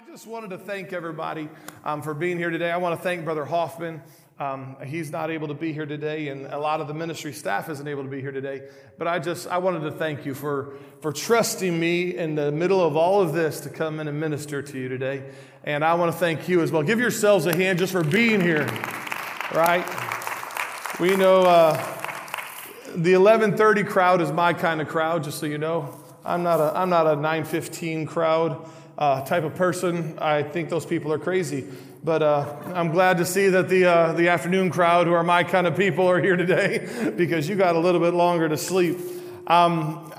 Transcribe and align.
I 0.00 0.12
just 0.12 0.26
wanted 0.26 0.50
to 0.50 0.58
thank 0.58 0.94
everybody 0.94 1.50
um, 1.84 2.00
for 2.00 2.14
being 2.14 2.38
here 2.38 2.48
today. 2.48 2.70
I 2.70 2.78
want 2.78 2.98
to 2.98 3.02
thank 3.02 3.22
Brother 3.22 3.44
Hoffman. 3.44 4.00
Um, 4.38 4.76
he's 4.86 5.10
not 5.10 5.30
able 5.30 5.48
to 5.48 5.54
be 5.54 5.74
here 5.74 5.84
today, 5.84 6.28
and 6.28 6.46
a 6.46 6.58
lot 6.58 6.80
of 6.80 6.88
the 6.88 6.94
ministry 6.94 7.34
staff 7.34 7.68
isn't 7.68 7.86
able 7.86 8.04
to 8.04 8.08
be 8.08 8.22
here 8.22 8.32
today. 8.32 8.62
But 8.96 9.08
I 9.08 9.18
just 9.18 9.46
I 9.48 9.58
wanted 9.58 9.80
to 9.80 9.90
thank 9.90 10.24
you 10.24 10.32
for 10.32 10.72
for 11.02 11.12
trusting 11.12 11.78
me 11.78 12.16
in 12.16 12.34
the 12.34 12.50
middle 12.50 12.82
of 12.82 12.96
all 12.96 13.20
of 13.20 13.34
this 13.34 13.60
to 13.60 13.68
come 13.68 14.00
in 14.00 14.08
and 14.08 14.18
minister 14.18 14.62
to 14.62 14.78
you 14.78 14.88
today. 14.88 15.22
And 15.64 15.84
I 15.84 15.92
want 15.94 16.10
to 16.10 16.18
thank 16.18 16.48
you 16.48 16.62
as 16.62 16.72
well. 16.72 16.82
Give 16.82 16.98
yourselves 16.98 17.44
a 17.44 17.54
hand 17.54 17.78
just 17.78 17.92
for 17.92 18.02
being 18.02 18.40
here. 18.40 18.64
Right? 19.52 19.84
We 20.98 21.14
know 21.14 21.42
uh, 21.42 21.74
the 22.94 23.12
11:30 23.12 23.86
crowd 23.86 24.22
is 24.22 24.32
my 24.32 24.54
kind 24.54 24.80
of 24.80 24.88
crowd. 24.88 25.24
Just 25.24 25.40
so 25.40 25.44
you 25.44 25.58
know, 25.58 25.94
I'm 26.24 26.42
not 26.42 26.58
a 26.58 26.72
I'm 26.74 26.88
not 26.88 27.06
a 27.06 27.16
9:15 27.16 28.08
crowd 28.08 28.66
uh, 29.00 29.24
type 29.24 29.44
of 29.44 29.54
person. 29.54 30.18
I 30.18 30.42
think 30.42 30.68
those 30.68 30.86
people 30.86 31.12
are 31.12 31.18
crazy. 31.18 31.66
But 32.04 32.22
uh, 32.22 32.56
I'm 32.74 32.92
glad 32.92 33.18
to 33.18 33.24
see 33.24 33.48
that 33.48 33.68
the, 33.68 33.86
uh, 33.86 34.12
the 34.12 34.28
afternoon 34.28 34.70
crowd, 34.70 35.06
who 35.06 35.14
are 35.14 35.24
my 35.24 35.42
kind 35.42 35.66
of 35.66 35.76
people, 35.76 36.06
are 36.06 36.20
here 36.20 36.36
today 36.36 37.12
because 37.16 37.48
you 37.48 37.56
got 37.56 37.76
a 37.76 37.78
little 37.78 38.00
bit 38.00 38.14
longer 38.14 38.48
to 38.48 38.56
sleep. 38.56 38.98
Um, 39.46 40.12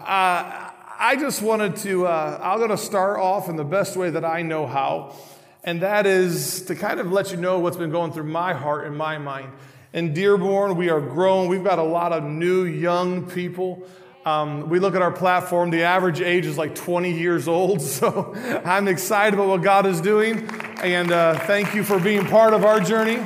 I 1.04 1.16
just 1.16 1.42
wanted 1.42 1.78
to, 1.78 2.06
uh, 2.06 2.40
I'm 2.44 2.60
going 2.60 2.70
to 2.70 2.78
start 2.78 3.20
off 3.20 3.50
in 3.50 3.56
the 3.56 3.64
best 3.64 3.98
way 3.98 4.12
that 4.12 4.24
I 4.24 4.44
know 4.44 4.68
how, 4.68 5.16
and 5.64 5.82
that 5.82 6.06
is 6.06 6.64
to 6.64 6.76
kind 6.76 7.00
of 7.00 7.12
let 7.12 7.32
you 7.32 7.38
know 7.38 7.58
what's 7.58 7.78
been 7.78 7.90
going 7.90 8.12
through 8.12 8.26
my 8.26 8.54
heart 8.54 8.86
and 8.86 8.96
my 8.96 9.18
mind. 9.18 9.52
In 9.94 10.14
Dearborn, 10.14 10.76
we 10.76 10.90
are 10.90 11.02
growing. 11.02 11.50
We've 11.50 11.64
got 11.64 11.80
a 11.80 11.84
lot 11.84 12.14
of 12.14 12.24
new 12.24 12.66
young 12.66 13.28
people 13.28 13.88
um, 14.26 14.70
we 14.70 14.80
look 14.80 14.94
at 14.96 15.02
our 15.02 15.12
platform, 15.12 15.72
the 15.72 15.84
average 15.84 16.22
age 16.22 16.46
is 16.46 16.58
like 16.58 16.76
20 16.76 17.12
years 17.12 17.48
old. 17.48 17.82
So 18.02 18.34
I'm 18.66 18.88
excited 18.88 19.34
about 19.34 19.48
what 19.48 19.62
God 19.62 19.86
is 19.86 20.02
doing. 20.02 20.50
And 20.82 21.12
uh, 21.12 21.38
thank 21.40 21.76
you 21.76 21.84
for 21.84 22.00
being 22.00 22.26
part 22.26 22.54
of 22.54 22.64
our 22.64 22.80
journey. 22.80 23.20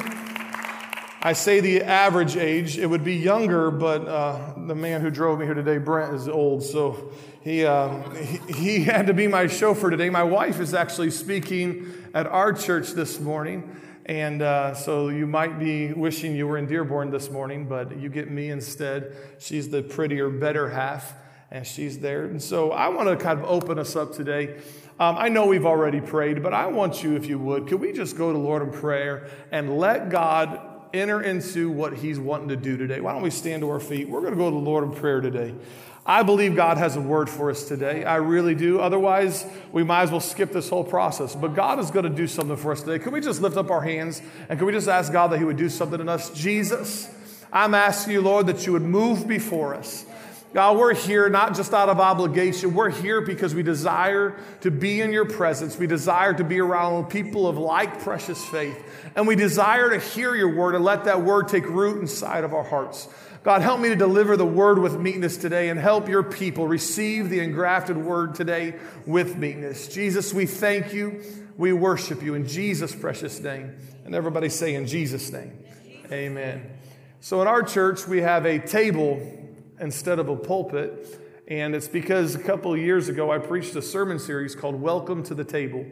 I 1.21 1.33
say 1.33 1.59
the 1.59 1.83
average 1.83 2.35
age, 2.35 2.77
it 2.77 2.87
would 2.87 3.03
be 3.03 3.15
younger, 3.15 3.71
but 3.71 4.07
uh, 4.07 4.53
the 4.57 4.75
man 4.75 5.01
who 5.01 5.09
drove 5.09 5.39
me 5.39 5.45
here 5.45 5.53
today, 5.53 5.77
Brent, 5.77 6.13
is 6.13 6.27
old. 6.27 6.63
So 6.63 7.11
he, 7.41 7.63
uh, 7.63 8.09
he, 8.11 8.53
he 8.53 8.83
had 8.83 9.07
to 9.07 9.13
be 9.13 9.27
my 9.27 9.47
chauffeur 9.47 9.89
today. 9.89 10.09
My 10.09 10.23
wife 10.23 10.59
is 10.59 10.73
actually 10.73 11.11
speaking 11.11 11.93
at 12.13 12.27
our 12.27 12.51
church 12.53 12.91
this 12.91 13.19
morning. 13.19 13.79
And 14.05 14.43
uh, 14.43 14.75
so 14.75 15.09
you 15.09 15.25
might 15.25 15.57
be 15.57 15.91
wishing 15.91 16.35
you 16.35 16.47
were 16.47 16.59
in 16.59 16.67
Dearborn 16.67 17.09
this 17.09 17.31
morning, 17.31 17.65
but 17.67 17.97
you 17.97 18.07
get 18.09 18.29
me 18.29 18.51
instead. 18.51 19.15
She's 19.39 19.69
the 19.69 19.81
prettier, 19.81 20.29
better 20.29 20.69
half, 20.69 21.15
and 21.49 21.65
she's 21.65 21.97
there. 21.99 22.25
And 22.25 22.41
so 22.41 22.71
I 22.71 22.89
want 22.89 23.09
to 23.09 23.15
kind 23.17 23.39
of 23.39 23.45
open 23.45 23.79
us 23.79 23.95
up 23.95 24.13
today. 24.13 24.57
Um, 24.99 25.15
I 25.17 25.29
know 25.29 25.47
we've 25.47 25.65
already 25.65 26.01
prayed, 26.01 26.43
but 26.43 26.53
I 26.53 26.67
want 26.67 27.03
you, 27.03 27.15
if 27.15 27.25
you 27.25 27.39
would, 27.39 27.67
could 27.67 27.81
we 27.81 27.93
just 27.93 28.15
go 28.15 28.31
to 28.31 28.37
Lord 28.37 28.61
in 28.61 28.71
prayer 28.71 29.27
and 29.51 29.79
let 29.79 30.09
God 30.09 30.61
enter 30.93 31.23
into 31.23 31.71
what 31.71 31.95
He's 31.95 32.19
wanting 32.19 32.49
to 32.49 32.55
do 32.55 32.77
today? 32.77 33.01
Why 33.01 33.11
don't 33.11 33.23
we 33.23 33.31
stand 33.31 33.61
to 33.61 33.71
our 33.71 33.79
feet? 33.79 34.07
We're 34.07 34.21
going 34.21 34.33
to 34.33 34.37
go 34.37 34.51
to 34.51 34.55
the 34.55 34.61
Lord 34.61 34.83
in 34.83 34.91
prayer 34.91 35.19
today. 35.19 35.55
I 36.07 36.21
believe 36.21 36.55
God 36.55 36.77
has 36.77 36.95
a 36.95 37.01
word 37.01 37.31
for 37.31 37.49
us 37.49 37.67
today. 37.67 38.03
I 38.03 38.17
really 38.17 38.53
do. 38.53 38.79
Otherwise, 38.79 39.43
we 39.71 39.83
might 39.83 40.03
as 40.03 40.11
well 40.11 40.19
skip 40.19 40.51
this 40.51 40.69
whole 40.69 40.83
process. 40.83 41.35
But 41.35 41.55
God 41.55 41.79
is 41.79 41.89
going 41.89 42.03
to 42.03 42.11
do 42.11 42.27
something 42.27 42.57
for 42.57 42.71
us 42.71 42.81
today. 42.81 42.99
Can 42.99 43.11
we 43.11 43.21
just 43.21 43.41
lift 43.41 43.57
up 43.57 43.71
our 43.71 43.81
hands 43.81 44.21
and 44.47 44.59
can 44.59 44.67
we 44.67 44.71
just 44.71 44.87
ask 44.87 45.11
God 45.11 45.31
that 45.31 45.39
He 45.39 45.43
would 45.43 45.57
do 45.57 45.67
something 45.67 45.99
in 45.99 46.07
us? 46.07 46.29
Jesus, 46.29 47.11
I'm 47.51 47.73
asking 47.73 48.13
you, 48.13 48.21
Lord, 48.21 48.45
that 48.47 48.67
you 48.67 48.73
would 48.73 48.83
move 48.83 49.27
before 49.27 49.73
us. 49.73 50.05
God, 50.53 50.77
we're 50.77 50.93
here 50.93 51.27
not 51.27 51.53
just 51.53 51.73
out 51.73 51.89
of 51.89 51.99
obligation. 51.99 52.75
We're 52.75 52.89
here 52.89 53.19
because 53.19 53.53
we 53.53 53.63
desire 53.63 54.39
to 54.61 54.71
be 54.71 55.01
in 55.01 55.11
your 55.11 55.25
presence. 55.25 55.77
We 55.77 55.87
desire 55.87 56.33
to 56.33 56.45
be 56.45 56.61
around 56.61 57.07
people 57.07 57.45
of 57.47 57.57
like 57.57 57.99
precious 58.03 58.41
faith. 58.45 58.77
And 59.15 59.27
we 59.27 59.35
desire 59.35 59.89
to 59.89 59.99
hear 59.99 60.33
your 60.35 60.55
word 60.55 60.75
and 60.75 60.83
let 60.83 61.05
that 61.05 61.23
word 61.23 61.49
take 61.49 61.67
root 61.67 61.99
inside 61.99 62.45
of 62.45 62.53
our 62.53 62.63
hearts. 62.63 63.09
God, 63.45 63.61
help 63.61 63.79
me 63.79 63.89
to 63.89 63.95
deliver 63.95 64.35
the 64.35 64.43
word 64.43 64.79
with 64.79 64.99
meekness 64.99 65.37
today 65.37 65.69
and 65.69 65.79
help 65.79 66.09
your 66.09 66.23
people 66.23 66.67
receive 66.67 67.29
the 67.29 67.41
engrafted 67.41 67.95
word 67.95 68.33
today 68.33 68.73
with 69.05 69.37
meekness. 69.37 69.87
Jesus, 69.87 70.33
we 70.33 70.47
thank 70.47 70.93
you. 70.93 71.21
We 71.55 71.71
worship 71.71 72.23
you 72.23 72.33
in 72.33 72.47
Jesus' 72.47 72.95
precious 72.95 73.39
name. 73.39 73.77
And 74.03 74.15
everybody 74.15 74.49
say 74.49 74.73
in 74.73 74.87
Jesus' 74.87 75.31
name. 75.31 75.59
Amen. 76.11 76.71
So 77.19 77.39
in 77.43 77.47
our 77.47 77.61
church, 77.61 78.07
we 78.07 78.21
have 78.21 78.47
a 78.47 78.57
table 78.57 79.21
instead 79.79 80.17
of 80.17 80.27
a 80.27 80.35
pulpit. 80.35 81.43
And 81.47 81.75
it's 81.75 81.87
because 81.87 82.33
a 82.33 82.39
couple 82.39 82.73
of 82.73 82.79
years 82.79 83.09
ago, 83.09 83.31
I 83.31 83.37
preached 83.37 83.75
a 83.75 83.81
sermon 83.83 84.17
series 84.17 84.55
called 84.55 84.81
Welcome 84.81 85.21
to 85.21 85.35
the 85.35 85.45
Table. 85.45 85.85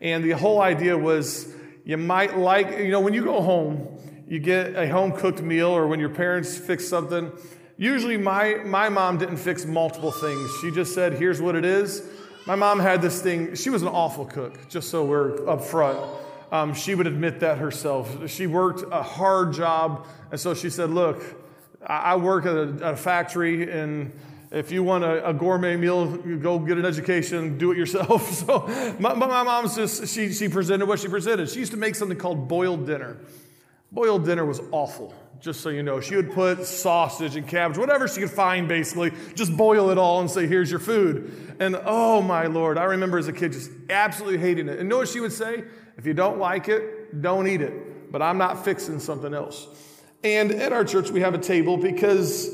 And 0.00 0.22
the 0.22 0.36
whole 0.38 0.62
idea 0.62 0.96
was 0.96 1.52
you 1.84 1.96
might 1.96 2.38
like, 2.38 2.78
you 2.78 2.92
know, 2.92 3.00
when 3.00 3.12
you 3.12 3.24
go 3.24 3.42
home, 3.42 3.98
you 4.32 4.38
get 4.38 4.74
a 4.76 4.88
home 4.88 5.12
cooked 5.12 5.42
meal 5.42 5.68
or 5.68 5.86
when 5.86 6.00
your 6.00 6.08
parents 6.08 6.56
fix 6.56 6.88
something. 6.88 7.30
Usually, 7.76 8.16
my, 8.16 8.54
my 8.64 8.88
mom 8.88 9.18
didn't 9.18 9.36
fix 9.36 9.66
multiple 9.66 10.10
things. 10.10 10.50
She 10.62 10.70
just 10.70 10.94
said, 10.94 11.12
here's 11.12 11.42
what 11.42 11.54
it 11.54 11.66
is. 11.66 12.02
My 12.46 12.54
mom 12.54 12.80
had 12.80 13.02
this 13.02 13.20
thing, 13.20 13.54
she 13.56 13.68
was 13.68 13.82
an 13.82 13.88
awful 13.88 14.24
cook, 14.24 14.70
just 14.70 14.88
so 14.88 15.04
we're 15.04 15.46
up 15.46 15.60
front. 15.60 15.98
Um, 16.50 16.72
she 16.72 16.94
would 16.94 17.06
admit 17.06 17.40
that 17.40 17.58
herself. 17.58 18.30
She 18.30 18.46
worked 18.46 18.90
a 18.90 19.02
hard 19.02 19.52
job, 19.52 20.06
and 20.30 20.40
so 20.40 20.54
she 20.54 20.70
said, 20.70 20.88
Look, 20.88 21.22
I 21.86 22.16
work 22.16 22.46
at 22.46 22.56
a, 22.56 22.86
at 22.86 22.94
a 22.94 22.96
factory, 22.96 23.70
and 23.70 24.18
if 24.50 24.72
you 24.72 24.82
want 24.82 25.04
a, 25.04 25.28
a, 25.28 25.34
gourmet 25.34 25.76
meal, 25.76 26.06
go 26.38 26.58
get 26.58 26.78
an 26.78 26.86
education, 26.86 27.58
do 27.58 27.70
it 27.70 27.76
yourself. 27.76 28.30
So 28.46 28.96
my, 28.98 29.12
my 29.12 29.42
mom's 29.42 29.76
just, 29.76 30.08
she, 30.08 30.32
she 30.32 30.48
presented 30.48 30.86
what 30.86 31.00
she 31.00 31.08
presented. 31.08 31.50
She 31.50 31.58
used 31.58 31.72
to 31.72 31.78
make 31.78 31.94
something 31.96 32.16
called 32.16 32.48
boiled 32.48 32.86
dinner. 32.86 33.18
Boiled 33.92 34.24
dinner 34.24 34.46
was 34.46 34.60
awful, 34.70 35.14
just 35.38 35.60
so 35.60 35.68
you 35.68 35.82
know. 35.82 36.00
She 36.00 36.16
would 36.16 36.32
put 36.32 36.64
sausage 36.64 37.36
and 37.36 37.46
cabbage, 37.46 37.76
whatever 37.76 38.08
she 38.08 38.20
could 38.20 38.30
find, 38.30 38.66
basically, 38.66 39.12
just 39.34 39.54
boil 39.54 39.90
it 39.90 39.98
all 39.98 40.20
and 40.20 40.30
say, 40.30 40.46
here's 40.46 40.70
your 40.70 40.80
food. 40.80 41.56
And 41.60 41.78
oh 41.84 42.22
my 42.22 42.46
Lord, 42.46 42.78
I 42.78 42.84
remember 42.84 43.18
as 43.18 43.28
a 43.28 43.34
kid 43.34 43.52
just 43.52 43.70
absolutely 43.90 44.38
hating 44.38 44.68
it. 44.68 44.78
And 44.78 44.88
know 44.88 44.96
what 44.96 45.08
she 45.08 45.20
would 45.20 45.32
say? 45.32 45.64
If 45.98 46.06
you 46.06 46.14
don't 46.14 46.38
like 46.38 46.68
it, 46.68 47.20
don't 47.20 47.46
eat 47.46 47.60
it. 47.60 48.10
But 48.10 48.22
I'm 48.22 48.38
not 48.38 48.64
fixing 48.64 48.98
something 48.98 49.34
else. 49.34 49.68
And 50.24 50.52
at 50.52 50.72
our 50.72 50.84
church, 50.84 51.10
we 51.10 51.20
have 51.20 51.34
a 51.34 51.38
table 51.38 51.76
because 51.76 52.48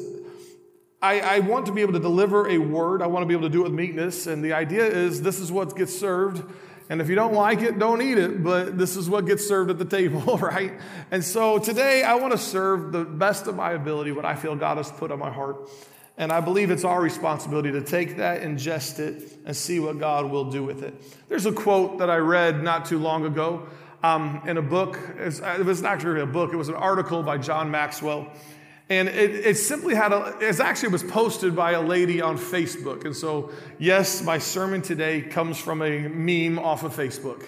I, 1.00 1.20
I, 1.20 1.38
want 1.40 1.66
to 1.66 1.72
be 1.72 1.82
able 1.82 1.92
to 1.92 2.00
deliver 2.00 2.48
a 2.48 2.58
word. 2.58 3.02
I 3.02 3.06
want 3.06 3.22
to 3.22 3.26
be 3.26 3.34
able 3.34 3.44
to 3.44 3.52
do 3.52 3.60
it 3.60 3.64
with 3.64 3.72
meekness. 3.72 4.26
And 4.26 4.42
the 4.42 4.54
idea 4.54 4.84
is 4.84 5.22
this 5.22 5.38
is 5.38 5.52
what 5.52 5.76
gets 5.76 5.96
served. 5.96 6.42
And 6.90 7.02
if 7.02 7.08
you 7.08 7.14
don't 7.14 7.34
like 7.34 7.60
it, 7.60 7.78
don't 7.78 8.00
eat 8.00 8.16
it, 8.16 8.42
but 8.42 8.78
this 8.78 8.96
is 8.96 9.10
what 9.10 9.26
gets 9.26 9.46
served 9.46 9.70
at 9.70 9.78
the 9.78 9.84
table, 9.84 10.38
right? 10.38 10.72
And 11.10 11.22
so 11.22 11.58
today 11.58 12.02
I 12.02 12.14
want 12.14 12.32
to 12.32 12.38
serve 12.38 12.92
the 12.92 13.04
best 13.04 13.46
of 13.46 13.56
my 13.56 13.72
ability 13.72 14.12
what 14.12 14.24
I 14.24 14.34
feel 14.34 14.56
God 14.56 14.78
has 14.78 14.90
put 14.90 15.10
on 15.10 15.18
my 15.18 15.30
heart. 15.30 15.68
And 16.16 16.32
I 16.32 16.40
believe 16.40 16.70
it's 16.70 16.84
our 16.84 17.00
responsibility 17.00 17.70
to 17.72 17.82
take 17.82 18.16
that, 18.16 18.42
ingest 18.42 18.98
it, 18.98 19.22
and 19.44 19.56
see 19.56 19.78
what 19.78 20.00
God 20.00 20.30
will 20.30 20.50
do 20.50 20.64
with 20.64 20.82
it. 20.82 20.94
There's 21.28 21.46
a 21.46 21.52
quote 21.52 21.98
that 21.98 22.10
I 22.10 22.16
read 22.16 22.62
not 22.62 22.86
too 22.86 22.98
long 22.98 23.24
ago 23.24 23.68
um, 24.02 24.42
in 24.46 24.56
a 24.56 24.62
book. 24.62 24.98
It 25.18 25.64
was 25.64 25.82
actually 25.84 26.20
a 26.20 26.26
book, 26.26 26.52
it 26.52 26.56
was 26.56 26.68
an 26.68 26.74
article 26.74 27.22
by 27.22 27.38
John 27.38 27.70
Maxwell. 27.70 28.32
And 28.90 29.08
it, 29.08 29.34
it 29.34 29.56
simply 29.56 29.94
had 29.94 30.12
a, 30.12 30.36
it 30.40 30.60
actually 30.60 30.88
was 30.88 31.02
posted 31.02 31.54
by 31.54 31.72
a 31.72 31.82
lady 31.82 32.22
on 32.22 32.38
Facebook. 32.38 33.04
And 33.04 33.14
so, 33.14 33.50
yes, 33.78 34.22
my 34.22 34.38
sermon 34.38 34.80
today 34.80 35.20
comes 35.20 35.58
from 35.58 35.82
a 35.82 36.08
meme 36.08 36.58
off 36.58 36.84
of 36.84 36.96
Facebook. 36.96 37.44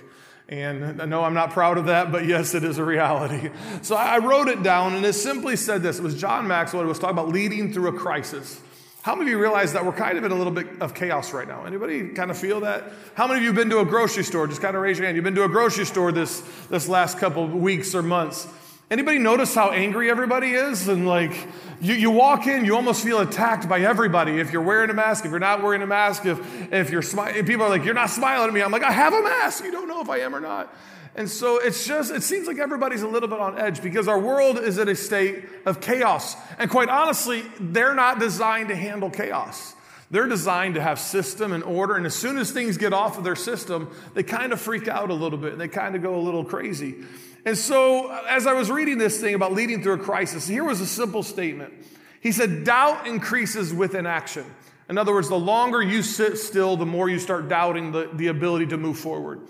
And 0.51 1.01
I 1.01 1.05
know 1.05 1.23
I'm 1.23 1.33
not 1.33 1.53
proud 1.53 1.79
of 1.79 1.87
that, 1.87 2.11
but 2.11 2.27
yes, 2.27 2.55
it 2.55 2.65
is 2.65 2.79
a 2.79 2.85
reality. 2.85 3.51
So 3.83 3.95
I 3.95 4.19
wrote 4.19 4.49
it 4.49 4.63
down, 4.63 4.95
and 4.95 5.07
it 5.07 5.13
simply 5.13 5.57
said 5.57 5.83
this. 5.83 5.99
It 5.99 6.03
was 6.03 6.21
John 6.21 6.47
Maxwell. 6.47 6.83
It 6.83 6.87
was 6.87 6.99
talking 6.99 7.17
about 7.17 7.29
leading 7.29 7.73
through 7.73 7.89
a 7.89 7.93
crisis. 7.93 8.61
How 9.03 9.15
many 9.15 9.31
of 9.31 9.39
you 9.39 9.41
realize 9.41 9.73
that 9.73 9.87
we're 9.87 9.93
kind 9.93 10.19
of 10.19 10.25
in 10.25 10.33
a 10.33 10.35
little 10.35 10.53
bit 10.53 10.83
of 10.83 10.93
chaos 10.93 11.33
right 11.33 11.49
now? 11.49 11.65
Anybody 11.65 12.09
kind 12.09 12.31
of 12.31 12.37
feel 12.37 12.61
that? 12.61 12.85
How 13.15 13.27
many 13.27 13.39
of 13.39 13.43
you 13.45 13.49
have 13.51 13.57
been 13.57 13.71
to 13.71 13.79
a 13.79 13.85
grocery 13.85 14.25
store? 14.25 14.47
Just 14.47 14.61
kind 14.61 14.77
of 14.77 14.83
raise 14.83 14.99
your 14.99 15.07
hand. 15.07 15.17
You've 15.17 15.25
been 15.25 15.37
to 15.37 15.45
a 15.45 15.49
grocery 15.49 15.87
store 15.87 16.13
this, 16.13 16.41
this 16.69 16.87
last 16.87 17.19
couple 17.19 17.45
of 17.45 17.55
weeks 17.55 17.95
or 17.95 18.03
months. 18.03 18.47
Anybody 18.91 19.19
notice 19.19 19.55
how 19.55 19.71
angry 19.71 20.11
everybody 20.11 20.51
is? 20.51 20.89
And 20.89 21.07
like, 21.07 21.47
you, 21.81 21.95
you 21.95 22.11
walk 22.11 22.49
in, 22.49 22.65
you 22.65 22.75
almost 22.75 23.05
feel 23.05 23.21
attacked 23.21 23.69
by 23.69 23.83
everybody. 23.83 24.41
If 24.41 24.53
you're 24.53 24.63
wearing 24.63 24.91
a 24.91 24.95
mask, 24.95 25.25
if 25.25 25.31
you're 25.31 25.39
not 25.39 25.63
wearing 25.63 25.83
a 25.83 25.87
mask, 25.87 26.27
if, 26.27 26.73
if 26.73 26.91
you're 26.91 27.01
smiling, 27.01 27.47
people 27.47 27.67
are 27.67 27.69
like, 27.69 27.85
you're 27.85 27.95
not 27.95 28.11
smiling 28.11 28.49
at 28.49 28.53
me. 28.53 28.63
I'm 28.63 28.73
like, 28.73 28.83
I 28.83 28.91
have 28.91 29.13
a 29.13 29.23
mask. 29.23 29.63
You 29.63 29.71
don't 29.71 29.87
know 29.87 30.01
if 30.01 30.11
I 30.11 30.19
am 30.19 30.35
or 30.35 30.41
not. 30.41 30.75
And 31.15 31.31
so 31.31 31.59
it's 31.59 31.87
just, 31.87 32.11
it 32.11 32.25
seems 32.25 32.49
like 32.49 32.59
everybody's 32.59 33.03
a 33.03 33.09
little 33.09 33.29
bit 33.29 33.39
on 33.39 33.57
edge 33.61 33.81
because 33.81 34.09
our 34.09 34.19
world 34.19 34.59
is 34.59 34.77
in 34.77 34.89
a 34.89 34.97
state 34.97 35.45
of 35.67 35.81
chaos. 35.81 36.35
And 36.59 36.69
quite 36.69 36.89
honestly, 36.89 37.45
they're 37.61 37.95
not 37.95 38.19
designed 38.19 38.71
to 38.71 38.77
handle 38.77 39.09
chaos. 39.09 39.77
They're 40.11 40.27
designed 40.27 40.75
to 40.75 40.83
have 40.83 40.99
system 40.99 41.53
and 41.53 41.63
order. 41.63 41.95
And 41.95 42.07
as 42.07 42.17
soon 42.17 42.39
as 42.39 42.51
things 42.51 42.77
get 42.77 42.93
off 42.93 43.19
of 43.19 43.23
their 43.23 43.37
system, 43.37 43.95
they 44.15 44.25
kind 44.25 44.53
of 44.53 44.61
freak 44.61 44.89
out 44.89 45.11
a 45.11 45.15
little 45.15 45.39
bit 45.39 45.53
and 45.53 45.61
they 45.61 45.69
kind 45.69 45.95
of 45.95 46.03
go 46.03 46.17
a 46.17 46.23
little 46.23 46.45
crazy. 46.45 46.97
And 47.45 47.57
so, 47.57 48.11
as 48.29 48.47
I 48.47 48.53
was 48.53 48.71
reading 48.71 48.99
this 48.99 49.21
thing 49.21 49.35
about 49.35 49.53
leading 49.53 49.83
through 49.83 49.95
a 49.95 49.99
crisis, 49.99 50.47
here 50.47 50.65
was 50.65 50.81
a 50.81 50.87
simple 50.87 51.23
statement. 51.23 51.73
He 52.21 52.33
said, 52.33 52.65
Doubt 52.65 53.07
increases 53.07 53.73
with 53.73 53.95
inaction. 53.95 54.45
In 54.91 54.99
other 54.99 55.13
words, 55.13 55.29
the 55.29 55.39
longer 55.39 55.81
you 55.81 56.03
sit 56.03 56.37
still, 56.37 56.77
the 56.77 56.85
more 56.85 57.09
you 57.09 57.19
start 57.19 57.49
doubting 57.49 57.93
the, 57.93 58.11
the 58.13 58.27
ability 58.27 58.67
to 58.67 58.77
move 58.77 58.99
forward. 58.99 59.41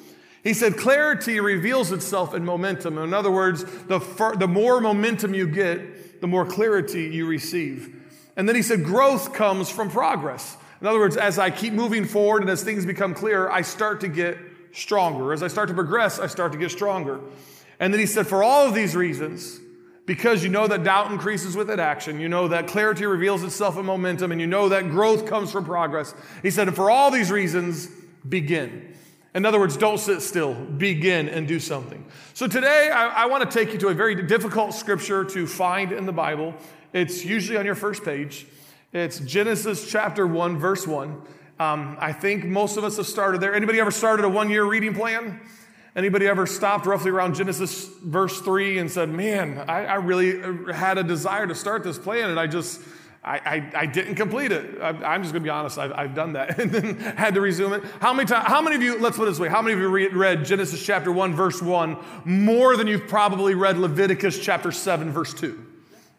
He 0.44 0.54
said, 0.54 0.76
clarity 0.76 1.40
reveals 1.40 1.92
itself 1.92 2.34
in 2.34 2.44
momentum. 2.44 2.98
In 2.98 3.12
other 3.12 3.31
words, 3.31 3.64
the, 3.87 4.00
fir- 4.00 4.37
the 4.37 4.48
more 4.48 4.81
momentum 4.81 5.34
you 5.34 5.46
get, 5.46 6.20
the 6.20 6.26
more 6.26 6.46
clarity 6.46 7.04
you 7.04 7.26
receive. 7.26 7.96
And 8.37 8.48
then 8.48 8.56
he 8.56 8.62
said, 8.62 8.84
growth 8.84 9.34
comes 9.34 9.70
from 9.70 9.90
progress. 9.90 10.56
In 10.81 10.87
other 10.87 10.98
words, 10.98 11.16
as 11.16 11.38
I 11.38 11.50
keep 11.50 11.75
moving 11.75 12.06
forward 12.06 12.42
and 12.42 12.50
as 12.50 12.62
things 12.62 12.87
become 12.87 13.12
clearer, 13.12 13.52
I 13.52 13.62
start 13.62 14.00
to 14.00 14.08
get 14.08 14.38
stronger. 14.72 15.32
As 15.32 15.42
I 15.42 15.48
start 15.48 15.69
to 15.69 15.75
progress, 15.75 16.19
I 16.19 16.26
start 16.26 16.52
to 16.52 16.58
get 16.58 16.70
stronger. 16.70 17.20
And 17.80 17.92
then 17.92 17.98
he 17.98 18.06
said, 18.06 18.26
for 18.26 18.44
all 18.44 18.68
of 18.68 18.74
these 18.74 18.94
reasons, 18.94 19.58
because 20.06 20.44
you 20.44 20.50
know 20.50 20.66
that 20.68 20.84
doubt 20.84 21.10
increases 21.10 21.56
with 21.56 21.70
it 21.70 21.80
action. 21.80 22.20
you 22.20 22.28
know 22.28 22.48
that 22.48 22.66
clarity 22.66 23.06
reveals 23.06 23.42
itself 23.42 23.78
in 23.78 23.86
momentum, 23.86 24.32
and 24.32 24.40
you 24.40 24.46
know 24.46 24.68
that 24.68 24.90
growth 24.90 25.26
comes 25.26 25.50
from 25.50 25.64
progress. 25.64 26.14
He 26.42 26.50
said, 26.50 26.72
for 26.76 26.90
all 26.90 27.10
these 27.10 27.30
reasons, 27.30 27.88
begin. 28.28 28.94
In 29.34 29.46
other 29.46 29.58
words, 29.58 29.76
don't 29.76 29.98
sit 29.98 30.20
still, 30.20 30.54
begin 30.54 31.28
and 31.28 31.48
do 31.48 31.60
something. 31.60 32.04
So 32.34 32.46
today, 32.46 32.90
I, 32.92 33.22
I 33.22 33.26
want 33.26 33.48
to 33.48 33.58
take 33.58 33.72
you 33.72 33.78
to 33.78 33.88
a 33.88 33.94
very 33.94 34.26
difficult 34.26 34.74
scripture 34.74 35.24
to 35.24 35.46
find 35.46 35.92
in 35.92 36.04
the 36.04 36.12
Bible. 36.12 36.54
It's 36.92 37.24
usually 37.24 37.56
on 37.56 37.64
your 37.64 37.76
first 37.76 38.04
page. 38.04 38.46
It's 38.92 39.20
Genesis 39.20 39.88
chapter 39.88 40.26
1, 40.26 40.58
verse 40.58 40.86
1. 40.86 41.22
Um, 41.60 41.96
I 42.00 42.12
think 42.12 42.44
most 42.44 42.76
of 42.76 42.82
us 42.82 42.96
have 42.96 43.06
started 43.06 43.40
there. 43.40 43.54
Anybody 43.54 43.78
ever 43.78 43.92
started 43.92 44.24
a 44.24 44.28
one 44.28 44.50
year 44.50 44.64
reading 44.64 44.94
plan? 44.94 45.40
Anybody 45.96 46.28
ever 46.28 46.46
stopped 46.46 46.87
roughly 46.87 47.10
around 47.10 47.34
Genesis 47.34 47.88
verse 48.02 48.40
3 48.40 48.78
and 48.78 48.90
said, 48.90 49.08
Man, 49.08 49.58
I, 49.58 49.87
I 49.87 49.94
really 49.96 50.42
uh, 50.42 50.72
had 50.72 50.98
a 50.98 51.02
desire 51.02 51.46
to 51.46 51.54
start 51.54 51.82
this 51.82 51.98
plan 51.98 52.31
and 52.31 52.38
I 52.38 52.46
just, 52.46 52.81
I, 53.25 53.38
I, 53.38 53.72
I 53.75 53.87
didn't 53.87 54.14
complete 54.14 54.52
it. 54.52 54.81
I, 54.81 55.14
am 55.14 55.22
just 55.22 55.32
going 55.32 55.42
to 55.42 55.46
be 55.46 55.50
honest, 55.50 55.78
I've, 55.78 55.92
I've, 55.92 56.14
done 56.14 56.34
that 56.34 56.58
and 56.60 56.70
then 56.70 56.96
had 56.98 57.34
to 57.34 57.40
resume 57.40 57.72
it. 57.72 57.82
How 58.00 58.14
many, 58.14 58.28
times, 58.28 58.46
how 58.46 58.62
many 58.62 58.76
of 58.76 58.82
you, 58.82 58.98
let's 59.00 59.16
put 59.16 59.25
it 59.25 59.32
this 59.32 59.40
way, 59.40 59.48
how 59.48 59.62
many 59.62 59.75
of 59.75 59.81
you 59.81 59.88
read, 59.88 60.14
read 60.14 60.44
Genesis 60.44 60.84
chapter 60.84 61.10
1, 61.10 61.34
verse 61.34 61.60
1 61.60 61.98
more 62.25 62.76
than 62.76 62.87
you've 62.87 63.08
probably 63.08 63.54
read 63.54 63.76
Leviticus 63.76 64.38
chapter 64.38 64.70
7, 64.70 65.10
verse 65.10 65.34
2? 65.34 65.66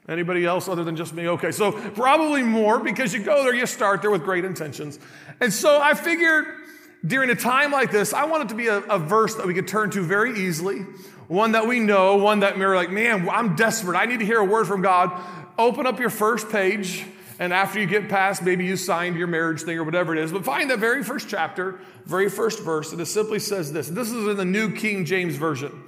Anybody 0.10 0.46
else 0.46 0.68
other 0.68 0.84
than 0.84 0.98
just 0.98 1.14
me? 1.14 1.30
Okay, 1.30 1.52
so 1.52 1.72
probably 1.72 2.44
more 2.44 2.80
because 2.80 3.14
you 3.14 3.24
go 3.24 3.44
there, 3.44 3.54
you 3.54 3.66
start 3.66 4.02
there 4.02 4.12
with 4.12 4.24
great 4.24 4.44
intentions. 4.44 5.00
And 5.40 5.54
so 5.54 5.80
I 5.82 5.94
figured 5.94 6.61
during 7.06 7.30
a 7.30 7.36
time 7.36 7.72
like 7.72 7.92
this, 7.92 8.14
I 8.14 8.26
want 8.26 8.44
it 8.44 8.50
to 8.50 8.56
be 8.56 8.68
a, 8.68 8.78
a 8.80 9.00
verse 9.00 9.36
that 9.36 9.48
we 9.48 9.54
could 9.54 9.68
turn 9.68 9.90
to 9.92 10.02
very 10.02 10.40
easily, 10.40 10.80
one 11.28 11.54
that 11.54 11.68
we 11.68 11.80
know, 11.80 12.18
one 12.18 12.42
that 12.42 12.58
we're 12.58 12.76
like, 12.76 12.92
man, 12.92 13.28
I'm 13.30 13.56
desperate. 13.56 13.98
I 13.98 14.06
need 14.06 14.20
to 14.20 14.26
hear 14.26 14.40
a 14.40 14.46
word 14.46 14.68
from 14.68 14.82
God. 14.82 15.12
Open 15.58 15.88
up 15.88 16.00
your 16.00 16.10
first 16.10 16.50
page, 16.50 17.06
and 17.40 17.52
after 17.52 17.80
you 17.80 17.88
get 17.88 18.08
past, 18.08 18.44
maybe 18.44 18.66
you 18.66 18.78
signed 18.78 19.16
your 19.16 19.28
marriage 19.28 19.64
thing 19.64 19.78
or 19.78 19.84
whatever 19.84 20.16
it 20.16 20.24
is, 20.24 20.32
but 20.32 20.46
find 20.46 20.70
that 20.70 20.80
very 20.80 21.04
first 21.04 21.28
chapter, 21.28 21.80
very 22.06 22.30
first 22.30 22.62
verse, 22.62 22.92
and 22.92 23.02
it 23.02 23.08
simply 23.08 23.40
says 23.40 23.74
this. 23.74 23.88
This 23.88 24.12
is 24.12 24.28
in 24.28 24.38
the 24.38 24.46
New 24.46 24.76
King 24.76 25.06
James 25.06 25.36
Version. 25.36 25.84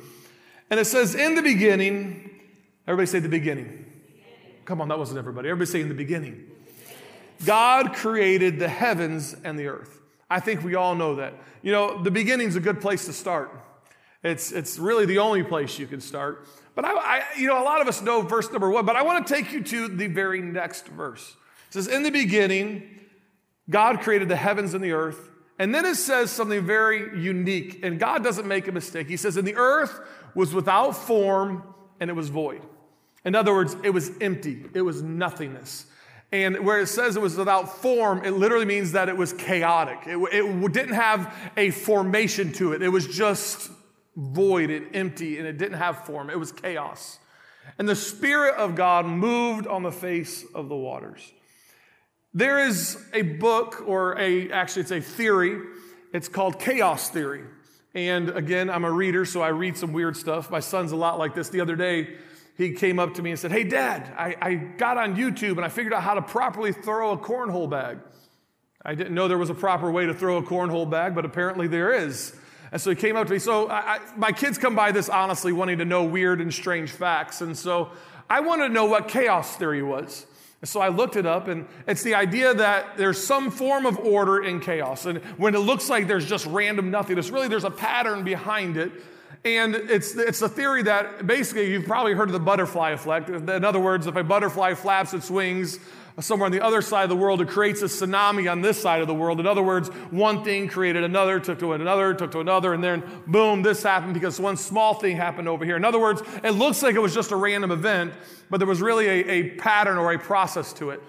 And 0.69 0.79
it 0.79 0.85
says, 0.85 1.13
In 1.13 1.35
the 1.35 1.43
beginning, 1.43 2.31
everybody 2.87 3.05
say 3.05 3.19
the 3.19 3.29
beginning. 3.29 3.85
Come 4.65 4.81
on, 4.81 4.87
that 4.87 4.97
wasn't 4.97 5.19
everybody. 5.19 5.49
Everybody 5.49 5.69
say 5.69 5.81
in 5.81 5.89
the 5.89 5.93
beginning. 5.93 6.49
God 7.45 7.93
created 7.93 8.57
the 8.57 8.69
heavens 8.69 9.35
and 9.43 9.59
the 9.59 9.67
earth. 9.67 10.02
I 10.33 10.39
think 10.39 10.63
we 10.63 10.73
all 10.73 10.95
know 10.95 11.15
that. 11.17 11.35
You 11.61 11.71
know, 11.71 12.01
the 12.01 12.09
beginning's 12.09 12.55
a 12.55 12.59
good 12.59 12.81
place 12.81 13.05
to 13.05 13.13
start. 13.13 13.51
It's, 14.23 14.51
it's 14.51 14.79
really 14.79 15.05
the 15.05 15.19
only 15.19 15.43
place 15.43 15.77
you 15.77 15.85
can 15.85 16.01
start. 16.01 16.47
But 16.73 16.85
I, 16.85 16.93
I, 16.93 17.23
you 17.37 17.45
know, 17.45 17.61
a 17.61 17.63
lot 17.63 17.81
of 17.81 17.87
us 17.87 18.01
know 18.01 18.23
verse 18.23 18.51
number 18.51 18.67
one, 18.71 18.83
but 18.83 18.95
I 18.95 19.03
want 19.03 19.27
to 19.27 19.33
take 19.33 19.51
you 19.51 19.61
to 19.61 19.87
the 19.87 20.07
very 20.07 20.41
next 20.41 20.87
verse. 20.87 21.35
It 21.67 21.73
says, 21.73 21.87
In 21.87 22.01
the 22.01 22.09
beginning, 22.09 22.99
God 23.69 23.99
created 23.99 24.27
the 24.27 24.35
heavens 24.35 24.73
and 24.73 24.83
the 24.83 24.93
earth. 24.93 25.29
And 25.59 25.73
then 25.73 25.85
it 25.85 25.95
says 25.95 26.31
something 26.31 26.65
very 26.65 27.21
unique, 27.21 27.85
and 27.85 27.99
God 27.99 28.23
doesn't 28.23 28.47
make 28.47 28.67
a 28.67 28.71
mistake. 28.71 29.07
He 29.07 29.17
says, 29.17 29.37
And 29.37 29.47
the 29.47 29.55
earth 29.55 29.99
was 30.33 30.51
without 30.51 30.93
form 30.93 31.63
and 31.99 32.09
it 32.09 32.13
was 32.13 32.29
void. 32.29 32.63
In 33.23 33.35
other 33.35 33.53
words, 33.53 33.77
it 33.83 33.91
was 33.91 34.09
empty, 34.19 34.65
it 34.73 34.81
was 34.81 35.03
nothingness. 35.03 35.85
And 36.33 36.65
where 36.65 36.79
it 36.79 36.87
says 36.87 37.15
it 37.15 37.21
was 37.21 37.37
without 37.37 37.77
form, 37.77 38.25
it 38.25 38.31
literally 38.31 38.65
means 38.65 38.93
that 38.93 39.07
it 39.07 39.15
was 39.15 39.33
chaotic. 39.33 39.99
It, 40.07 40.17
it, 40.33 40.73
didn't 40.73 40.95
have 40.95 41.31
a 41.55 41.69
formation 41.69 42.51
to 42.53 42.73
it. 42.73 42.81
It 42.81 42.89
was 42.89 43.05
just 43.05 43.69
void 44.15 44.71
and 44.71 44.95
empty, 44.95 45.37
and 45.37 45.47
it 45.47 45.59
didn't 45.59 45.77
have 45.77 46.05
form. 46.05 46.31
It 46.31 46.39
was 46.39 46.51
chaos. 46.51 47.19
And 47.77 47.87
the 47.87 47.95
Spirit 47.95 48.55
of 48.55 48.73
God 48.73 49.05
moved 49.05 49.67
on 49.67 49.83
the 49.83 49.91
face 49.91 50.43
of 50.55 50.69
the 50.69 50.75
waters. 50.75 51.21
There 52.33 52.67
is 52.67 52.97
a 53.13 53.21
book, 53.21 53.83
or 53.85 54.17
a, 54.17 54.49
actually, 54.49 54.81
it's 54.81 54.91
a 54.91 55.01
theory. 55.01 55.61
It's 56.13 56.29
called 56.29 56.59
chaos 56.59 57.11
theory. 57.11 57.43
And 57.93 58.29
again, 58.29 58.71
I'm 58.71 58.85
a 58.85 58.91
reader, 58.91 59.25
so 59.25 59.43
I 59.43 59.49
read 59.49 59.77
some 59.77 59.93
weird 59.93 60.17
stuff. 60.17 60.49
My 60.49 60.61
son's 60.61 60.93
a 60.93 60.95
lot 60.95 61.19
like 61.19 61.35
this. 61.35 61.49
The 61.49 61.61
other 61.61 61.75
day, 61.75 62.15
he 62.55 62.71
came 62.71 62.99
up 62.99 63.15
to 63.15 63.21
me 63.21 63.31
and 63.31 63.39
said, 63.39 63.51
Hey, 63.51 63.63
Dad, 63.63 64.13
I, 64.17 64.35
I 64.41 64.53
got 64.55 64.97
on 64.97 65.15
YouTube 65.15 65.51
and 65.51 65.65
I 65.65 65.69
figured 65.69 65.93
out 65.93 66.03
how 66.03 66.13
to 66.13 66.21
properly 66.21 66.71
throw 66.71 67.11
a 67.11 67.17
cornhole 67.17 67.69
bag. 67.69 67.99
I 68.85 68.95
didn't 68.95 69.15
know 69.15 69.27
there 69.27 69.37
was 69.37 69.49
a 69.49 69.55
proper 69.55 69.89
way 69.91 70.05
to 70.05 70.13
throw 70.13 70.37
a 70.37 70.43
cornhole 70.43 70.89
bag, 70.89 71.15
but 71.15 71.25
apparently 71.25 71.67
there 71.67 71.93
is. 71.93 72.35
And 72.71 72.81
so 72.81 72.89
he 72.89 72.95
came 72.95 73.15
up 73.15 73.27
to 73.27 73.33
me. 73.33 73.39
So 73.39 73.69
I, 73.69 73.95
I, 73.95 73.99
my 74.17 74.31
kids 74.31 74.57
come 74.57 74.75
by 74.75 74.91
this 74.91 75.07
honestly 75.07 75.53
wanting 75.53 75.77
to 75.77 75.85
know 75.85 76.03
weird 76.03 76.41
and 76.41 76.53
strange 76.53 76.91
facts. 76.91 77.41
And 77.41 77.57
so 77.57 77.91
I 78.29 78.41
wanted 78.41 78.67
to 78.67 78.73
know 78.73 78.85
what 78.85 79.07
chaos 79.07 79.55
theory 79.55 79.83
was. 79.83 80.25
And 80.61 80.69
so 80.69 80.79
I 80.79 80.87
looked 80.87 81.17
it 81.17 81.25
up, 81.25 81.49
and 81.49 81.67
it's 81.87 82.03
the 82.03 82.15
idea 82.15 82.53
that 82.53 82.95
there's 82.95 83.21
some 83.21 83.51
form 83.51 83.85
of 83.85 83.99
order 83.99 84.41
in 84.41 84.61
chaos. 84.61 85.05
And 85.05 85.17
when 85.37 85.55
it 85.55 85.59
looks 85.59 85.89
like 85.89 86.07
there's 86.07 86.25
just 86.25 86.45
random 86.45 86.89
nothingness, 86.89 87.31
really 87.31 87.49
there's 87.49 87.65
a 87.65 87.69
pattern 87.69 88.23
behind 88.23 88.77
it 88.77 88.93
and 89.45 89.75
it's, 89.75 90.15
it's 90.15 90.41
a 90.41 90.47
theory 90.47 90.83
that 90.83 91.27
basically 91.27 91.69
you've 91.69 91.85
probably 91.85 92.13
heard 92.13 92.29
of 92.29 92.33
the 92.33 92.39
butterfly 92.39 92.91
effect. 92.91 93.29
In 93.29 93.65
other 93.65 93.79
words, 93.79 94.07
if 94.07 94.15
a 94.15 94.23
butterfly 94.23 94.73
flaps 94.73 95.13
its 95.13 95.29
wings 95.29 95.79
somewhere 96.19 96.45
on 96.45 96.51
the 96.51 96.61
other 96.61 96.81
side 96.81 97.03
of 97.03 97.09
the 97.09 97.15
world, 97.15 97.41
it 97.41 97.49
creates 97.49 97.81
a 97.81 97.85
tsunami 97.85 98.49
on 98.49 98.61
this 98.61 98.81
side 98.81 99.01
of 99.01 99.07
the 99.07 99.13
world. 99.13 99.41
In 99.41 99.47
other 99.47 99.63
words, 99.63 99.89
one 100.11 100.45
thing 100.45 100.69
created 100.69 101.03
another, 101.03 101.41
took 101.41 101.59
to 101.59 101.73
another, 101.73 102.13
took 102.13 102.31
to 102.31 102.39
another, 102.39 102.73
and 102.73 102.81
then 102.81 103.03
boom, 103.27 103.63
this 103.63 103.83
happened 103.83 104.13
because 104.13 104.39
one 104.39 104.55
small 104.55 104.93
thing 104.93 105.17
happened 105.17 105.49
over 105.49 105.65
here. 105.65 105.75
In 105.75 105.83
other 105.83 105.99
words, 105.99 106.21
it 106.43 106.51
looks 106.51 106.81
like 106.81 106.95
it 106.95 106.99
was 106.99 107.13
just 107.13 107.31
a 107.31 107.35
random 107.35 107.71
event, 107.71 108.13
but 108.49 108.59
there 108.59 108.67
was 108.67 108.81
really 108.81 109.07
a, 109.07 109.29
a 109.29 109.49
pattern 109.55 109.97
or 109.97 110.13
a 110.13 110.19
process 110.19 110.71
to 110.73 110.91
it. 110.91 111.01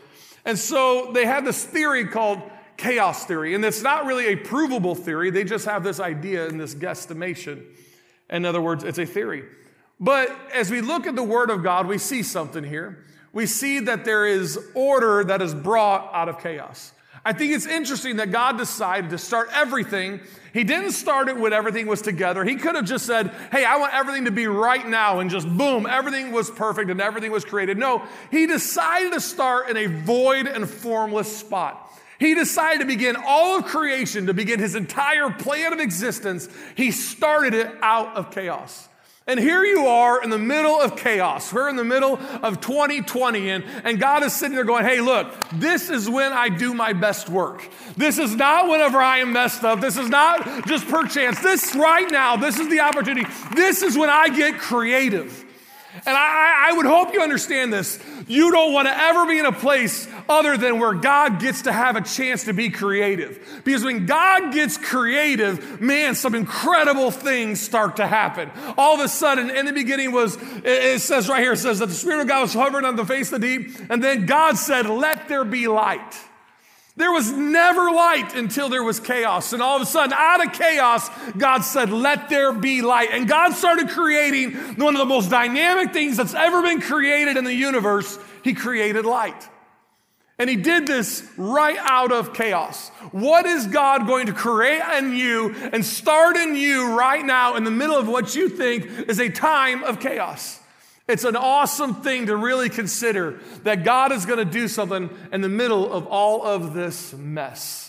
And 0.44 0.58
so 0.58 1.12
they 1.12 1.24
have 1.26 1.44
this 1.44 1.64
theory 1.64 2.06
called 2.06 2.42
chaos 2.76 3.26
theory, 3.26 3.54
and 3.54 3.64
it's 3.64 3.82
not 3.82 4.06
really 4.06 4.26
a 4.26 4.36
provable 4.36 4.96
theory. 4.96 5.30
They 5.30 5.44
just 5.44 5.66
have 5.66 5.84
this 5.84 6.00
idea 6.00 6.48
and 6.48 6.58
this 6.58 6.74
guesstimation. 6.74 7.62
In 8.30 8.44
other 8.44 8.60
words, 8.60 8.84
it's 8.84 8.98
a 8.98 9.06
theory. 9.06 9.44
But 10.00 10.34
as 10.52 10.70
we 10.70 10.80
look 10.80 11.06
at 11.06 11.16
the 11.16 11.22
Word 11.22 11.50
of 11.50 11.62
God, 11.62 11.86
we 11.86 11.98
see 11.98 12.22
something 12.22 12.64
here. 12.64 13.04
We 13.32 13.46
see 13.46 13.80
that 13.80 14.04
there 14.04 14.26
is 14.26 14.58
order 14.74 15.24
that 15.24 15.42
is 15.42 15.54
brought 15.54 16.12
out 16.14 16.28
of 16.28 16.40
chaos. 16.40 16.92
I 17.24 17.32
think 17.32 17.52
it's 17.52 17.66
interesting 17.66 18.16
that 18.16 18.30
God 18.30 18.58
decided 18.58 19.10
to 19.10 19.18
start 19.18 19.48
everything. 19.54 20.20
He 20.52 20.62
didn't 20.62 20.92
start 20.92 21.28
it 21.28 21.36
when 21.36 21.52
everything 21.52 21.86
was 21.86 22.02
together. 22.02 22.44
He 22.44 22.56
could 22.56 22.74
have 22.74 22.84
just 22.84 23.06
said, 23.06 23.30
Hey, 23.50 23.64
I 23.64 23.78
want 23.78 23.94
everything 23.94 24.26
to 24.26 24.30
be 24.30 24.46
right 24.46 24.86
now, 24.86 25.20
and 25.20 25.30
just 25.30 25.48
boom, 25.48 25.86
everything 25.86 26.32
was 26.32 26.50
perfect 26.50 26.90
and 26.90 27.00
everything 27.00 27.32
was 27.32 27.44
created. 27.44 27.78
No, 27.78 28.04
He 28.30 28.46
decided 28.46 29.14
to 29.14 29.20
start 29.20 29.70
in 29.70 29.76
a 29.76 29.86
void 29.86 30.46
and 30.46 30.68
formless 30.68 31.34
spot. 31.34 31.83
He 32.20 32.34
decided 32.34 32.80
to 32.80 32.86
begin 32.86 33.16
all 33.16 33.58
of 33.58 33.64
creation, 33.64 34.26
to 34.26 34.34
begin 34.34 34.60
his 34.60 34.74
entire 34.74 35.30
plan 35.30 35.72
of 35.72 35.80
existence. 35.80 36.48
He 36.76 36.90
started 36.90 37.54
it 37.54 37.70
out 37.82 38.16
of 38.16 38.30
chaos. 38.30 38.88
And 39.26 39.40
here 39.40 39.64
you 39.64 39.86
are 39.86 40.22
in 40.22 40.28
the 40.28 40.38
middle 40.38 40.78
of 40.78 40.96
chaos. 40.96 41.50
We're 41.50 41.70
in 41.70 41.76
the 41.76 41.84
middle 41.84 42.18
of 42.42 42.60
2020, 42.60 43.48
and, 43.48 43.64
and 43.82 43.98
God 43.98 44.22
is 44.22 44.34
sitting 44.34 44.54
there 44.54 44.64
going, 44.64 44.84
Hey, 44.84 45.00
look, 45.00 45.32
this 45.54 45.88
is 45.88 46.10
when 46.10 46.34
I 46.34 46.50
do 46.50 46.74
my 46.74 46.92
best 46.92 47.30
work. 47.30 47.66
This 47.96 48.18
is 48.18 48.34
not 48.34 48.68
whenever 48.68 48.98
I 48.98 49.18
am 49.18 49.32
messed 49.32 49.64
up. 49.64 49.80
This 49.80 49.96
is 49.96 50.10
not 50.10 50.66
just 50.66 50.86
perchance. 50.88 51.40
This 51.40 51.74
right 51.74 52.10
now, 52.10 52.36
this 52.36 52.58
is 52.58 52.68
the 52.68 52.80
opportunity. 52.80 53.26
This 53.54 53.82
is 53.82 53.96
when 53.96 54.10
I 54.10 54.28
get 54.28 54.58
creative. 54.58 55.42
And 56.06 56.16
I, 56.16 56.70
I, 56.70 56.72
would 56.76 56.86
hope 56.86 57.14
you 57.14 57.22
understand 57.22 57.72
this. 57.72 58.00
You 58.26 58.50
don't 58.50 58.72
want 58.72 58.88
to 58.88 58.98
ever 58.98 59.26
be 59.26 59.38
in 59.38 59.46
a 59.46 59.52
place 59.52 60.08
other 60.28 60.56
than 60.56 60.78
where 60.78 60.94
God 60.94 61.40
gets 61.40 61.62
to 61.62 61.72
have 61.72 61.96
a 61.96 62.00
chance 62.00 62.44
to 62.44 62.52
be 62.52 62.70
creative. 62.70 63.62
Because 63.64 63.84
when 63.84 64.06
God 64.06 64.52
gets 64.52 64.76
creative, 64.76 65.80
man, 65.80 66.14
some 66.14 66.34
incredible 66.34 67.10
things 67.10 67.60
start 67.60 67.96
to 67.96 68.06
happen. 68.06 68.50
All 68.76 68.94
of 68.94 69.00
a 69.00 69.08
sudden, 69.08 69.50
in 69.50 69.66
the 69.66 69.72
beginning 69.72 70.12
was, 70.12 70.38
it 70.64 71.00
says 71.00 71.28
right 71.28 71.40
here, 71.40 71.52
it 71.52 71.58
says 71.58 71.78
that 71.78 71.86
the 71.86 71.94
Spirit 71.94 72.22
of 72.22 72.28
God 72.28 72.42
was 72.42 72.54
hovering 72.54 72.84
on 72.84 72.96
the 72.96 73.04
face 73.04 73.32
of 73.32 73.40
the 73.40 73.58
deep. 73.58 73.76
And 73.90 74.02
then 74.02 74.26
God 74.26 74.56
said, 74.56 74.86
let 74.86 75.28
there 75.28 75.44
be 75.44 75.68
light. 75.68 76.14
There 76.96 77.10
was 77.10 77.32
never 77.32 77.90
light 77.90 78.36
until 78.36 78.68
there 78.68 78.84
was 78.84 79.00
chaos. 79.00 79.52
And 79.52 79.60
all 79.60 79.76
of 79.76 79.82
a 79.82 79.86
sudden, 79.86 80.12
out 80.12 80.46
of 80.46 80.52
chaos, 80.52 81.08
God 81.36 81.62
said, 81.62 81.90
Let 81.90 82.28
there 82.28 82.52
be 82.52 82.82
light. 82.82 83.08
And 83.10 83.26
God 83.26 83.52
started 83.52 83.88
creating 83.88 84.52
one 84.76 84.94
of 84.94 85.00
the 85.00 85.04
most 85.04 85.28
dynamic 85.28 85.92
things 85.92 86.16
that's 86.16 86.34
ever 86.34 86.62
been 86.62 86.80
created 86.80 87.36
in 87.36 87.42
the 87.42 87.54
universe. 87.54 88.16
He 88.44 88.54
created 88.54 89.06
light. 89.06 89.48
And 90.38 90.50
he 90.50 90.56
did 90.56 90.86
this 90.86 91.28
right 91.36 91.76
out 91.78 92.10
of 92.10 92.34
chaos. 92.34 92.88
What 93.12 93.46
is 93.46 93.66
God 93.68 94.06
going 94.06 94.26
to 94.26 94.32
create 94.32 94.82
in 94.98 95.14
you 95.14 95.54
and 95.54 95.84
start 95.84 96.36
in 96.36 96.56
you 96.56 96.96
right 96.96 97.24
now 97.24 97.54
in 97.54 97.64
the 97.64 97.70
middle 97.70 97.96
of 97.96 98.08
what 98.08 98.34
you 98.34 98.48
think 98.48 98.86
is 99.08 99.20
a 99.20 99.28
time 99.28 99.84
of 99.84 100.00
chaos? 100.00 100.60
It's 101.06 101.24
an 101.24 101.36
awesome 101.36 101.96
thing 101.96 102.26
to 102.26 102.36
really 102.36 102.68
consider 102.68 103.38
that 103.62 103.84
God 103.84 104.10
is 104.10 104.26
going 104.26 104.38
to 104.38 104.44
do 104.44 104.68
something 104.68 105.10
in 105.32 105.40
the 105.40 105.48
middle 105.48 105.92
of 105.92 106.06
all 106.06 106.42
of 106.42 106.74
this 106.74 107.12
mess 107.12 107.83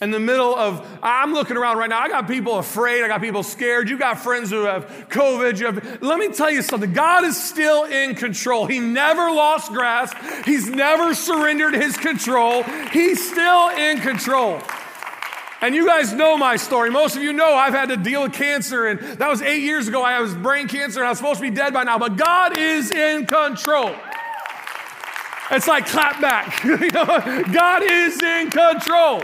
in 0.00 0.12
the 0.12 0.20
middle 0.20 0.54
of, 0.54 0.86
I'm 1.02 1.34
looking 1.34 1.56
around 1.56 1.78
right 1.78 1.90
now. 1.90 1.98
I 1.98 2.08
got 2.08 2.28
people 2.28 2.58
afraid. 2.58 3.02
I 3.02 3.08
got 3.08 3.20
people 3.20 3.42
scared. 3.42 3.88
You 3.88 3.98
got 3.98 4.20
friends 4.20 4.48
who 4.50 4.62
have 4.62 4.86
COVID. 5.08 5.58
Have, 5.58 6.02
let 6.02 6.20
me 6.20 6.28
tell 6.28 6.50
you 6.50 6.62
something. 6.62 6.92
God 6.92 7.24
is 7.24 7.36
still 7.36 7.84
in 7.84 8.14
control. 8.14 8.66
He 8.66 8.78
never 8.78 9.30
lost 9.32 9.72
grasp. 9.72 10.16
He's 10.44 10.68
never 10.68 11.14
surrendered 11.14 11.74
his 11.74 11.96
control. 11.96 12.62
He's 12.92 13.28
still 13.28 13.70
in 13.70 13.98
control. 14.00 14.60
And 15.60 15.74
you 15.74 15.84
guys 15.84 16.12
know 16.12 16.36
my 16.36 16.54
story. 16.54 16.90
Most 16.90 17.16
of 17.16 17.22
you 17.22 17.32
know 17.32 17.52
I've 17.54 17.74
had 17.74 17.88
to 17.88 17.96
deal 17.96 18.22
with 18.22 18.32
cancer, 18.32 18.86
and 18.86 19.00
that 19.18 19.28
was 19.28 19.42
eight 19.42 19.62
years 19.62 19.88
ago. 19.88 20.04
I 20.04 20.20
was 20.20 20.32
brain 20.32 20.68
cancer, 20.68 21.00
and 21.00 21.08
I 21.08 21.10
was 21.10 21.18
supposed 21.18 21.40
to 21.40 21.50
be 21.50 21.54
dead 21.54 21.74
by 21.74 21.82
now, 21.82 21.98
but 21.98 22.16
God 22.16 22.56
is 22.56 22.92
in 22.92 23.26
control. 23.26 23.92
It's 25.50 25.66
like 25.66 25.86
clap 25.86 26.20
back. 26.20 26.62
God 27.52 27.82
is 27.82 28.22
in 28.22 28.50
control. 28.50 29.22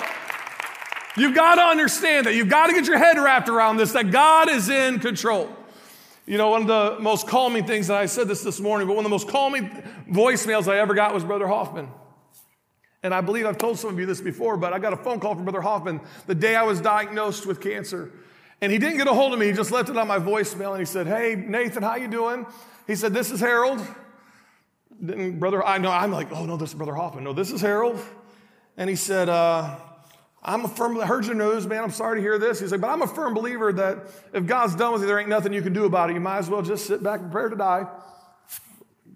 You've 1.17 1.35
got 1.35 1.57
to 1.57 1.63
understand 1.63 2.27
that. 2.27 2.35
You've 2.35 2.49
got 2.49 2.67
to 2.67 2.73
get 2.73 2.87
your 2.87 2.99
head 2.99 3.19
wrapped 3.19 3.49
around 3.49 3.77
this, 3.77 3.93
that 3.93 4.11
God 4.11 4.49
is 4.49 4.69
in 4.69 4.99
control. 4.99 5.49
You 6.27 6.39
know, 6.39 6.51
one 6.51 6.63
of 6.63 6.69
the 6.69 7.01
most 7.01 7.29
calming 7.29 7.67
things, 7.67 7.91
and 7.91 7.99
I 7.99 8.07
said 8.07 8.29
this 8.29 8.43
this 8.43 8.59
morning, 8.59 8.87
but 8.87 8.97
one 8.97 9.05
of 9.05 9.11
the 9.11 9.15
most 9.15 9.29
calming 9.29 9.69
voicemails 10.11 10.67
I 10.67 10.79
ever 10.79 10.95
got 10.95 11.13
was 11.13 11.23
Brother 11.23 11.47
Hoffman. 11.47 11.89
And 13.03 13.15
I 13.15 13.21
believe 13.21 13.45
I've 13.45 13.59
told 13.59 13.79
some 13.79 13.91
of 13.91 13.99
you 13.99 14.07
this 14.07 14.23
before, 14.23 14.57
but 14.57 14.73
I 14.73 14.79
got 14.79 14.95
a 14.95 14.97
phone 14.97 15.21
call 15.21 15.35
from 15.35 15.45
Brother 15.45 15.61
Hoffman 15.61 16.01
the 16.27 16.35
day 16.35 16.57
I 16.57 16.63
was 16.63 16.81
diagnosed 16.81 17.45
with 17.45 17.61
cancer. 17.61 18.11
And 18.63 18.73
he 18.73 18.79
didn't 18.79 18.97
get 18.97 19.07
a 19.07 19.13
hold 19.13 19.35
of 19.35 19.39
me. 19.39 19.47
He 19.47 19.53
just 19.53 19.71
left 19.71 19.91
it 19.91 19.97
on 19.99 20.09
my 20.09 20.19
voicemail 20.19 20.71
and 20.71 20.79
he 20.79 20.87
said, 20.87 21.07
Hey, 21.07 21.35
Nathan, 21.37 21.83
how 21.83 21.97
you 21.97 22.09
doing? 22.09 22.47
He 22.87 22.95
said, 22.95 23.13
This 23.13 23.31
is 23.31 23.41
Harold. 23.41 23.87
And 25.07 25.39
brother, 25.39 25.63
I 25.63 25.79
know, 25.79 25.91
I'm 25.91 26.13
like, 26.13 26.33
oh 26.33 26.47
no, 26.47 26.57
this 26.57 26.71
is 26.71 26.75
Brother 26.75 26.95
Hoffman. 26.95 27.25
No, 27.25 27.33
this 27.33 27.51
is 27.51 27.61
Harold. 27.61 28.01
And 28.77 28.89
he 28.89 28.97
said, 28.97 29.29
uh, 29.29 29.77
I'm 30.45 30.65
a 30.65 30.69
firm, 30.69 31.01
I 31.01 31.07
heard 31.07 31.25
your 31.25 31.35
news, 31.35 31.67
man. 31.67 31.83
I'm 31.83 31.91
sorry 31.91 32.19
to 32.19 32.23
hear 32.23 32.39
this. 32.39 32.61
He's 32.61 32.71
like, 32.71 32.81
but 32.81 32.89
I'm 32.89 33.01
a 33.01 33.07
firm 33.07 33.33
believer 33.33 33.73
that 33.73 33.99
if 34.33 34.47
God's 34.47 34.75
done 34.75 34.93
with 34.93 35.01
you, 35.01 35.07
there 35.07 35.19
ain't 35.19 35.29
nothing 35.29 35.55
you 35.55 35.63
can 35.63 35.73
do 35.73 35.87
about 35.87 36.11
it. 36.11 36.15
You 36.15 36.21
might 36.21 36.39
as 36.39 36.51
well 36.51 36.61
just 36.61 36.87
sit 36.87 37.03
back 37.03 37.21
and 37.21 37.33
prepare 37.33 37.49
to 37.49 37.57
die. 37.57 37.87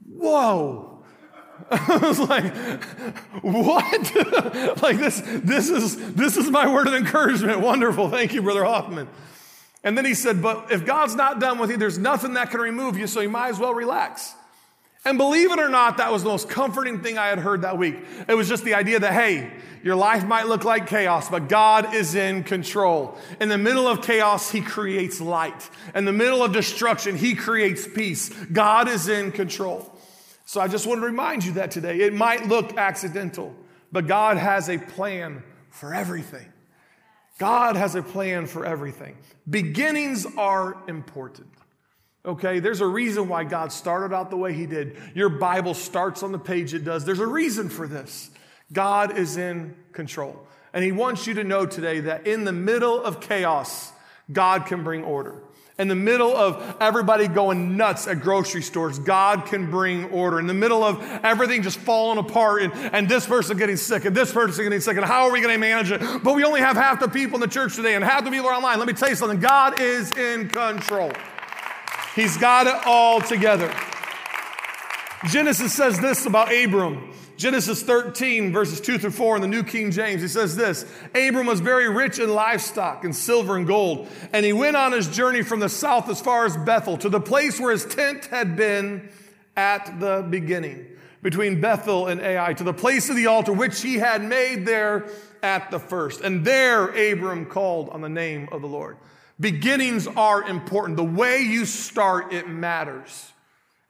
Whoa. 0.06 1.04
I 1.70 1.98
was 1.98 2.18
like, 2.18 2.54
what? 3.42 4.82
like 4.82 4.96
this, 4.96 5.20
this 5.24 5.68
is 5.68 6.14
this 6.14 6.36
is 6.36 6.50
my 6.50 6.72
word 6.72 6.86
of 6.86 6.94
encouragement. 6.94 7.60
Wonderful. 7.60 8.08
Thank 8.08 8.32
you, 8.32 8.40
Brother 8.40 8.64
Hoffman. 8.64 9.08
And 9.84 9.98
then 9.98 10.04
he 10.04 10.14
said, 10.14 10.40
but 10.40 10.72
if 10.72 10.86
God's 10.86 11.14
not 11.14 11.40
done 11.40 11.58
with 11.58 11.70
you, 11.70 11.76
there's 11.76 11.98
nothing 11.98 12.34
that 12.34 12.50
can 12.50 12.60
remove 12.60 12.96
you, 12.96 13.06
so 13.06 13.20
you 13.20 13.28
might 13.28 13.48
as 13.48 13.58
well 13.58 13.74
relax. 13.74 14.34
And 15.04 15.16
believe 15.16 15.52
it 15.52 15.60
or 15.60 15.68
not, 15.68 15.98
that 15.98 16.12
was 16.12 16.22
the 16.22 16.28
most 16.28 16.48
comforting 16.48 17.02
thing 17.02 17.18
I 17.18 17.28
had 17.28 17.38
heard 17.38 17.62
that 17.62 17.78
week. 17.78 17.96
It 18.28 18.34
was 18.34 18.48
just 18.48 18.64
the 18.64 18.74
idea 18.74 18.98
that, 18.98 19.12
hey, 19.12 19.50
your 19.82 19.96
life 19.96 20.26
might 20.26 20.48
look 20.48 20.64
like 20.64 20.88
chaos, 20.88 21.30
but 21.30 21.48
God 21.48 21.94
is 21.94 22.14
in 22.14 22.42
control. 22.42 23.16
In 23.40 23.48
the 23.48 23.58
middle 23.58 23.86
of 23.86 24.02
chaos, 24.02 24.50
He 24.50 24.60
creates 24.60 25.20
light. 25.20 25.70
In 25.94 26.04
the 26.04 26.12
middle 26.12 26.42
of 26.42 26.52
destruction, 26.52 27.16
He 27.16 27.34
creates 27.34 27.86
peace. 27.86 28.28
God 28.28 28.88
is 28.88 29.08
in 29.08 29.32
control. 29.32 29.90
So 30.46 30.60
I 30.60 30.68
just 30.68 30.86
want 30.86 31.00
to 31.00 31.06
remind 31.06 31.44
you 31.44 31.52
that 31.52 31.70
today. 31.70 32.00
It 32.00 32.12
might 32.12 32.46
look 32.46 32.76
accidental, 32.76 33.54
but 33.92 34.06
God 34.06 34.36
has 34.36 34.68
a 34.68 34.78
plan 34.78 35.42
for 35.70 35.94
everything. 35.94 36.52
God 37.38 37.76
has 37.76 37.94
a 37.94 38.02
plan 38.02 38.46
for 38.46 38.66
everything. 38.66 39.16
Beginnings 39.48 40.26
are 40.36 40.76
important. 40.88 41.48
Okay, 42.28 42.60
there's 42.60 42.82
a 42.82 42.86
reason 42.86 43.26
why 43.26 43.44
God 43.44 43.72
started 43.72 44.14
out 44.14 44.28
the 44.28 44.36
way 44.36 44.52
He 44.52 44.66
did. 44.66 44.98
Your 45.14 45.30
Bible 45.30 45.72
starts 45.72 46.22
on 46.22 46.30
the 46.30 46.38
page 46.38 46.74
it 46.74 46.84
does. 46.84 47.06
There's 47.06 47.20
a 47.20 47.26
reason 47.26 47.70
for 47.70 47.88
this. 47.88 48.28
God 48.70 49.16
is 49.16 49.38
in 49.38 49.74
control. 49.92 50.38
And 50.74 50.84
He 50.84 50.92
wants 50.92 51.26
you 51.26 51.32
to 51.34 51.44
know 51.44 51.64
today 51.64 52.00
that 52.00 52.26
in 52.26 52.44
the 52.44 52.52
middle 52.52 53.02
of 53.02 53.22
chaos, 53.22 53.92
God 54.30 54.66
can 54.66 54.84
bring 54.84 55.04
order. 55.04 55.42
In 55.78 55.88
the 55.88 55.94
middle 55.94 56.36
of 56.36 56.76
everybody 56.80 57.28
going 57.28 57.78
nuts 57.78 58.06
at 58.06 58.20
grocery 58.20 58.60
stores, 58.60 58.98
God 58.98 59.46
can 59.46 59.70
bring 59.70 60.10
order. 60.10 60.38
In 60.38 60.46
the 60.46 60.52
middle 60.52 60.84
of 60.84 61.00
everything 61.22 61.62
just 61.62 61.78
falling 61.78 62.18
apart 62.18 62.60
and, 62.62 62.74
and 62.74 63.08
this 63.08 63.26
person 63.26 63.56
getting 63.56 63.76
sick 63.78 64.04
and 64.04 64.14
this 64.14 64.32
person 64.32 64.64
getting 64.64 64.80
sick, 64.80 64.98
and 64.98 65.06
how 65.06 65.26
are 65.26 65.32
we 65.32 65.40
going 65.40 65.54
to 65.54 65.58
manage 65.58 65.90
it? 65.92 66.00
But 66.22 66.34
we 66.34 66.44
only 66.44 66.60
have 66.60 66.76
half 66.76 67.00
the 67.00 67.08
people 67.08 67.36
in 67.36 67.40
the 67.40 67.46
church 67.46 67.74
today 67.74 67.94
and 67.94 68.04
half 68.04 68.22
the 68.24 68.30
people 68.30 68.48
are 68.48 68.54
online. 68.54 68.78
Let 68.78 68.86
me 68.86 68.92
tell 68.92 69.08
you 69.08 69.14
something 69.14 69.40
God 69.40 69.80
is 69.80 70.12
in 70.12 70.50
control. 70.50 71.12
He's 72.14 72.36
got 72.36 72.66
it 72.66 72.86
all 72.86 73.20
together. 73.20 73.72
Genesis 75.30 75.72
says 75.72 75.98
this 75.98 76.26
about 76.26 76.52
Abram. 76.52 77.12
Genesis 77.36 77.84
13, 77.84 78.52
verses 78.52 78.80
2 78.80 78.98
through 78.98 79.12
4 79.12 79.36
in 79.36 79.42
the 79.42 79.48
New 79.48 79.62
King 79.62 79.92
James, 79.92 80.20
he 80.20 80.26
says 80.26 80.56
this 80.56 80.84
Abram 81.14 81.46
was 81.46 81.60
very 81.60 81.88
rich 81.88 82.18
in 82.18 82.34
livestock 82.34 83.04
and 83.04 83.14
silver 83.14 83.56
and 83.56 83.64
gold, 83.64 84.08
and 84.32 84.44
he 84.44 84.52
went 84.52 84.76
on 84.76 84.90
his 84.90 85.06
journey 85.06 85.42
from 85.42 85.60
the 85.60 85.68
south 85.68 86.08
as 86.08 86.20
far 86.20 86.46
as 86.46 86.56
Bethel 86.56 86.98
to 86.98 87.08
the 87.08 87.20
place 87.20 87.60
where 87.60 87.70
his 87.70 87.84
tent 87.84 88.26
had 88.26 88.56
been 88.56 89.08
at 89.56 90.00
the 90.00 90.26
beginning, 90.28 90.84
between 91.22 91.60
Bethel 91.60 92.08
and 92.08 92.20
Ai, 92.20 92.54
to 92.54 92.64
the 92.64 92.74
place 92.74 93.08
of 93.08 93.14
the 93.14 93.26
altar 93.26 93.52
which 93.52 93.82
he 93.82 93.94
had 93.94 94.22
made 94.22 94.66
there 94.66 95.08
at 95.40 95.70
the 95.70 95.78
first. 95.78 96.20
And 96.20 96.44
there 96.44 96.88
Abram 96.88 97.46
called 97.46 97.88
on 97.90 98.00
the 98.00 98.08
name 98.08 98.48
of 98.50 98.62
the 98.62 98.68
Lord. 98.68 98.96
Beginnings 99.40 100.06
are 100.06 100.42
important. 100.42 100.96
The 100.96 101.04
way 101.04 101.42
you 101.42 101.64
start, 101.64 102.32
it 102.32 102.48
matters. 102.48 103.32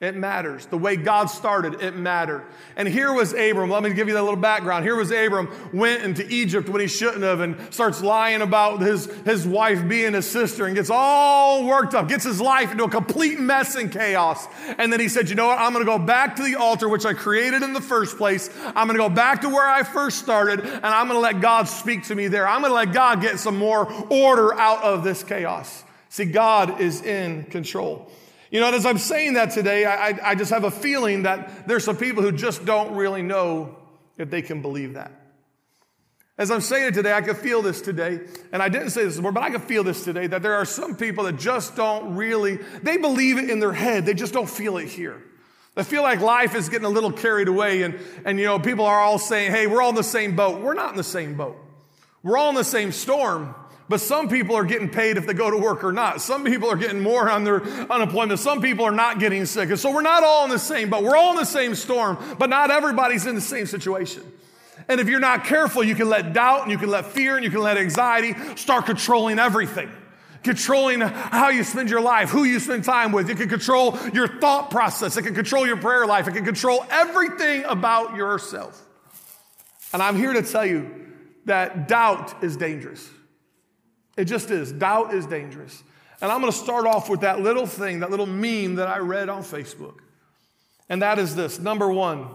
It 0.01 0.15
matters. 0.15 0.65
The 0.67 0.79
way 0.79 0.95
God 0.95 1.27
started, 1.27 1.83
it 1.83 1.97
mattered. 1.97 2.47
And 2.77 2.87
here 2.87 3.13
was 3.13 3.33
Abram. 3.33 3.69
Let 3.69 3.83
me 3.83 3.93
give 3.93 4.07
you 4.07 4.15
that 4.15 4.23
little 4.23 4.39
background. 4.39 4.85
Here 4.85 4.95
was 4.95 5.11
Abram, 5.11 5.49
went 5.73 6.05
into 6.05 6.25
Egypt 6.33 6.69
when 6.69 6.81
he 6.81 6.87
shouldn't 6.87 7.25
have, 7.25 7.41
and 7.41 7.57
starts 7.75 8.01
lying 8.01 8.41
about 8.41 8.81
his, 8.81 9.07
his 9.25 9.45
wife 9.45 9.89
being 9.89 10.13
his 10.13 10.25
sister 10.25 10.67
and 10.67 10.77
gets 10.77 10.89
all 10.89 11.67
worked 11.67 11.95
up, 11.95 12.09
gets 12.09 12.23
his 12.23 12.41
life 12.41 12.71
into 12.71 12.85
a 12.85 12.89
complete 12.89 13.41
mess 13.41 13.75
and 13.75 13.91
chaos. 13.91 14.47
And 14.79 14.93
then 14.93 15.01
he 15.01 15.09
said, 15.09 15.31
You 15.31 15.35
know 15.35 15.49
what? 15.49 15.59
I'm 15.59 15.73
going 15.73 15.85
to 15.85 15.91
go 15.91 15.99
back 15.99 16.37
to 16.37 16.45
the 16.45 16.55
altar 16.55 16.89
which 16.89 17.05
I 17.05 17.13
created 17.13 17.65
in 17.65 17.73
the 17.73 17.81
first 17.81 18.17
place. 18.19 18.51
I'm 18.67 18.87
going 18.87 18.99
to 18.99 19.03
go 19.03 19.09
back 19.09 19.41
to 19.41 19.49
where 19.49 19.69
I 19.69 19.83
first 19.83 20.21
started, 20.21 20.61
and 20.61 20.87
I'm 20.87 21.09
going 21.09 21.17
to 21.17 21.23
let 21.23 21.41
God 21.41 21.65
speak 21.65 22.05
to 22.05 22.15
me 22.15 22.29
there. 22.29 22.47
I'm 22.47 22.61
going 22.61 22.71
to 22.71 22.77
let 22.77 22.93
God 22.93 23.21
get 23.21 23.41
some 23.41 23.59
more 23.59 23.93
order 24.11 24.55
out 24.55 24.81
of 24.85 25.03
this 25.03 25.25
chaos. 25.25 25.83
See, 26.09 26.25
God 26.25 26.81
is 26.81 27.03
in 27.03 27.43
control. 27.47 28.13
You 28.51 28.61
know, 28.61 28.73
as 28.73 28.87
I'm 28.87 28.99
saying 28.99 29.35
that 29.35 29.51
today, 29.51 29.85
I, 29.85 30.31
I 30.31 30.35
just 30.35 30.51
have 30.51 30.65
a 30.65 30.71
feeling 30.71 31.25
that 31.25 31.69
there's 31.69 31.85
some 31.85 31.97
people 31.97 32.23
who 32.23 32.33
just 32.33 32.65
don't 32.65 32.95
really 32.95 33.23
know 33.23 33.77
if 34.17 34.31
they 34.31 34.43
can 34.43 34.63
believe 34.63 34.95
that. 34.95 35.13
As 36.39 36.51
I'm 36.53 36.61
saying 36.61 36.89
it 36.89 36.95
today, 36.95 37.13
I 37.13 37.21
can 37.21 37.35
feel 37.35 37.63
this 37.63 37.81
today, 37.81 38.21
and 38.53 38.63
I 38.63 38.69
didn't 38.69 38.91
say 38.91 39.05
this 39.05 39.17
before, 39.17 39.33
but 39.33 39.43
I 39.43 39.51
can 39.51 39.61
feel 39.61 39.83
this 39.83 40.05
today 40.05 40.29
that 40.29 40.41
there 40.41 40.55
are 40.55 40.65
some 40.65 40.95
people 40.97 41.25
that 41.25 41.37
just 41.37 41.75
don't 41.75 42.15
really, 42.15 42.57
they 42.83 42.97
believe 42.97 43.39
it 43.39 43.51
in 43.51 43.59
their 43.59 43.73
head, 43.73 44.07
they 44.07 44.15
just 44.15 44.33
don't 44.33 44.49
feel 44.49 44.79
it 44.79 44.87
here. 44.87 45.21
They 45.75 45.83
feel 45.83 46.03
like 46.03 46.21
life 46.21 46.55
is 46.55 46.69
getting 46.69 46.87
a 46.87 46.91
little 46.91 47.13
carried 47.13 47.49
away, 47.49 47.83
and, 47.83 47.99
and 48.25 48.39
you 48.39 48.47
know, 48.47 48.59
people 48.61 48.85
are 48.85 49.01
all 49.01 49.19
saying, 49.19 49.51
hey, 49.51 49.67
we're 49.67 49.83
all 49.83 49.91
in 49.91 49.97
the 49.97 50.03
same 50.05 50.37
boat. 50.37 50.61
We're 50.61 50.75
not 50.75 50.91
in 50.91 50.97
the 50.97 51.05
same 51.05 51.35
boat. 51.35 51.57
We're 52.23 52.37
all 52.37 52.51
in 52.51 52.55
the 52.55 52.65
same 52.65 52.93
storm. 52.93 53.55
But 53.89 54.01
some 54.01 54.29
people 54.29 54.55
are 54.55 54.65
getting 54.65 54.91
paid 54.91 55.17
if 55.17 55.27
they 55.27 55.33
go 55.33 55.51
to 55.51 55.57
work 55.57 55.83
or 55.83 55.93
not. 55.93 56.21
Some 56.21 56.45
people 56.45 56.69
are 56.71 56.77
getting 56.77 57.01
more 57.01 57.31
on 57.31 57.45
their 57.45 57.63
unemployment. 57.63 58.39
Some 58.39 58.61
people 58.61 58.85
are 58.85 58.93
not 58.93 59.19
getting 59.19 59.47
sick. 59.47 59.71
And 59.71 59.79
so 59.79 59.91
we're 59.93 60.03
not 60.03 60.23
all 60.25 60.45
in 60.45 60.51
the 60.51 60.59
same 60.59 60.91
but 60.91 61.03
We're 61.03 61.17
all 61.17 61.31
in 61.31 61.37
the 61.37 61.47
same 61.47 61.75
storm, 61.75 62.19
but 62.39 62.51
not 62.51 62.71
everybody's 62.71 63.27
in 63.27 63.35
the 63.35 63.41
same 63.41 63.67
situation. 63.67 64.23
And 64.89 65.01
if 65.01 65.09
you're 65.09 65.21
not 65.21 65.45
careful, 65.45 65.83
you 65.83 65.95
can 65.95 66.09
let 66.09 66.33
doubt 66.33 66.63
and 66.63 66.71
you 66.71 66.79
can 66.79 66.91
let 66.91 67.07
fear 67.07 67.37
and 67.37 67.45
you 67.45 67.51
can 67.51 67.61
let 67.61 67.79
anxiety 67.79 68.35
start 68.57 68.87
controlling 68.87 69.39
everything. 69.39 69.91
Controlling 70.45 71.01
how 71.01 71.49
you 71.49 71.65
spend 71.65 71.91
your 71.91 72.01
life, 72.01 72.31
who 72.31 72.45
you 72.45 72.61
spend 72.61 72.85
time 72.85 73.11
with. 73.13 73.29
It 73.29 73.39
can 73.39 73.49
control 73.49 73.99
your 74.13 74.29
thought 74.39 74.71
process. 74.71 75.17
It 75.17 75.23
can 75.23 75.35
control 75.35 75.67
your 75.67 75.79
prayer 75.79 76.07
life. 76.07 76.29
It 76.29 76.33
can 76.33 76.45
control 76.45 76.85
everything 76.91 77.65
about 77.65 78.17
yourself. 78.17 78.81
And 79.93 80.03
I'm 80.03 80.17
here 80.17 80.33
to 80.33 80.43
tell 80.43 80.65
you 80.65 81.07
that 81.47 81.89
doubt 81.89 82.43
is 82.45 82.57
dangerous. 82.57 83.09
It 84.19 84.25
just 84.25 84.51
is. 84.51 84.73
Doubt 84.73 85.15
is 85.15 85.27
dangerous. 85.27 85.83
And 86.21 86.33
I'm 86.33 86.41
going 86.41 86.53
to 86.53 86.59
start 86.59 86.87
off 86.87 87.09
with 87.09 87.21
that 87.21 87.41
little 87.41 87.67
thing, 87.67 88.01
that 88.01 88.11
little 88.11 88.27
meme 88.27 88.75
that 88.75 88.89
I 88.89 88.99
read 88.99 89.29
on 89.29 89.43
Facebook. 89.43 90.01
And 90.89 91.03
that 91.03 91.21
is 91.21 91.37
this 91.37 91.61
number 91.61 91.89
one, 91.89 92.27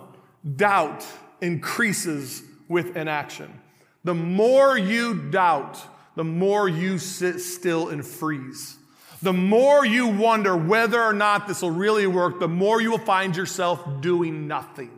doubt 0.56 1.06
increases 1.42 2.42
with 2.70 2.96
inaction. 2.96 3.60
The 4.06 4.13
more 4.13 4.78
you 4.78 5.30
doubt, 5.30 5.78
the 6.16 6.24
more 6.24 6.70
you 6.70 7.00
sit 7.00 7.42
still 7.42 7.90
and 7.90 8.06
freeze. 8.06 8.78
The 9.22 9.34
more 9.34 9.86
you 9.86 10.08
wonder 10.08 10.56
whether 10.56 11.02
or 11.02 11.13
not 11.13 11.48
this 11.48 11.62
will 11.62 11.72
really 11.72 12.08
work, 12.08 12.40
the 12.40 12.48
more 12.48 12.82
you 12.82 12.92
will 12.92 12.98
find 12.98 13.36
yourself 13.36 14.02
doing 14.02 14.48
nothing. 14.48 14.92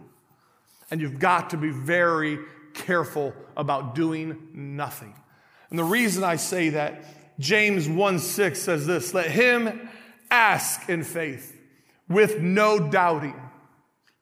And 0.92 1.01
you've 1.01 1.18
got 1.18 1.50
to 1.51 1.58
be 1.58 1.72
very 1.72 2.38
careful 2.75 3.34
about 3.58 3.96
doing 3.96 4.50
nothing. 4.54 5.15
And 5.75 5.79
the 5.82 5.91
reason 5.91 6.24
I 6.24 6.38
say 6.38 6.70
that, 6.70 7.03
James 7.38 7.89
1 7.89 8.20
6 8.20 8.62
says 8.62 8.88
this 8.88 9.13
let 9.13 9.29
him 9.29 9.89
ask 10.32 10.88
in 10.88 11.03
faith 11.03 11.53
with 12.08 12.39
no 12.39 12.79
doubting, 12.79 13.36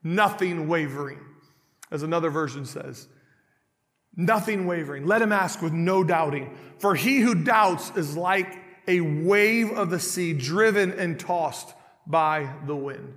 nothing 0.02 0.68
wavering, 0.68 1.20
as 1.92 2.02
another 2.02 2.32
version 2.32 2.66
says. 2.66 3.08
Nothing 4.16 4.66
wavering. 4.66 5.06
Let 5.06 5.22
him 5.22 5.32
ask 5.32 5.62
with 5.62 5.74
no 5.74 6.04
doubting. 6.04 6.58
For 6.80 6.96
he 6.96 7.20
who 7.20 7.36
doubts 7.36 7.92
is 7.96 8.18
like 8.18 8.58
a 8.88 9.02
wave 9.02 9.70
of 9.74 9.92
the 9.92 10.00
sea 10.00 10.34
driven 10.34 10.92
and 10.94 11.20
tossed 11.20 11.76
by 12.08 12.52
the 12.66 12.76
wind. 12.76 13.14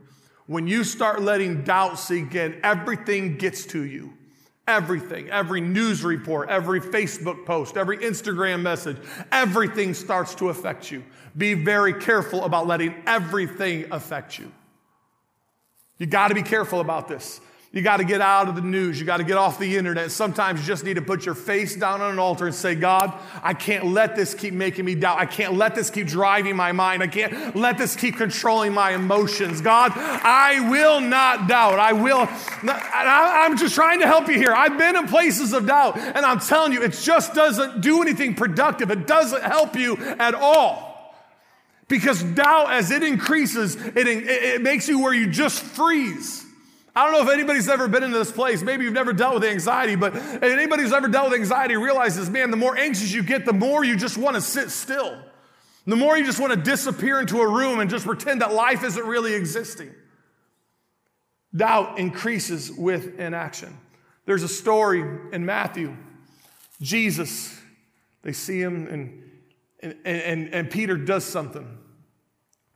When 0.47 0.67
you 0.67 0.85
start 0.85 1.23
letting 1.23 1.65
doubt 1.65 1.99
sink 1.99 2.35
in, 2.35 2.61
everything 2.63 3.39
gets 3.39 3.65
to 3.69 3.83
you. 3.83 4.13
Everything, 4.69 5.31
every 5.31 5.61
news 5.61 6.03
report, 6.03 6.49
every 6.49 6.81
Facebook 6.81 7.47
post, 7.47 7.77
every 7.77 7.99
Instagram 7.99 8.63
message, 8.63 8.97
everything 9.31 9.95
starts 9.95 10.35
to 10.37 10.49
affect 10.49 10.91
you. 10.91 11.05
Be 11.37 11.55
very 11.55 11.95
careful 11.95 12.45
about 12.45 12.67
letting 12.67 12.95
everything 13.07 13.87
affect 13.93 14.39
you. 14.39 14.51
You 15.99 16.07
got 16.07 16.29
to 16.29 16.35
be 16.35 16.43
careful 16.43 16.81
about 16.81 17.09
this. 17.09 17.41
You 17.77 17.83
got 17.83 17.99
to 17.99 18.05
get 18.05 18.23
out 18.23 18.49
of 18.49 18.55
the 18.55 18.63
news. 18.63 18.99
You 18.99 19.05
got 19.05 19.19
to 19.19 19.25
get 19.25 19.37
off 19.37 19.59
the 19.59 19.77
internet. 19.77 20.11
Sometimes 20.11 20.61
you 20.61 20.67
just 20.67 20.83
need 20.83 20.95
to 20.95 21.03
put 21.03 21.27
your 21.27 21.35
face 21.35 21.77
down 21.77 22.01
on 22.01 22.11
an 22.11 22.19
altar 22.19 22.47
and 22.47 22.55
say, 22.55 22.75
God, 22.75 23.13
I 23.43 23.53
can't 23.53 23.85
let 23.85 24.17
this 24.17 24.33
keep 24.33 24.55
making 24.55 24.87
me 24.87 24.95
doubt. 24.95 25.19
I 25.19 25.27
can't 25.27 25.53
let 25.53 25.75
this 25.75 25.91
keep 25.91 26.07
driving 26.07 26.57
my 26.57 26.73
mind. 26.73 27.03
I 27.03 27.07
can't 27.07 27.55
let 27.55 27.77
this 27.77 27.95
keep 27.95 28.17
controlling 28.17 28.73
my 28.73 28.93
emotions. 28.93 29.61
God, 29.61 29.93
I 29.95 30.71
will 30.71 31.03
not 31.03 31.49
doubt. 31.49 31.79
I 31.79 31.93
will. 31.93 32.27
I'm 32.63 33.59
just 33.59 33.75
trying 33.75 34.01
to 34.01 34.07
help 34.07 34.29
you 34.29 34.37
here. 34.37 34.55
I've 34.55 34.79
been 34.79 34.97
in 34.97 35.07
places 35.07 35.53
of 35.53 35.67
doubt, 35.67 35.99
and 35.99 36.25
I'm 36.25 36.41
telling 36.41 36.73
you, 36.73 36.83
it 36.83 36.93
just 36.93 37.35
doesn't 37.35 37.83
do 37.83 38.01
anything 38.01 38.37
productive. 38.37 38.91
It 38.91 39.07
doesn't 39.07 39.43
help 39.43 39.77
you 39.77 39.99
at 39.99 40.35
all. 40.35 41.15
Because 41.89 42.23
doubt, 42.23 42.73
as 42.73 42.91
it 42.91 43.03
increases, 43.03 43.77
it, 43.77 44.07
it 44.09 44.63
makes 44.63 44.89
you 44.89 45.03
where 45.03 45.13
you 45.13 45.27
just 45.27 45.61
freeze. 45.63 46.46
I 46.97 47.05
don't 47.05 47.13
know 47.13 47.31
if 47.31 47.35
anybody's 47.35 47.69
ever 47.69 47.89
been 47.89 48.03
in 48.03 48.11
this 48.11 48.33
place. 48.33 48.63
Maybe 48.63 48.85
you've 48.85 48.95
never 48.95 49.13
dealt 49.13 49.35
with 49.35 49.45
anxiety, 49.45 49.97
but 49.97 50.17
anybody 50.43 50.83
who's 50.83 50.95
ever 50.95 51.09
dealt 51.09 51.29
with 51.31 51.39
anxiety 51.39 51.77
realizes, 51.77 52.31
man, 52.31 52.51
the 52.51 52.57
more 52.57 52.75
anxious 52.75 53.13
you 53.13 53.23
get, 53.23 53.45
the 53.45 53.53
more 53.53 53.85
you 53.85 53.97
just 53.97 54.17
want 54.17 54.35
to 54.35 54.41
sit 54.41 54.71
still. 54.71 55.23
The 55.87 55.95
more 55.95 56.17
you 56.17 56.25
just 56.25 56.41
want 56.41 56.55
to 56.55 56.59
disappear 56.59 57.21
into 57.21 57.43
a 57.43 57.47
room 57.47 57.81
and 57.81 57.91
just 57.91 58.07
pretend 58.07 58.41
that 58.41 58.55
life 58.55 58.83
isn't 58.83 59.07
really 59.07 59.35
existing. 59.35 59.95
Doubt 61.55 61.99
increases 61.99 62.73
with 62.73 63.21
inaction. 63.21 63.77
There's 64.25 64.43
a 64.43 64.49
story 64.49 65.05
in 65.33 65.45
Matthew. 65.45 65.95
Jesus, 66.81 67.61
they 68.23 68.33
see 68.33 68.59
him, 68.59 68.87
and, 68.89 69.23
and, 69.81 69.97
and, 70.05 70.55
and 70.55 70.71
Peter 70.71 70.97
does 70.97 71.25
something. 71.25 71.79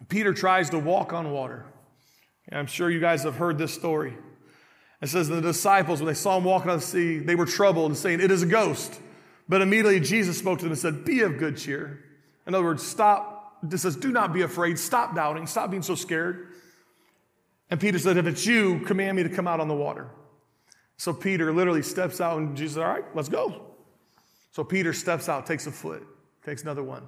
Peter 0.09 0.35
tries 0.35 0.69
to 0.71 0.79
walk 0.79 1.15
on 1.15 1.33
water. 1.33 1.65
I'm 2.52 2.66
sure 2.66 2.90
you 2.90 3.00
guys 3.00 3.23
have 3.25 3.37
heard 3.37 3.59
this 3.59 3.73
story. 3.73 4.14
It 5.00 5.09
says 5.09 5.28
the 5.28 5.40
disciples, 5.40 6.00
when 6.00 6.09
they 6.09 6.14
saw 6.14 6.37
him 6.37 6.44
walking 6.44 6.70
on 6.70 6.78
the 6.78 6.85
sea, 6.85 7.18
they 7.18 7.35
were 7.35 7.47
troubled 7.47 7.90
and 7.90 7.97
saying, 7.97 8.20
It 8.20 8.30
is 8.30 8.42
a 8.42 8.47
ghost. 8.47 9.00
But 9.49 9.62
immediately 9.62 10.00
Jesus 10.00 10.38
spoke 10.38 10.59
to 10.59 10.64
them 10.64 10.73
and 10.73 10.78
said, 10.78 11.04
Be 11.04 11.20
of 11.23 11.38
good 11.38 11.56
cheer. 11.56 12.04
In 12.47 12.54
other 12.54 12.64
words, 12.64 12.87
stop. 12.87 13.59
This 13.62 13.82
says, 13.82 13.97
Do 13.97 14.12
not 14.12 14.32
be 14.32 14.42
afraid. 14.42 14.78
Stop 14.78 15.14
doubting. 15.14 15.47
Stop 15.47 15.70
being 15.70 15.82
so 15.82 15.94
scared. 15.94 16.49
And 17.70 17.80
Peter 17.80 17.99
said, 17.99 18.16
If 18.16 18.26
it's 18.26 18.44
you, 18.44 18.80
command 18.80 19.16
me 19.16 19.23
to 19.23 19.28
come 19.28 19.49
out 19.49 19.61
on 19.61 19.68
the 19.68 19.75
water. 19.75 20.09
So 20.97 21.14
Peter 21.14 21.52
literally 21.52 21.82
steps 21.82 22.20
out 22.20 22.38
and 22.38 22.56
Jesus 22.56 22.75
said, 22.75 22.82
All 22.82 22.92
right, 22.92 23.04
let's 23.14 23.28
go. 23.28 23.62
So 24.52 24.64
Peter 24.64 24.92
steps 24.92 25.28
out, 25.28 25.47
takes 25.47 25.66
a 25.66 25.73
foot, 25.73 26.06
takes 26.44 26.62
another 26.62 26.82
one. 26.82 27.04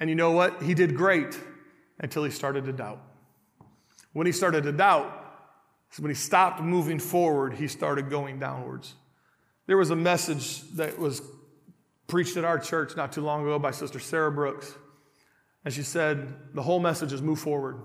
And 0.00 0.10
you 0.10 0.16
know 0.16 0.32
what? 0.32 0.62
He 0.62 0.74
did 0.74 0.96
great 0.96 1.38
until 2.00 2.24
he 2.24 2.30
started 2.30 2.64
to 2.64 2.72
doubt. 2.72 3.00
When 4.12 4.26
he 4.26 4.32
started 4.32 4.64
to 4.64 4.72
doubt, 4.72 5.18
when 5.98 6.10
he 6.10 6.14
stopped 6.14 6.60
moving 6.60 6.98
forward, 6.98 7.54
he 7.54 7.68
started 7.68 8.10
going 8.10 8.38
downwards. 8.38 8.94
There 9.66 9.76
was 9.76 9.90
a 9.90 9.96
message 9.96 10.62
that 10.72 10.98
was 10.98 11.22
preached 12.06 12.36
at 12.36 12.44
our 12.44 12.58
church 12.58 12.96
not 12.96 13.12
too 13.12 13.22
long 13.22 13.42
ago 13.42 13.58
by 13.58 13.70
Sister 13.70 13.98
Sarah 13.98 14.32
Brooks. 14.32 14.74
And 15.64 15.72
she 15.72 15.82
said, 15.82 16.34
The 16.54 16.62
whole 16.62 16.80
message 16.80 17.12
is 17.12 17.22
move 17.22 17.38
forward, 17.38 17.80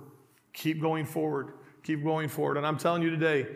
keep 0.54 0.82
going 0.82 1.06
forward, 1.06 1.54
keep 1.84 2.04
going 2.04 2.28
forward. 2.28 2.58
And 2.58 2.66
I'm 2.66 2.78
telling 2.78 3.04
you 3.04 3.10
today, 3.10 3.48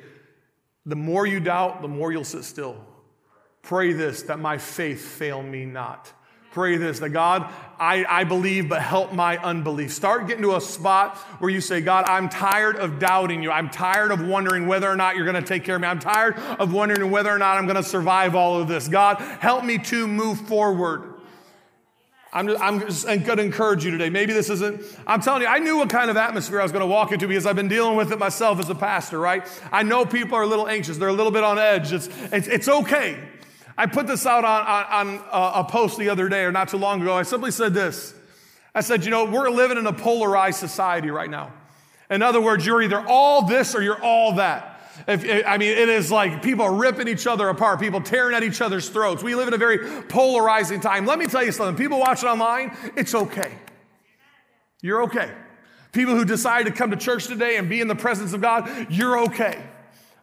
the 0.86 0.96
more 0.96 1.26
you 1.26 1.40
doubt, 1.40 1.82
the 1.82 1.88
more 1.88 2.12
you'll 2.12 2.24
sit 2.24 2.44
still. 2.44 2.78
Pray 3.62 3.94
this 3.94 4.24
that 4.24 4.40
my 4.40 4.58
faith 4.58 5.02
fail 5.02 5.42
me 5.42 5.66
not. 5.66 6.12
Pray 6.52 6.76
this 6.76 7.00
that 7.00 7.10
God, 7.10 7.50
I, 7.80 8.06
I 8.08 8.24
believe, 8.26 8.68
but 8.68 8.82
help 8.82 9.14
my 9.14 9.38
unbelief. 9.38 9.94
Start 9.94 10.28
getting 10.28 10.44
to 10.44 10.58
a 10.58 10.62
spot 10.62 11.18
where 11.40 11.50
you 11.50 11.62
say, 11.62 11.80
God, 11.80 12.04
I'm 12.06 12.28
tired 12.28 12.76
of 12.76 13.00
doubting 13.00 13.42
you. 13.42 13.52
I'm 13.52 13.70
tired 13.70 14.12
of 14.12 14.26
wondering 14.28 14.68
whether 14.68 14.90
or 14.90 14.98
not 14.98 15.16
you're 15.16 15.26
going 15.26 15.42
to 15.42 15.48
take 15.48 15.64
care 15.64 15.76
of 15.76 15.82
me. 15.82 15.88
I'm 15.88 16.00
tired 16.00 16.38
of 16.60 16.74
wondering 16.74 17.10
whether 17.10 17.30
or 17.30 17.38
not 17.38 17.58
I'm 17.58 17.66
going 17.66 17.78
to 17.78 17.84
survive 17.84 18.36
all 18.36 18.62
of 18.62 18.68
this. 18.68 18.90
God, 18.90 19.18
help 19.40 19.64
me 19.64 19.78
to 19.78 20.08
move 20.08 20.42
forward. 20.42 21.12
I'm 22.34 22.48
just, 22.48 22.62
I'm 22.62 22.80
just 22.82 23.06
going 23.06 23.38
to 23.38 23.44
encourage 23.44 23.86
you 23.86 23.92
today. 23.92 24.10
Maybe 24.10 24.34
this 24.34 24.50
isn't, 24.50 24.84
I'm 25.08 25.22
telling 25.22 25.42
you, 25.42 25.48
I 25.48 25.60
knew 25.60 25.78
what 25.78 25.90
kind 25.90 26.10
of 26.10 26.18
atmosphere 26.18 26.60
I 26.60 26.64
was 26.64 26.72
going 26.74 26.82
to 26.82 26.88
walk 26.88 27.14
into 27.14 27.28
because 27.28 27.46
I've 27.46 27.56
been 27.56 27.68
dealing 27.70 27.96
with 27.96 28.12
it 28.12 28.20
myself 28.20 28.60
as 28.60 28.70
a 28.70 28.76
pastor, 28.76 29.20
right? 29.20 29.48
I 29.72 29.84
know 29.84 30.06
people 30.06 30.38
are 30.38 30.44
a 30.44 30.48
little 30.48 30.68
anxious. 30.68 30.98
They're 30.98 31.10
a 31.10 31.14
little 31.14 31.32
bit 31.32 31.44
on 31.44 31.58
edge. 31.58 31.92
It's, 31.94 32.10
it's, 32.32 32.48
it's 32.48 32.68
okay. 32.68 33.18
I 33.82 33.88
put 33.88 34.06
this 34.06 34.28
out 34.28 34.46
on, 34.46 34.62
on, 34.62 35.08
on 35.08 35.24
uh, 35.32 35.54
a 35.56 35.64
post 35.64 35.98
the 35.98 36.10
other 36.10 36.30
day 36.30 36.44
or 36.44 36.52
not 36.52 36.70
too 36.70 36.78
long 36.78 37.02
ago. 37.02 37.16
I 37.16 37.24
simply 37.24 37.50
said 37.50 37.74
this. 37.74 38.14
I 38.76 38.82
said, 38.82 39.06
you 39.06 39.10
know, 39.10 39.26
we're 39.26 39.50
living 39.50 39.80
in 39.80 39.88
a 39.88 39.92
polarized 39.92 40.60
society 40.60 41.10
right 41.10 41.32
now. 41.32 41.52
In 42.08 42.22
other 42.22 42.40
words, 42.40 42.64
you're 42.64 42.84
either 42.84 43.04
all 43.08 43.48
this 43.48 43.74
or 43.74 43.82
you're 43.82 44.00
all 44.00 44.34
that. 44.34 44.80
If, 45.08 45.26
I 45.48 45.58
mean, 45.58 45.76
it 45.76 45.90
is 45.90 46.12
like 46.12 46.44
people 46.44 46.70
ripping 46.70 47.08
each 47.08 47.26
other 47.26 47.50
apart, 47.50 47.80
people 47.80 48.02
tearing 48.02 48.36
at 48.36 48.44
each 48.44 48.62
other's 48.62 48.88
throats. 48.88 49.24
We 49.24 49.34
live 49.34 49.48
in 49.48 49.56
a 49.56 49.58
very 49.58 50.04
polarizing 50.04 50.80
time. 50.80 51.08
Let 51.08 51.18
me 51.18 51.26
tell 51.26 51.44
you 51.44 51.52
something 51.52 51.76
people 51.76 52.00
watching 52.00 52.30
online, 52.30 52.78
it's 52.96 53.16
okay. 53.16 53.52
You're 54.84 55.06
okay. 55.06 55.32
People 55.92 56.14
who 56.14 56.24
decide 56.24 56.68
to 56.68 56.72
come 56.72 56.92
to 56.92 56.98
church 56.98 57.26
today 57.26 57.58
and 57.58 57.68
be 57.68 57.82
in 57.82 57.88
the 57.88 57.96
presence 57.96 58.34
of 58.34 58.42
God, 58.42 58.92
you're 58.92 59.22
okay. 59.22 59.60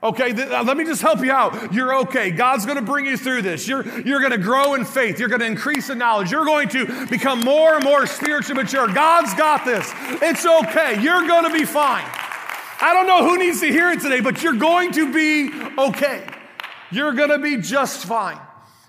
Okay, 0.01 0.33
th- 0.33 0.49
uh, 0.49 0.63
let 0.63 0.77
me 0.77 0.85
just 0.85 1.03
help 1.03 1.25
you 1.25 1.33
out. 1.33 1.73
You're 1.75 1.97
okay. 2.03 2.31
God's 2.31 2.65
going 2.65 2.77
to 2.77 2.85
bring 2.85 3.05
you 3.07 3.17
through 3.17 3.43
this. 3.43 3.67
You're, 3.67 3.85
you're 4.03 4.21
going 4.21 4.31
to 4.31 4.39
grow 4.39 4.75
in 4.75 4.85
faith. 4.85 5.19
You're 5.19 5.29
going 5.29 5.41
to 5.41 5.47
increase 5.47 5.91
in 5.91 5.99
knowledge. 5.99 6.31
You're 6.31 6.45
going 6.45 6.69
to 6.69 7.07
become 7.07 7.41
more 7.41 7.75
and 7.75 7.83
more 7.83 8.07
spiritually 8.07 8.63
mature. 8.63 8.87
God's 8.87 9.35
got 9.35 9.65
this. 9.65 9.93
It's 10.23 10.47
okay. 10.47 11.03
You're 11.03 11.27
going 11.27 11.51
to 11.51 11.53
be 11.53 11.65
fine. 11.65 12.05
I 12.81 12.93
don't 12.93 13.09
know 13.09 13.29
who 13.29 13.39
needs 13.39 13.59
to 13.61 13.67
hear 13.67 13.91
it 13.91 14.01
today, 14.01 14.21
but 14.21 14.41
you're 14.41 14.55
going 14.55 14.93
to 14.93 15.13
be 15.13 15.51
okay. 15.77 16.25
You're 16.93 17.13
going 17.13 17.31
to 17.31 17.39
be 17.39 17.57
just 17.57 18.07
fine. 18.07 18.39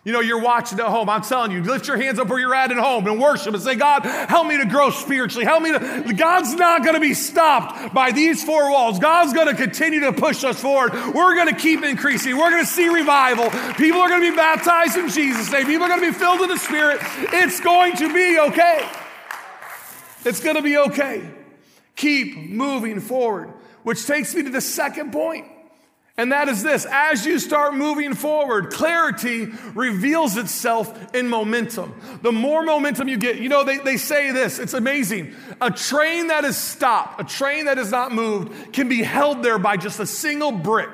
You 0.05 0.13
know, 0.13 0.21
you're 0.21 0.41
watching 0.41 0.79
at 0.79 0.85
home. 0.85 1.09
I'm 1.09 1.21
telling 1.21 1.51
you, 1.51 1.61
lift 1.61 1.87
your 1.87 1.97
hands 1.97 2.19
up 2.19 2.29
where 2.29 2.39
you're 2.39 2.55
at 2.55 2.71
at 2.71 2.77
home 2.77 3.05
and 3.05 3.19
worship 3.19 3.53
and 3.53 3.61
say, 3.61 3.75
God, 3.75 4.05
help 4.05 4.47
me 4.47 4.57
to 4.57 4.65
grow 4.65 4.91
spiritually. 4.91 5.45
Help 5.45 5.61
me 5.61 5.71
to. 5.73 6.13
God's 6.13 6.53
not 6.53 6.83
going 6.83 6.93
to 6.93 7.01
be 7.01 7.13
stopped 7.13 7.93
by 7.93 8.11
these 8.11 8.43
four 8.43 8.71
walls. 8.71 8.97
God's 8.97 9.33
going 9.33 9.47
to 9.47 9.55
continue 9.55 9.99
to 10.01 10.13
push 10.13 10.43
us 10.45 10.61
forward. 10.61 10.93
We're 10.93 11.35
going 11.35 11.53
to 11.53 11.59
keep 11.59 11.83
increasing. 11.83 12.37
We're 12.37 12.49
going 12.49 12.63
to 12.63 12.71
see 12.71 12.87
revival. 12.87 13.49
People 13.73 13.99
are 13.99 14.07
going 14.07 14.21
to 14.21 14.31
be 14.31 14.35
baptized 14.35 14.95
in 14.95 15.09
Jesus' 15.09 15.51
name. 15.51 15.65
People 15.65 15.83
are 15.83 15.89
going 15.89 16.01
to 16.01 16.11
be 16.11 16.17
filled 16.17 16.39
with 16.39 16.49
the 16.49 16.57
Spirit. 16.57 16.99
It's 17.33 17.59
going 17.59 17.97
to 17.97 18.13
be 18.13 18.39
okay. 18.39 18.89
It's 20.23 20.39
going 20.39 20.55
to 20.55 20.61
be 20.61 20.77
okay. 20.77 21.29
Keep 21.97 22.49
moving 22.49 23.01
forward, 23.01 23.53
which 23.83 24.07
takes 24.07 24.33
me 24.33 24.43
to 24.43 24.49
the 24.49 24.61
second 24.61 25.11
point. 25.11 25.45
And 26.19 26.33
that 26.33 26.49
is 26.49 26.61
this 26.61 26.85
as 26.91 27.25
you 27.25 27.39
start 27.39 27.75
moving 27.75 28.13
forward, 28.13 28.71
clarity 28.71 29.45
reveals 29.73 30.35
itself 30.35 31.15
in 31.15 31.29
momentum. 31.29 31.95
The 32.21 32.33
more 32.33 32.61
momentum 32.61 33.07
you 33.07 33.15
get, 33.15 33.39
you 33.39 33.47
know, 33.47 33.63
they, 33.63 33.77
they 33.77 33.95
say 33.95 34.31
this, 34.31 34.59
it's 34.59 34.73
amazing. 34.73 35.33
A 35.61 35.71
train 35.71 36.27
that 36.27 36.43
is 36.43 36.57
stopped, 36.57 37.21
a 37.21 37.23
train 37.23 37.65
that 37.65 37.77
is 37.77 37.89
not 37.89 38.11
moved, 38.11 38.73
can 38.73 38.89
be 38.89 39.01
held 39.01 39.43
there 39.43 39.57
by 39.57 39.77
just 39.77 40.01
a 40.01 40.05
single 40.05 40.51
brick. 40.51 40.89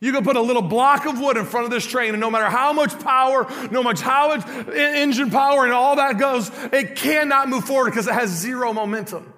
You 0.00 0.10
can 0.10 0.24
put 0.24 0.34
a 0.34 0.40
little 0.40 0.62
block 0.62 1.06
of 1.06 1.20
wood 1.20 1.36
in 1.36 1.44
front 1.44 1.66
of 1.66 1.70
this 1.70 1.86
train, 1.86 2.10
and 2.10 2.20
no 2.20 2.28
matter 2.28 2.46
how 2.46 2.72
much 2.72 2.98
power, 2.98 3.46
no 3.70 3.84
much 3.84 4.00
how 4.00 4.36
much 4.36 4.68
engine 4.74 5.30
power 5.30 5.62
and 5.62 5.72
all 5.72 5.94
that 5.94 6.18
goes, 6.18 6.50
it 6.72 6.96
cannot 6.96 7.48
move 7.48 7.66
forward 7.66 7.90
because 7.90 8.08
it 8.08 8.14
has 8.14 8.30
zero 8.30 8.72
momentum. 8.72 9.32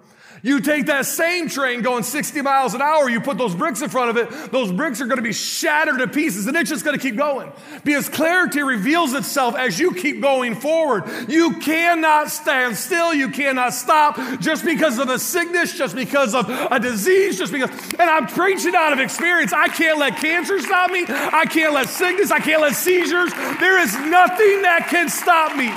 You 0.44 0.60
take 0.60 0.86
that 0.86 1.06
same 1.06 1.48
train 1.48 1.80
going 1.80 2.02
60 2.02 2.42
miles 2.42 2.74
an 2.74 2.82
hour, 2.82 3.08
you 3.08 3.18
put 3.22 3.38
those 3.38 3.54
bricks 3.54 3.80
in 3.80 3.88
front 3.88 4.10
of 4.10 4.18
it, 4.18 4.52
those 4.52 4.70
bricks 4.70 5.00
are 5.00 5.06
going 5.06 5.16
to 5.16 5.22
be 5.22 5.32
shattered 5.32 6.00
to 6.00 6.06
pieces 6.06 6.46
and 6.46 6.54
it's 6.54 6.68
just 6.68 6.84
going 6.84 6.94
to 6.94 7.02
keep 7.02 7.16
going. 7.16 7.50
Because 7.82 8.10
clarity 8.10 8.62
reveals 8.62 9.14
itself 9.14 9.56
as 9.56 9.78
you 9.78 9.94
keep 9.94 10.20
going 10.20 10.54
forward. 10.54 11.04
You 11.30 11.54
cannot 11.60 12.30
stand 12.30 12.76
still, 12.76 13.14
you 13.14 13.30
cannot 13.30 13.72
stop 13.72 14.18
just 14.38 14.66
because 14.66 14.98
of 14.98 15.08
a 15.08 15.18
sickness, 15.18 15.78
just 15.78 15.96
because 15.96 16.34
of 16.34 16.46
a 16.50 16.78
disease, 16.78 17.38
just 17.38 17.50
because. 17.50 17.70
And 17.98 18.02
I'm 18.02 18.26
preaching 18.26 18.74
out 18.76 18.92
of 18.92 19.00
experience. 19.00 19.54
I 19.54 19.68
can't 19.68 19.98
let 19.98 20.18
cancer 20.18 20.60
stop 20.60 20.90
me, 20.90 21.06
I 21.08 21.46
can't 21.46 21.72
let 21.72 21.88
sickness, 21.88 22.30
I 22.30 22.40
can't 22.40 22.60
let 22.60 22.74
seizures. 22.74 23.32
There 23.32 23.80
is 23.80 23.94
nothing 23.94 24.60
that 24.60 24.88
can 24.90 25.08
stop 25.08 25.56
me. 25.56 25.70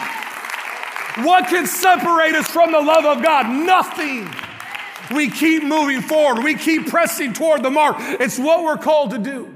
What 1.25 1.47
can 1.47 1.65
separate 1.65 2.36
us 2.36 2.47
from 2.47 2.73
the 2.73 2.82
love 2.82 3.06
of 3.06 3.23
God? 3.23 3.49
Nothing. 3.65 4.27
We 5.13 5.29
keep 5.29 5.63
moving 5.63 6.01
forward. 6.01 6.43
We 6.43 6.55
keep 6.55 6.87
pressing 6.87 7.33
toward 7.33 7.63
the 7.63 7.69
mark. 7.69 7.95
It's 7.99 8.37
what 8.37 8.63
we're 8.63 8.77
called 8.77 9.11
to 9.11 9.17
do. 9.17 9.53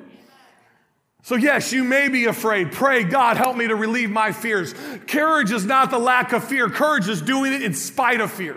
So, 1.23 1.35
yes, 1.35 1.71
you 1.71 1.83
may 1.83 2.09
be 2.09 2.25
afraid. 2.25 2.71
Pray, 2.71 3.03
God, 3.03 3.37
help 3.37 3.55
me 3.55 3.67
to 3.67 3.75
relieve 3.75 4.09
my 4.09 4.31
fears. 4.31 4.73
Courage 5.07 5.51
is 5.51 5.65
not 5.65 5.91
the 5.91 5.99
lack 5.99 6.33
of 6.33 6.43
fear, 6.43 6.69
courage 6.69 7.07
is 7.07 7.21
doing 7.21 7.53
it 7.53 7.61
in 7.61 7.73
spite 7.73 8.21
of 8.21 8.31
fear. 8.31 8.55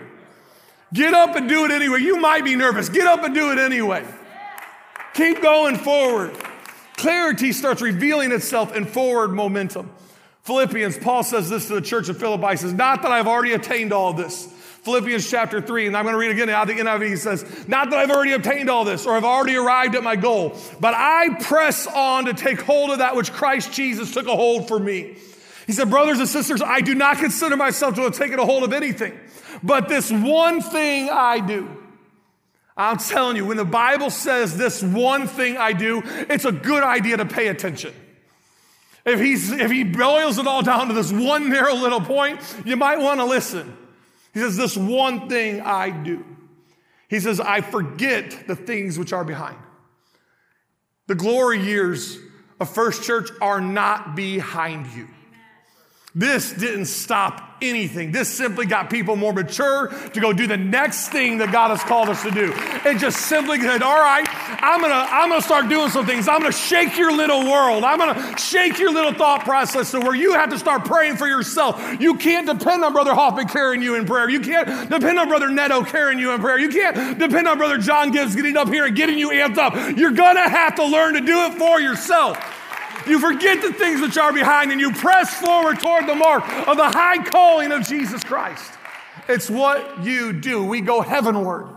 Get 0.93 1.13
up 1.13 1.35
and 1.35 1.49
do 1.49 1.65
it 1.65 1.71
anyway. 1.71 1.99
You 1.99 2.17
might 2.19 2.43
be 2.43 2.55
nervous. 2.55 2.89
Get 2.89 3.05
up 3.05 3.23
and 3.23 3.35
do 3.35 3.51
it 3.51 3.59
anyway. 3.59 4.05
Keep 5.13 5.41
going 5.41 5.77
forward. 5.77 6.35
Clarity 6.95 7.51
starts 7.51 7.81
revealing 7.81 8.31
itself 8.31 8.73
in 8.73 8.85
forward 8.85 9.31
momentum. 9.31 9.91
Philippians, 10.43 10.97
Paul 10.99 11.23
says 11.23 11.49
this 11.49 11.67
to 11.67 11.75
the 11.75 11.81
church 11.81 12.07
of 12.07 12.17
Philippi. 12.17 12.51
He 12.51 12.57
says, 12.57 12.73
Not 12.73 13.01
that 13.01 13.11
I've 13.11 13.27
already 13.27 13.53
attained 13.53 13.91
all 13.91 14.13
this 14.13 14.47
Philippians 14.85 15.27
chapter 15.27 15.59
3, 15.61 15.87
and 15.87 15.97
I'm 15.97 16.03
going 16.03 16.13
to 16.13 16.19
read 16.19 16.29
again 16.29 16.47
out 16.47 16.67
the 16.67 16.73
NIV. 16.73 17.17
Says, 17.17 17.67
Not 17.67 17.89
that 17.89 17.97
I've 17.97 18.11
already 18.11 18.33
obtained 18.33 18.69
all 18.69 18.85
this 18.85 19.07
or 19.07 19.13
I've 19.17 19.23
already 19.23 19.55
arrived 19.55 19.95
at 19.95 20.03
my 20.03 20.15
goal, 20.15 20.55
but 20.79 20.93
I 20.93 21.35
press 21.41 21.87
on 21.87 22.25
to 22.25 22.35
take 22.35 22.61
hold 22.61 22.91
of 22.91 22.99
that 22.99 23.15
which 23.15 23.33
Christ 23.33 23.73
Jesus 23.73 24.13
took 24.13 24.27
a 24.27 24.35
hold 24.35 24.67
for 24.67 24.79
me. 24.79 25.17
He 25.65 25.73
said, 25.73 25.89
Brothers 25.89 26.19
and 26.19 26.29
sisters, 26.29 26.61
I 26.61 26.81
do 26.81 26.93
not 26.93 27.17
consider 27.17 27.57
myself 27.57 27.95
to 27.95 28.01
have 28.01 28.15
taken 28.15 28.37
a 28.37 28.45
hold 28.45 28.63
of 28.63 28.73
anything, 28.73 29.19
but 29.63 29.89
this 29.89 30.11
one 30.11 30.61
thing 30.61 31.09
I 31.11 31.39
do. 31.39 31.67
I'm 32.77 32.97
telling 32.97 33.37
you, 33.37 33.45
when 33.47 33.57
the 33.57 33.65
Bible 33.65 34.11
says 34.11 34.55
this 34.55 34.83
one 34.83 35.27
thing 35.27 35.57
I 35.57 35.73
do, 35.73 36.03
it's 36.05 36.45
a 36.45 36.51
good 36.51 36.83
idea 36.83 37.17
to 37.17 37.25
pay 37.25 37.47
attention. 37.47 37.95
If, 39.03 39.19
he's, 39.19 39.51
if 39.51 39.71
he 39.71 39.83
boils 39.83 40.37
it 40.37 40.45
all 40.45 40.61
down 40.61 40.89
to 40.89 40.93
this 40.93 41.11
one 41.11 41.49
narrow 41.49 41.73
little 41.73 42.01
point, 42.01 42.39
you 42.65 42.75
might 42.75 42.99
want 42.99 43.19
to 43.19 43.25
listen. 43.25 43.75
He 44.35 44.41
says, 44.41 44.57
This 44.57 44.75
one 44.75 45.29
thing 45.29 45.61
I 45.61 45.89
do. 45.89 46.23
He 47.07 47.21
says, 47.21 47.39
I 47.39 47.61
forget 47.61 48.47
the 48.47 48.55
things 48.55 48.99
which 48.99 49.13
are 49.13 49.23
behind. 49.23 49.57
The 51.07 51.15
glory 51.15 51.63
years 51.63 52.17
of 52.59 52.69
First 52.69 53.03
Church 53.03 53.29
are 53.39 53.61
not 53.61 54.13
behind 54.13 54.87
you. 54.87 55.07
This 56.17 56.53
didn't 56.53 56.85
stop 56.85 57.57
anything. 57.61 58.13
This 58.13 58.29
simply 58.29 58.65
got 58.65 58.89
people 58.89 59.17
more 59.17 59.33
mature 59.33 59.89
to 60.13 60.19
go 60.21 60.31
do 60.31 60.47
the 60.47 60.55
next 60.55 61.09
thing 61.09 61.39
that 61.39 61.51
God 61.51 61.69
has 61.69 61.83
called 61.83 62.07
us 62.07 62.23
to 62.23 62.31
do. 62.31 62.53
It 62.85 62.99
just 62.99 63.25
simply 63.25 63.59
said, 63.59 63.81
all 63.81 63.99
right, 63.99 64.25
I'm 64.63 64.79
gonna, 64.79 64.93
I'm 64.93 65.27
gonna 65.27 65.41
start 65.41 65.67
doing 65.67 65.89
some 65.89 66.05
things. 66.05 66.29
I'm 66.29 66.39
gonna 66.39 66.53
shake 66.53 66.97
your 66.97 67.11
little 67.11 67.43
world. 67.43 67.83
I'm 67.83 67.97
gonna 67.97 68.37
shake 68.37 68.79
your 68.79 68.93
little 68.93 69.13
thought 69.13 69.43
process 69.43 69.91
to 69.91 69.99
where 69.99 70.15
you 70.15 70.33
have 70.33 70.49
to 70.51 70.59
start 70.59 70.85
praying 70.85 71.17
for 71.17 71.27
yourself. 71.27 71.81
You 71.99 72.15
can't 72.15 72.47
depend 72.47 72.85
on 72.85 72.93
Brother 72.93 73.13
Hoffman 73.13 73.49
carrying 73.49 73.81
you 73.81 73.95
in 73.95 74.05
prayer. 74.05 74.29
You 74.29 74.39
can't 74.39 74.89
depend 74.89 75.19
on 75.19 75.27
Brother 75.27 75.49
Neto 75.49 75.83
carrying 75.83 76.19
you 76.19 76.31
in 76.31 76.39
prayer. 76.39 76.57
You 76.57 76.69
can't 76.69 77.19
depend 77.19 77.45
on 77.45 77.57
Brother 77.57 77.77
John 77.77 78.11
Gibbs 78.11 78.35
getting 78.35 78.55
up 78.55 78.69
here 78.69 78.85
and 78.85 78.95
getting 78.95 79.17
you 79.17 79.31
amped 79.31 79.57
up. 79.57 79.97
You're 79.97 80.11
gonna 80.11 80.47
have 80.49 80.75
to 80.75 80.85
learn 80.85 81.15
to 81.15 81.21
do 81.21 81.45
it 81.45 81.55
for 81.55 81.81
yourself. 81.81 82.37
You 83.07 83.19
forget 83.19 83.61
the 83.61 83.73
things 83.73 84.01
which 84.01 84.17
are 84.17 84.33
behind 84.33 84.71
and 84.71 84.81
you 84.81 84.91
press 84.91 85.33
forward 85.35 85.79
toward 85.79 86.07
the 86.07 86.15
mark 86.15 86.43
of 86.67 86.77
the 86.77 86.89
high 86.89 87.23
calling 87.23 87.71
of 87.71 87.87
Jesus 87.87 88.23
Christ. 88.23 88.71
It's 89.27 89.49
what 89.49 90.03
you 90.03 90.33
do. 90.33 90.63
We 90.63 90.81
go 90.81 91.01
heavenward. 91.01 91.67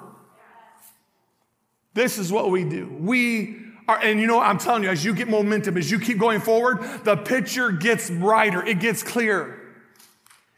This 1.95 2.19
is 2.19 2.31
what 2.31 2.51
we 2.51 2.65
do. 2.65 2.87
We 3.01 3.57
are, 3.89 3.99
and 3.99 4.21
you 4.21 4.27
know, 4.27 4.41
I'm 4.41 4.59
telling 4.59 4.83
you, 4.83 4.91
as 4.91 5.05
you 5.05 5.15
get 5.15 5.29
momentum, 5.29 5.77
as 5.77 5.91
you 5.91 5.99
keep 5.99 6.19
going 6.19 6.41
forward, 6.41 6.83
the 7.05 7.17
picture 7.17 7.73
gets 7.73 8.11
brighter, 8.11 8.65
it 8.65 8.81
gets 8.81 9.03
clearer, 9.03 9.59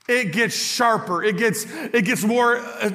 it 0.09 0.33
gets 0.33 0.55
sharper, 0.55 1.23
it 1.23 1.37
gets, 1.37 1.65
it 1.67 2.05
gets 2.05 2.25
more 2.25 2.57
uh, 2.57 2.91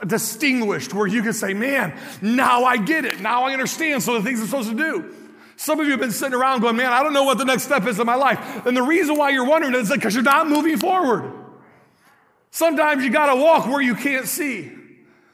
uh, 0.00 0.04
distinguished 0.04 0.94
where 0.94 1.06
you 1.06 1.22
can 1.22 1.32
say, 1.32 1.52
man, 1.52 1.98
now 2.22 2.64
I 2.64 2.76
get 2.76 3.04
it. 3.04 3.20
Now 3.20 3.44
I 3.44 3.52
understand 3.52 3.96
of 3.96 4.04
the 4.06 4.22
things 4.22 4.40
I'm 4.40 4.46
supposed 4.46 4.70
to 4.70 4.76
do. 4.76 5.14
Some 5.60 5.78
of 5.78 5.84
you 5.84 5.90
have 5.90 6.00
been 6.00 6.10
sitting 6.10 6.32
around 6.32 6.62
going, 6.62 6.76
man, 6.76 6.90
I 6.90 7.02
don't 7.02 7.12
know 7.12 7.24
what 7.24 7.36
the 7.36 7.44
next 7.44 7.64
step 7.64 7.86
is 7.86 8.00
in 8.00 8.06
my 8.06 8.14
life. 8.14 8.64
And 8.64 8.74
the 8.74 8.82
reason 8.82 9.18
why 9.18 9.28
you're 9.28 9.44
wondering 9.44 9.74
is 9.74 9.90
because 9.90 10.14
you're 10.14 10.24
not 10.24 10.48
moving 10.48 10.78
forward. 10.78 11.30
Sometimes 12.50 13.04
you 13.04 13.10
got 13.10 13.26
to 13.26 13.38
walk 13.38 13.66
where 13.66 13.82
you 13.82 13.94
can't 13.94 14.26
see. 14.26 14.72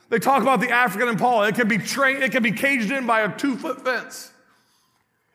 They 0.09 0.19
talk 0.19 0.43
about 0.43 0.59
the 0.59 0.71
African 0.71 1.07
impala. 1.11 1.47
It 1.47 1.55
can 1.55 1.69
be 1.69 1.79
trained, 1.79 2.25
it 2.25 2.33
can 2.33 2.43
be 2.43 2.51
caged 2.51 2.91
in 2.91 3.07
by 3.07 3.21
a 3.21 3.37
two 3.37 3.57
foot 3.57 3.85
fence. 3.85 4.33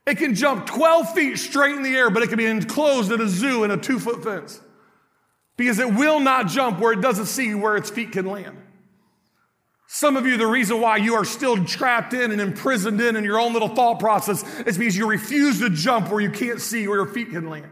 It 0.05 0.17
can 0.17 0.35
jump 0.35 0.65
12 0.65 1.13
feet 1.13 1.37
straight 1.37 1.73
in 1.73 1.83
the 1.83 1.95
air, 1.95 2.09
but 2.09 2.21
it 2.21 2.27
can 2.27 2.37
be 2.37 2.45
enclosed 2.45 3.13
in 3.13 3.21
a 3.21 3.29
zoo 3.29 3.63
in 3.63 3.71
a 3.71 3.77
two 3.77 3.97
foot 3.97 4.21
fence 4.21 4.59
because 5.55 5.79
it 5.79 5.93
will 5.93 6.19
not 6.19 6.49
jump 6.49 6.79
where 6.79 6.91
it 6.91 6.99
doesn't 6.99 7.27
see 7.27 7.55
where 7.55 7.77
its 7.77 7.89
feet 7.89 8.11
can 8.11 8.25
land. 8.25 8.57
Some 9.93 10.15
of 10.15 10.25
you, 10.25 10.37
the 10.37 10.47
reason 10.47 10.79
why 10.79 10.95
you 10.95 11.15
are 11.15 11.25
still 11.25 11.65
trapped 11.65 12.13
in 12.13 12.31
and 12.31 12.39
imprisoned 12.39 13.01
in 13.01 13.17
in 13.17 13.25
your 13.25 13.37
own 13.37 13.51
little 13.51 13.67
thought 13.67 13.99
process 13.99 14.41
is 14.61 14.77
because 14.77 14.95
you 14.95 15.05
refuse 15.05 15.59
to 15.59 15.69
jump 15.69 16.09
where 16.09 16.21
you 16.21 16.29
can't 16.29 16.61
see 16.61 16.87
where 16.87 16.95
your 16.95 17.07
feet 17.07 17.31
can 17.31 17.49
land. 17.49 17.69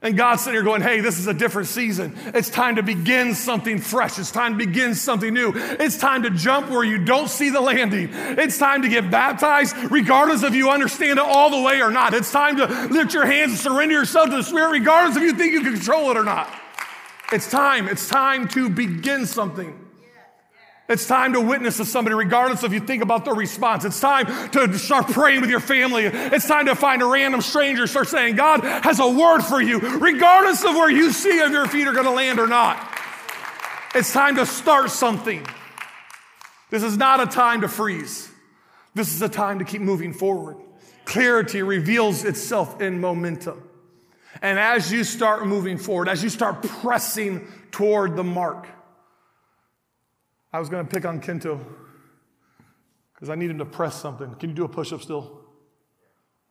And 0.00 0.16
God's 0.16 0.42
sitting 0.42 0.54
here 0.54 0.62
going, 0.62 0.80
hey, 0.80 1.00
this 1.00 1.18
is 1.18 1.26
a 1.26 1.34
different 1.34 1.66
season. 1.66 2.16
It's 2.26 2.48
time 2.48 2.76
to 2.76 2.84
begin 2.84 3.34
something 3.34 3.80
fresh. 3.80 4.16
It's 4.16 4.30
time 4.30 4.56
to 4.56 4.64
begin 4.64 4.94
something 4.94 5.34
new. 5.34 5.52
It's 5.56 5.98
time 5.98 6.22
to 6.22 6.30
jump 6.30 6.70
where 6.70 6.84
you 6.84 7.04
don't 7.04 7.28
see 7.28 7.50
the 7.50 7.60
landing. 7.60 8.10
It's 8.12 8.56
time 8.56 8.82
to 8.82 8.88
get 8.88 9.10
baptized, 9.10 9.74
regardless 9.90 10.44
if 10.44 10.54
you 10.54 10.70
understand 10.70 11.18
it 11.18 11.24
all 11.26 11.50
the 11.50 11.62
way 11.62 11.82
or 11.82 11.90
not. 11.90 12.14
It's 12.14 12.30
time 12.30 12.58
to 12.58 12.66
lift 12.92 13.12
your 13.12 13.26
hands 13.26 13.50
and 13.50 13.60
surrender 13.60 13.96
yourself 13.96 14.30
to 14.30 14.36
the 14.36 14.44
Spirit, 14.44 14.70
regardless 14.70 15.16
if 15.16 15.24
you 15.24 15.34
think 15.34 15.52
you 15.52 15.62
can 15.62 15.72
control 15.72 16.12
it 16.12 16.16
or 16.16 16.22
not. 16.22 16.48
It's 17.32 17.50
time. 17.50 17.88
It's 17.88 18.08
time 18.08 18.46
to 18.50 18.70
begin 18.70 19.26
something. 19.26 19.83
It's 20.86 21.06
time 21.06 21.32
to 21.32 21.40
witness 21.40 21.78
to 21.78 21.86
somebody, 21.86 22.14
regardless 22.14 22.62
if 22.62 22.72
you 22.72 22.80
think 22.80 23.02
about 23.02 23.24
their 23.24 23.34
response. 23.34 23.86
It's 23.86 24.00
time 24.00 24.26
to 24.50 24.78
start 24.78 25.08
praying 25.08 25.40
with 25.40 25.48
your 25.48 25.60
family. 25.60 26.04
It's 26.04 26.46
time 26.46 26.66
to 26.66 26.74
find 26.74 27.00
a 27.00 27.06
random 27.06 27.40
stranger, 27.40 27.86
start 27.86 28.08
saying, 28.08 28.36
God 28.36 28.60
has 28.62 29.00
a 29.00 29.08
word 29.08 29.40
for 29.40 29.62
you, 29.62 29.78
regardless 29.78 30.62
of 30.62 30.74
where 30.74 30.90
you 30.90 31.10
see 31.10 31.38
if 31.38 31.50
your 31.50 31.66
feet 31.66 31.86
are 31.86 31.94
going 31.94 32.04
to 32.04 32.10
land 32.10 32.38
or 32.38 32.46
not. 32.46 32.76
It's 33.94 34.12
time 34.12 34.36
to 34.36 34.44
start 34.44 34.90
something. 34.90 35.46
This 36.68 36.82
is 36.82 36.98
not 36.98 37.20
a 37.20 37.26
time 37.26 37.62
to 37.62 37.68
freeze. 37.68 38.28
This 38.94 39.14
is 39.14 39.22
a 39.22 39.28
time 39.28 39.60
to 39.60 39.64
keep 39.64 39.80
moving 39.80 40.12
forward. 40.12 40.56
Clarity 41.06 41.62
reveals 41.62 42.24
itself 42.24 42.82
in 42.82 43.00
momentum. 43.00 43.62
And 44.42 44.58
as 44.58 44.92
you 44.92 45.04
start 45.04 45.46
moving 45.46 45.78
forward, 45.78 46.08
as 46.08 46.22
you 46.22 46.28
start 46.28 46.62
pressing 46.62 47.46
toward 47.70 48.16
the 48.16 48.24
mark, 48.24 48.66
I 50.54 50.60
was 50.60 50.68
going 50.68 50.86
to 50.86 50.88
pick 50.88 51.04
on 51.04 51.20
Kento 51.20 51.58
because 53.12 53.28
I 53.28 53.34
need 53.34 53.50
him 53.50 53.58
to 53.58 53.64
press 53.64 54.00
something. 54.00 54.36
Can 54.36 54.50
you 54.50 54.54
do 54.54 54.62
a 54.62 54.68
push 54.68 54.92
up 54.92 55.02
still? 55.02 55.40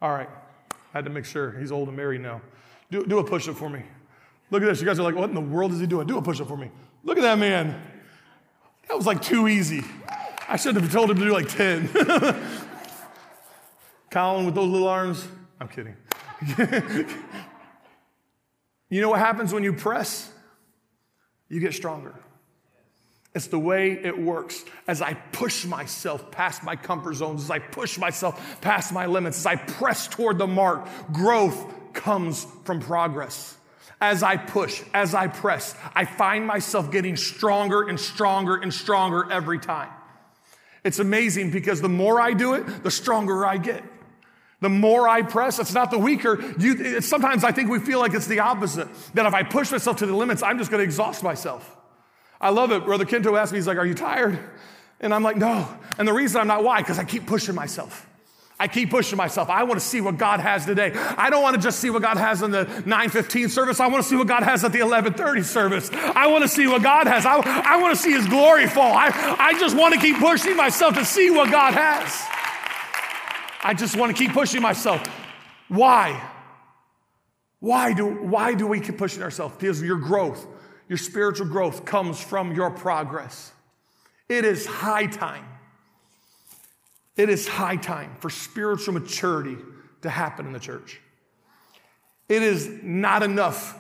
All 0.02 0.12
right. 0.12 0.28
I 0.74 0.76
had 0.92 1.06
to 1.06 1.10
make 1.10 1.24
sure. 1.24 1.54
He's 1.54 1.72
old 1.72 1.88
and 1.88 1.96
married 1.96 2.20
now. 2.20 2.42
Do, 2.92 3.06
do 3.06 3.20
a 3.20 3.24
push 3.24 3.48
up 3.48 3.56
for 3.56 3.70
me. 3.70 3.82
Look 4.52 4.62
at 4.62 4.66
this. 4.66 4.82
You 4.82 4.86
guys 4.86 5.00
are 5.00 5.04
like, 5.04 5.16
what 5.16 5.30
in 5.30 5.36
the 5.36 5.40
world 5.40 5.72
is 5.72 5.80
he 5.80 5.88
doing? 5.88 6.06
Do 6.06 6.18
a 6.18 6.22
push 6.22 6.42
up 6.42 6.50
for 6.50 6.58
me. 6.58 6.70
Look 7.06 7.18
at 7.18 7.22
that 7.22 7.40
man. 7.40 7.82
That 8.90 8.98
was 8.98 9.06
like 9.06 9.22
too 9.22 9.48
easy. 9.48 9.86
I 10.50 10.58
should 10.58 10.76
have 10.76 10.92
told 10.92 11.10
him 11.10 11.20
to 11.20 11.24
do 11.24 11.32
like 11.32 11.48
10. 11.48 11.88
Colin 14.12 14.46
with 14.46 14.54
those 14.54 14.70
little 14.70 14.90
arms. 14.90 15.26
I'm 15.62 15.70
kidding. 15.70 15.96
you 18.90 19.00
know 19.00 19.12
what 19.12 19.20
happens 19.20 19.54
when 19.54 19.64
you 19.64 19.72
press? 19.72 20.30
You 21.48 21.62
get 21.62 21.74
stronger. 21.74 22.14
It's 23.36 23.48
the 23.48 23.60
way 23.60 23.94
it 23.94 24.18
works. 24.18 24.64
As 24.88 25.02
I 25.02 25.16
push 25.16 25.66
myself 25.66 26.30
past 26.30 26.64
my 26.64 26.76
comfort 26.76 27.16
zones, 27.16 27.44
as 27.44 27.52
I 27.52 27.60
push 27.60 27.98
myself 27.98 28.62
past 28.62 28.94
my 28.94 29.08
limits, 29.08 29.40
as 29.40 29.46
I 29.46 29.56
press 29.56 30.08
toward 30.08 30.38
the 30.38 30.48
mark, 30.48 30.88
growth 31.12 31.94
comes 31.94 32.46
from 32.64 32.80
progress. 32.80 33.58
As 34.00 34.22
I 34.22 34.38
push, 34.38 34.84
as 34.94 35.16
I 35.16 35.28
press, 35.28 35.76
I 35.96 36.06
find 36.06 36.46
myself 36.46 36.92
getting 36.92 37.16
stronger 37.16 37.88
and 37.88 38.00
stronger 38.00 38.56
and 38.56 38.74
stronger 38.74 39.32
every 39.32 39.60
time. 39.60 39.90
It's 40.84 41.00
amazing 41.00 41.52
because 41.52 41.82
the 41.82 41.90
more 41.90 42.20
I 42.20 42.34
do 42.34 42.54
it, 42.56 42.84
the 42.84 42.92
stronger 42.92 43.46
I 43.46 43.58
get. 43.58 43.84
The 44.60 44.70
more 44.70 45.08
I 45.08 45.24
press, 45.24 45.60
it's 45.60 45.74
not 45.74 45.92
the 45.92 45.98
weaker. 45.98 46.42
You, 46.60 47.02
sometimes 47.02 47.44
I 47.44 47.52
think 47.52 47.70
we 47.70 47.80
feel 47.80 48.00
like 48.00 48.14
it's 48.14 48.28
the 48.28 48.40
opposite. 48.40 48.88
That 49.14 49.26
if 49.26 49.34
I 49.34 49.44
push 49.44 49.72
myself 49.72 49.98
to 49.98 50.06
the 50.06 50.16
limits, 50.16 50.44
I'm 50.44 50.58
just 50.58 50.70
going 50.70 50.80
to 50.80 50.86
exhaust 50.86 51.24
myself. 51.24 51.73
I 52.44 52.50
love 52.50 52.72
it. 52.72 52.86
Brother 52.86 53.06
Kento 53.06 53.40
asked 53.40 53.54
me, 53.54 53.58
he's 53.58 53.68
like, 53.68 53.78
Are 53.78 53.86
you 53.86 53.94
tired? 53.94 54.38
And 55.00 55.14
I'm 55.14 55.24
like, 55.24 55.38
No. 55.38 55.68
And 55.98 56.08
the 56.08 56.14
reason 56.14 56.42
I'm 56.42 56.48
not, 56.48 56.64
why? 56.64 56.82
Because 56.82 57.00
I 57.00 57.06
keep 57.06 57.26
pushing 57.26 57.56
myself. 57.56 58.08
I 58.60 58.68
keep 58.68 58.92
pushing 58.92 59.18
myself. 59.18 59.50
I 59.50 59.64
want 59.64 59.80
to 59.80 59.86
see 59.86 60.00
what 60.00 60.18
God 60.18 60.40
has 60.40 60.66
today. 60.66 60.94
I 60.94 61.30
don't 61.30 61.42
want 61.42 61.56
to 61.56 61.62
just 61.62 61.80
see 61.80 61.90
what 61.90 62.02
God 62.02 62.18
has 62.18 62.42
in 62.42 62.52
the 62.52 62.66
9:15 62.66 63.50
service. 63.50 63.80
I 63.80 63.88
want 63.88 64.04
to 64.04 64.10
see 64.10 64.16
what 64.16 64.28
God 64.28 64.44
has 64.44 64.64
at 64.64 64.72
the 64.72 64.80
11:30 64.80 65.44
service. 65.44 65.90
I 65.92 66.28
want 66.28 66.44
to 66.44 66.48
see 66.48 66.68
what 66.68 66.84
God 66.84 67.08
has. 67.08 67.26
I, 67.26 67.38
I 67.38 67.82
want 67.82 67.96
to 67.96 68.02
see 68.02 68.12
His 68.12 68.28
glory 68.28 68.68
fall. 68.68 68.94
I, 68.94 69.36
I 69.40 69.60
just 69.60 69.76
want 69.76 69.96
to 69.96 70.00
keep 70.00 70.18
pushing 70.18 70.56
myself 70.56 70.96
to 70.96 71.06
see 71.06 71.30
what 71.30 71.50
God 71.50 71.74
has. 71.74 72.26
I 73.64 73.74
just 73.74 73.96
want 73.96 74.16
to 74.16 74.24
keep 74.24 74.34
pushing 74.34 74.62
myself. 74.62 75.02
Why? 75.70 76.22
Why 77.60 77.94
do, 77.94 78.06
why 78.06 78.54
do 78.56 78.68
we 78.68 78.82
keep 78.82 78.98
pushing 78.98 79.24
ourselves? 79.24 79.56
Because 79.58 79.82
your 79.82 79.98
growth, 79.98 80.46
your 80.88 80.98
spiritual 80.98 81.48
growth 81.48 81.86
comes 81.86 82.20
from 82.20 82.54
your 82.54 82.72
progress. 82.72 83.52
It 84.30 84.46
is 84.46 84.66
high 84.66 85.08
time 85.08 85.46
it 87.16 87.30
is 87.30 87.48
high 87.48 87.76
time 87.76 88.16
for 88.20 88.30
spiritual 88.30 88.94
maturity 88.96 89.58
to 90.02 90.10
happen 90.10 90.48
in 90.48 90.54
the 90.54 90.60
church. 90.60 91.00
It 92.28 92.42
is 92.42 92.68
not 92.82 93.22
enough 93.22 93.80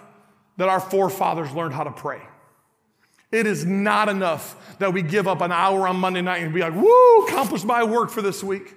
that 0.57 0.69
our 0.69 0.79
forefathers 0.79 1.51
learned 1.51 1.73
how 1.73 1.83
to 1.83 1.91
pray. 1.91 2.21
It 3.31 3.47
is 3.47 3.65
not 3.65 4.09
enough 4.09 4.77
that 4.77 4.93
we 4.93 5.01
give 5.01 5.27
up 5.27 5.41
an 5.41 5.51
hour 5.51 5.87
on 5.87 5.95
Monday 5.95 6.21
night 6.21 6.43
and 6.43 6.53
be 6.53 6.61
like, 6.61 6.75
woo, 6.75 7.25
accomplished 7.25 7.65
my 7.65 7.83
work 7.83 8.11
for 8.11 8.21
this 8.21 8.43
week. 8.43 8.75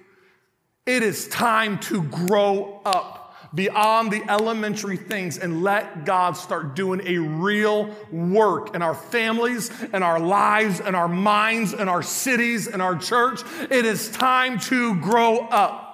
It 0.87 1.03
is 1.03 1.27
time 1.27 1.77
to 1.79 2.01
grow 2.03 2.81
up 2.83 3.26
beyond 3.53 4.11
the 4.11 4.23
elementary 4.29 4.97
things 4.97 5.37
and 5.37 5.63
let 5.63 6.05
God 6.05 6.37
start 6.37 6.75
doing 6.75 7.01
a 7.05 7.17
real 7.17 7.89
work 8.11 8.75
in 8.75 8.81
our 8.81 8.95
families 8.95 9.71
and 9.93 10.03
our 10.03 10.19
lives 10.19 10.79
and 10.79 10.95
our 10.95 11.07
minds 11.07 11.73
and 11.73 11.89
our 11.89 12.03
cities 12.03 12.67
and 12.67 12.81
our 12.81 12.97
church. 12.97 13.41
It 13.69 13.85
is 13.85 14.09
time 14.09 14.59
to 14.61 14.95
grow 14.99 15.39
up. 15.39 15.85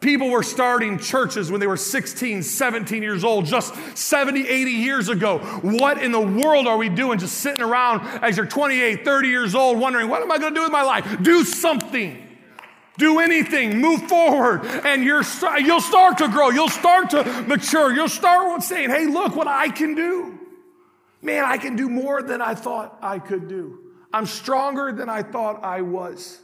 People 0.00 0.30
were 0.30 0.42
starting 0.42 0.98
churches 0.98 1.50
when 1.50 1.58
they 1.58 1.66
were 1.66 1.76
16, 1.76 2.42
17 2.42 3.02
years 3.02 3.24
old, 3.24 3.46
just 3.46 3.74
70, 3.96 4.46
80 4.46 4.70
years 4.70 5.08
ago. 5.08 5.38
What 5.62 6.02
in 6.02 6.12
the 6.12 6.20
world 6.20 6.66
are 6.66 6.76
we 6.76 6.90
doing 6.90 7.18
just 7.18 7.38
sitting 7.38 7.62
around 7.62 8.02
as 8.22 8.36
you're 8.36 8.46
28, 8.46 9.04
30 9.04 9.28
years 9.28 9.54
old 9.54 9.78
wondering, 9.78 10.08
what 10.08 10.22
am 10.22 10.30
I 10.30 10.38
going 10.38 10.52
to 10.52 10.58
do 10.58 10.62
with 10.62 10.72
my 10.72 10.82
life? 10.82 11.22
Do 11.22 11.44
something. 11.44 12.25
Do 12.98 13.18
anything, 13.18 13.78
move 13.78 14.08
forward, 14.08 14.64
and 14.64 15.04
you're, 15.04 15.22
you'll 15.58 15.80
start 15.80 16.18
to 16.18 16.28
grow. 16.28 16.50
You'll 16.50 16.68
start 16.68 17.10
to 17.10 17.24
mature. 17.46 17.92
You'll 17.92 18.08
start 18.08 18.62
saying, 18.62 18.90
hey, 18.90 19.06
look 19.06 19.36
what 19.36 19.46
I 19.46 19.68
can 19.68 19.94
do. 19.94 20.38
Man, 21.20 21.44
I 21.44 21.58
can 21.58 21.76
do 21.76 21.88
more 21.88 22.22
than 22.22 22.40
I 22.40 22.54
thought 22.54 22.98
I 23.02 23.18
could 23.18 23.48
do. 23.48 23.80
I'm 24.12 24.26
stronger 24.26 24.92
than 24.92 25.08
I 25.08 25.22
thought 25.22 25.62
I 25.62 25.82
was. 25.82 26.40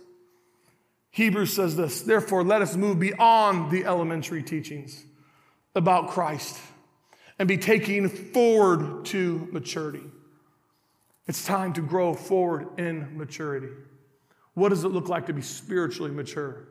Hebrews 1.11 1.55
says 1.55 1.77
this, 1.77 2.03
therefore, 2.03 2.43
let 2.43 2.63
us 2.63 2.75
move 2.75 2.99
beyond 2.99 3.71
the 3.71 3.85
elementary 3.85 4.43
teachings 4.43 5.05
about 5.75 6.09
Christ 6.09 6.59
and 7.39 7.49
be 7.49 7.59
taking 7.59 8.09
forward 8.09 9.05
to 9.07 9.49
maturity. 9.53 10.03
It's 11.27 11.45
time 11.45 11.73
to 11.75 11.81
grow 11.81 12.15
forward 12.15 12.79
in 12.79 13.17
maturity. 13.17 13.69
What 14.55 14.69
does 14.69 14.85
it 14.85 14.89
look 14.89 15.09
like 15.09 15.27
to 15.27 15.33
be 15.33 15.43
spiritually 15.43 16.11
mature? 16.11 16.69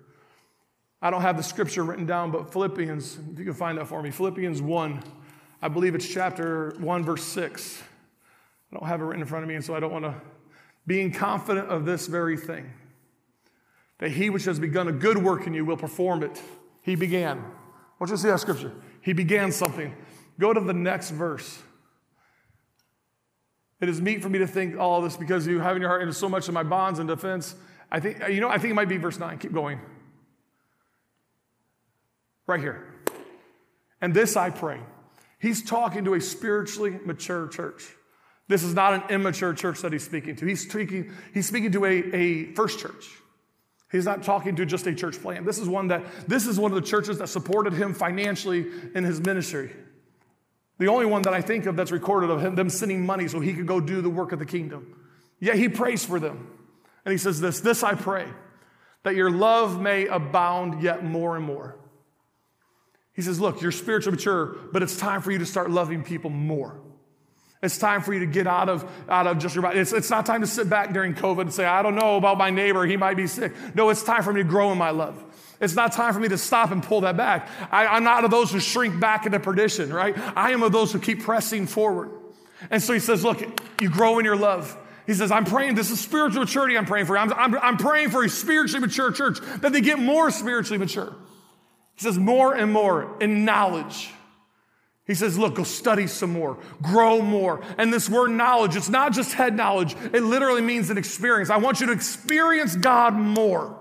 I 1.02 1.10
don't 1.10 1.22
have 1.22 1.36
the 1.36 1.44
scripture 1.44 1.84
written 1.84 2.06
down, 2.06 2.30
but 2.30 2.52
Philippians, 2.52 3.18
if 3.34 3.40
you 3.40 3.46
can 3.46 3.54
find 3.56 3.78
that 3.80 3.88
for 3.88 4.04
me, 4.04 4.12
Philippians 4.12 4.62
1, 4.62 5.04
I 5.62 5.68
believe 5.68 5.96
it's 5.96 6.08
chapter 6.08 6.76
1, 6.80 7.04
verse 7.04 7.24
6. 7.24 7.82
I 8.72 8.78
don't 8.78 8.88
have 8.88 9.02
it 9.02 9.06
written 9.06 9.22
in 9.22 9.28
front 9.28 9.44
of 9.44 9.50
me, 9.50 9.56
and 9.56 9.66
so 9.66 9.76
I 9.76 9.80
don't 9.80 9.92
want 9.92 10.06
to. 10.06 10.16
Being 10.86 11.12
confident 11.12 11.70
of 11.70 11.86
this 11.86 12.08
very 12.08 12.38
thing, 12.38 12.72
that 13.98 14.12
he 14.12 14.30
which 14.30 14.46
has 14.46 14.60
begun 14.60 14.88
a 14.88 14.92
good 14.92 15.18
work 15.18 15.48
in 15.48 15.54
you 15.54 15.66
will 15.66 15.78
perform 15.78 16.24
it. 16.24 16.42
He 16.82 16.96
began. 16.96 17.38
I 17.38 17.44
want 18.00 18.12
you 18.12 18.18
see 18.18 18.30
that 18.30 18.40
scripture. 18.40 18.72
He 19.02 19.14
began 19.14 19.52
something. 19.52 19.96
Go 20.40 20.54
to 20.54 20.60
the 20.60 20.74
next 20.74 21.12
verse. 21.12 21.60
It 23.80 23.90
is 23.90 24.00
meet 24.00 24.22
for 24.22 24.30
me 24.30 24.40
to 24.40 24.48
think 24.48 24.78
all 24.78 25.02
this 25.02 25.18
because 25.18 25.48
you 25.48 25.60
have 25.60 25.76
in 25.76 25.82
your 25.82 25.90
heart 25.90 26.14
so 26.14 26.30
much 26.30 26.48
of 26.48 26.54
my 26.54 26.64
bonds 26.64 27.00
and 27.00 27.08
defense 27.08 27.56
I 27.92 28.00
think, 28.00 28.28
you 28.30 28.40
know, 28.40 28.50
I 28.50 28.58
think 28.58 28.72
it 28.72 28.76
might 28.76 28.90
be 28.90 28.98
verse 28.98 29.20
9. 29.20 29.38
Keep 29.38 29.54
going. 29.54 29.80
Right 32.48 32.60
here. 32.60 32.88
And 34.00 34.14
this 34.14 34.36
I 34.38 34.50
pray. 34.50 34.80
He's 35.40 35.64
talking 35.64 36.06
to 36.06 36.14
a 36.14 36.22
spiritually 36.22 37.00
mature 37.06 37.48
church. 37.48 37.84
This 38.48 38.64
is 38.64 38.74
not 38.74 38.94
an 38.94 39.04
immature 39.10 39.54
church 39.54 39.82
that 39.82 39.94
he's 39.94 40.04
speaking 40.04 40.36
to. 40.38 40.46
He's 40.46 40.70
speaking, 40.70 41.14
he's 41.34 41.48
speaking 41.48 41.72
to 41.72 41.86
a, 41.86 41.90
a 42.14 42.54
first 42.54 42.80
church. 42.80 43.10
He's 43.92 44.06
not 44.06 44.24
talking 44.24 44.56
to 44.56 44.66
just 44.66 44.88
a 44.88 44.96
church 44.96 45.22
plan. 45.22 45.46
This 45.46 45.58
is 45.58 45.68
one 45.68 45.88
that 45.90 46.04
this 46.28 46.48
is 46.48 46.58
one 46.58 46.72
of 46.72 46.76
the 46.76 46.88
churches 46.88 47.18
that 47.18 47.28
supported 47.28 47.74
him 47.74 47.94
financially 47.94 48.66
in 48.96 49.04
his 49.04 49.20
ministry. 49.20 49.72
The 50.78 50.88
only 50.88 51.06
one 51.06 51.24
that 51.24 51.34
I 51.34 51.42
think 51.42 51.66
of 51.66 51.76
that's 51.76 51.92
recorded 51.92 52.30
of 52.30 52.42
him 52.42 52.56
them 52.56 52.70
sending 52.70 53.06
money 53.06 53.28
so 53.28 53.40
he 53.40 53.54
could 53.54 53.68
go 53.68 53.80
do 53.80 54.02
the 54.02 54.10
work 54.10 54.32
of 54.32 54.40
the 54.40 54.46
kingdom. 54.46 54.96
Yet 55.40 55.56
he 55.56 55.68
prays 55.68 56.06
for 56.06 56.20
them. 56.20 56.48
And 57.06 57.12
he 57.12 57.18
says 57.18 57.42
this 57.42 57.60
This 57.60 57.84
I 57.84 57.96
pray, 57.96 58.28
that 59.04 59.16
your 59.16 59.32
love 59.32 59.80
may 59.82 60.08
abound 60.08 60.82
yet 60.82 61.04
more 61.04 61.36
and 61.36 61.46
more. 61.46 61.76
He 63.14 63.22
says, 63.22 63.40
Look, 63.40 63.62
you're 63.62 63.72
spiritually 63.72 64.16
mature, 64.16 64.56
but 64.72 64.84
it's 64.84 64.98
time 64.98 65.22
for 65.22 65.32
you 65.32 65.40
to 65.40 65.46
start 65.46 65.70
loving 65.70 66.04
people 66.04 66.30
more. 66.30 66.80
It's 67.64 67.78
time 67.78 68.02
for 68.02 68.12
you 68.12 68.22
to 68.22 68.26
get 68.26 68.48
out 68.48 68.70
of, 68.70 68.90
out 69.08 69.28
of 69.28 69.38
just 69.38 69.54
your 69.54 69.62
body. 69.62 69.80
It's, 69.80 69.94
it's 69.94 70.10
not 70.10 70.26
time 70.26 70.42
to 70.42 70.48
sit 70.48 70.68
back 70.68 70.94
during 70.94 71.14
COVID 71.14 71.42
and 71.42 71.54
say, 71.54 71.64
I 71.64 71.84
don't 71.84 71.94
know 71.94 72.18
about 72.18 72.40
my 72.40 72.50
neighbor, 72.50 72.86
he 72.86 72.98
might 72.98 73.18
be 73.18 73.28
sick. 73.28 73.54
No, 73.76 73.90
it's 73.90 74.02
time 74.02 74.24
for 74.24 74.34
me 74.34 74.42
to 74.42 74.50
grow 74.50 74.72
in 74.72 74.80
my 74.80 74.90
love. 74.90 75.24
It's 75.60 75.76
not 75.76 75.92
time 75.92 76.12
for 76.16 76.20
me 76.20 76.28
to 76.30 76.40
stop 76.40 76.72
and 76.72 76.82
pull 76.82 77.02
that 77.02 77.16
back. 77.16 77.48
I, 77.72 77.86
I'm 77.86 78.04
not 78.04 78.26
of 78.26 78.32
those 78.32 78.52
who 78.52 78.60
shrink 78.60 79.00
back 79.00 79.28
into 79.28 79.40
perdition, 79.40 79.94
right? 79.94 80.18
I 80.36 80.54
am 80.54 80.64
of 80.64 80.72
those 80.72 80.92
who 80.92 80.98
keep 80.98 81.22
pressing 81.22 81.68
forward. 81.68 82.10
And 82.72 82.82
so 82.82 82.94
he 82.94 83.00
says, 83.00 83.24
Look, 83.24 83.42
you 83.80 83.90
grow 83.90 84.18
in 84.18 84.26
your 84.26 84.36
love. 84.36 84.76
He 85.12 85.18
says, 85.18 85.30
I'm 85.30 85.44
praying, 85.44 85.76
this 85.76 85.92
is 85.92 86.00
spiritual 86.00 86.40
maturity 86.40 86.78
I'm 86.78 86.86
praying 86.86 87.06
for. 87.06 87.18
I'm, 87.18 87.34
I'm, 87.34 87.54
I'm 87.56 87.76
praying 87.76 88.12
for 88.12 88.24
a 88.24 88.30
spiritually 88.30 88.80
mature 88.80 89.12
church, 89.12 89.40
that 89.60 89.74
they 89.74 89.82
get 89.82 90.00
more 90.00 90.32
spiritually 90.32 90.78
mature. 90.78 91.14
He 91.96 92.02
says, 92.02 92.18
more 92.18 92.56
and 92.56 92.72
more 92.72 93.18
in 93.22 93.44
knowledge. 93.44 94.10
He 95.06 95.14
says, 95.14 95.38
look, 95.38 95.56
go 95.56 95.64
study 95.64 96.08
some 96.08 96.32
more, 96.32 96.60
grow 96.82 97.22
more. 97.22 97.62
And 97.78 97.94
this 97.94 98.10
word 98.10 98.30
knowledge, 98.30 98.78
it's 98.78 98.88
not 98.88 99.12
just 99.12 99.34
head 99.34 99.54
knowledge, 99.54 99.98
it 100.14 100.24
literally 100.24 100.62
means 100.62 100.90
an 100.90 100.98
experience. 100.98 101.50
I 101.50 101.58
want 101.58 101.82
you 101.82 101.88
to 101.88 101.92
experience 101.92 102.78
God 102.78 103.14
more. 103.14 103.81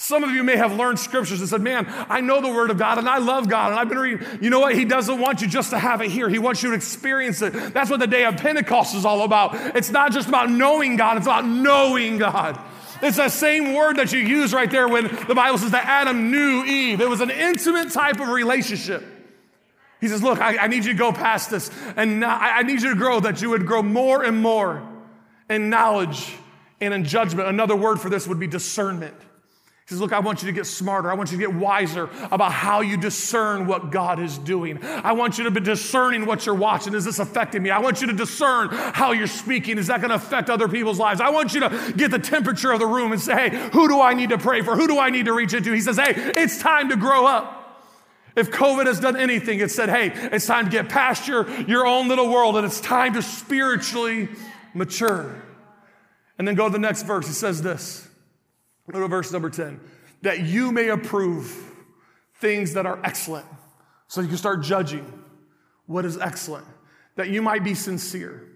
Some 0.00 0.24
of 0.24 0.30
you 0.30 0.42
may 0.42 0.56
have 0.56 0.74
learned 0.74 0.98
scriptures 0.98 1.40
and 1.40 1.48
said, 1.48 1.60
Man, 1.60 1.84
I 2.08 2.22
know 2.22 2.40
the 2.40 2.48
word 2.48 2.70
of 2.70 2.78
God 2.78 2.96
and 2.96 3.06
I 3.06 3.18
love 3.18 3.50
God 3.50 3.72
and 3.72 3.78
I've 3.78 3.90
been 3.90 3.98
reading. 3.98 4.26
You 4.40 4.48
know 4.48 4.58
what? 4.58 4.74
He 4.74 4.86
doesn't 4.86 5.20
want 5.20 5.42
you 5.42 5.46
just 5.46 5.70
to 5.70 5.78
have 5.78 6.00
it 6.00 6.10
here, 6.10 6.30
He 6.30 6.38
wants 6.38 6.62
you 6.62 6.70
to 6.70 6.74
experience 6.74 7.42
it. 7.42 7.52
That's 7.74 7.90
what 7.90 8.00
the 8.00 8.06
day 8.06 8.24
of 8.24 8.38
Pentecost 8.38 8.94
is 8.94 9.04
all 9.04 9.24
about. 9.24 9.54
It's 9.76 9.90
not 9.90 10.12
just 10.12 10.26
about 10.26 10.48
knowing 10.50 10.96
God, 10.96 11.18
it's 11.18 11.26
about 11.26 11.44
knowing 11.44 12.16
God. 12.16 12.58
It's 13.02 13.18
that 13.18 13.30
same 13.30 13.74
word 13.74 13.96
that 13.96 14.10
you 14.10 14.20
use 14.20 14.54
right 14.54 14.70
there 14.70 14.88
when 14.88 15.04
the 15.04 15.34
Bible 15.34 15.58
says 15.58 15.72
that 15.72 15.84
Adam 15.84 16.30
knew 16.30 16.64
Eve. 16.64 17.02
It 17.02 17.08
was 17.08 17.20
an 17.20 17.30
intimate 17.30 17.92
type 17.92 18.20
of 18.20 18.28
relationship. 18.28 19.04
He 20.00 20.08
says, 20.08 20.22
Look, 20.22 20.40
I, 20.40 20.56
I 20.56 20.66
need 20.68 20.86
you 20.86 20.92
to 20.92 20.98
go 20.98 21.12
past 21.12 21.50
this, 21.50 21.70
and 21.94 22.24
I, 22.24 22.60
I 22.60 22.62
need 22.62 22.80
you 22.80 22.88
to 22.88 22.96
grow, 22.96 23.20
that 23.20 23.42
you 23.42 23.50
would 23.50 23.66
grow 23.66 23.82
more 23.82 24.22
and 24.24 24.40
more 24.40 24.82
in 25.50 25.68
knowledge 25.68 26.34
and 26.80 26.94
in 26.94 27.04
judgment. 27.04 27.50
Another 27.50 27.76
word 27.76 28.00
for 28.00 28.08
this 28.08 28.26
would 28.26 28.40
be 28.40 28.46
discernment. 28.46 29.14
He 29.90 29.94
says, 29.94 30.02
Look, 30.02 30.12
I 30.12 30.20
want 30.20 30.40
you 30.40 30.46
to 30.46 30.52
get 30.52 30.66
smarter. 30.66 31.10
I 31.10 31.14
want 31.14 31.32
you 31.32 31.38
to 31.38 31.44
get 31.44 31.52
wiser 31.52 32.08
about 32.30 32.52
how 32.52 32.80
you 32.80 32.96
discern 32.96 33.66
what 33.66 33.90
God 33.90 34.20
is 34.20 34.38
doing. 34.38 34.78
I 34.84 35.14
want 35.14 35.36
you 35.36 35.42
to 35.44 35.50
be 35.50 35.58
discerning 35.58 36.26
what 36.26 36.46
you're 36.46 36.54
watching. 36.54 36.94
Is 36.94 37.04
this 37.04 37.18
affecting 37.18 37.60
me? 37.60 37.70
I 37.70 37.80
want 37.80 38.00
you 38.00 38.06
to 38.06 38.12
discern 38.12 38.68
how 38.70 39.10
you're 39.10 39.26
speaking. 39.26 39.78
Is 39.78 39.88
that 39.88 40.00
going 40.00 40.10
to 40.10 40.14
affect 40.14 40.48
other 40.48 40.68
people's 40.68 41.00
lives? 41.00 41.20
I 41.20 41.30
want 41.30 41.54
you 41.54 41.60
to 41.62 41.92
get 41.96 42.12
the 42.12 42.20
temperature 42.20 42.70
of 42.70 42.78
the 42.78 42.86
room 42.86 43.10
and 43.10 43.20
say, 43.20 43.50
Hey, 43.50 43.70
who 43.72 43.88
do 43.88 44.00
I 44.00 44.14
need 44.14 44.28
to 44.28 44.38
pray 44.38 44.62
for? 44.62 44.76
Who 44.76 44.86
do 44.86 44.96
I 45.00 45.10
need 45.10 45.24
to 45.24 45.32
reach 45.32 45.54
into? 45.54 45.72
He 45.72 45.80
says, 45.80 45.96
Hey, 45.96 46.12
it's 46.16 46.60
time 46.60 46.90
to 46.90 46.96
grow 46.96 47.26
up. 47.26 47.56
If 48.36 48.52
COVID 48.52 48.86
has 48.86 49.00
done 49.00 49.16
anything, 49.16 49.58
it 49.58 49.72
said, 49.72 49.88
Hey, 49.88 50.12
it's 50.14 50.46
time 50.46 50.66
to 50.66 50.70
get 50.70 50.88
past 50.88 51.26
your, 51.26 51.50
your 51.62 51.84
own 51.84 52.06
little 52.06 52.28
world 52.28 52.56
and 52.56 52.64
it's 52.64 52.80
time 52.80 53.14
to 53.14 53.22
spiritually 53.22 54.28
mature. 54.72 55.34
And 56.38 56.46
then 56.46 56.54
go 56.54 56.68
to 56.68 56.72
the 56.72 56.78
next 56.78 57.02
verse. 57.02 57.26
He 57.26 57.32
says 57.32 57.60
this. 57.60 58.06
Go 58.90 59.00
to 59.00 59.08
verse 59.08 59.32
number 59.32 59.50
10. 59.50 59.80
That 60.22 60.40
you 60.40 60.72
may 60.72 60.88
approve 60.88 61.70
things 62.36 62.74
that 62.74 62.86
are 62.86 62.98
excellent. 63.04 63.46
So 64.08 64.20
you 64.20 64.28
can 64.28 64.36
start 64.36 64.62
judging 64.62 65.24
what 65.86 66.04
is 66.04 66.18
excellent. 66.18 66.66
That 67.16 67.28
you 67.28 67.42
might 67.42 67.64
be 67.64 67.74
sincere. 67.74 68.46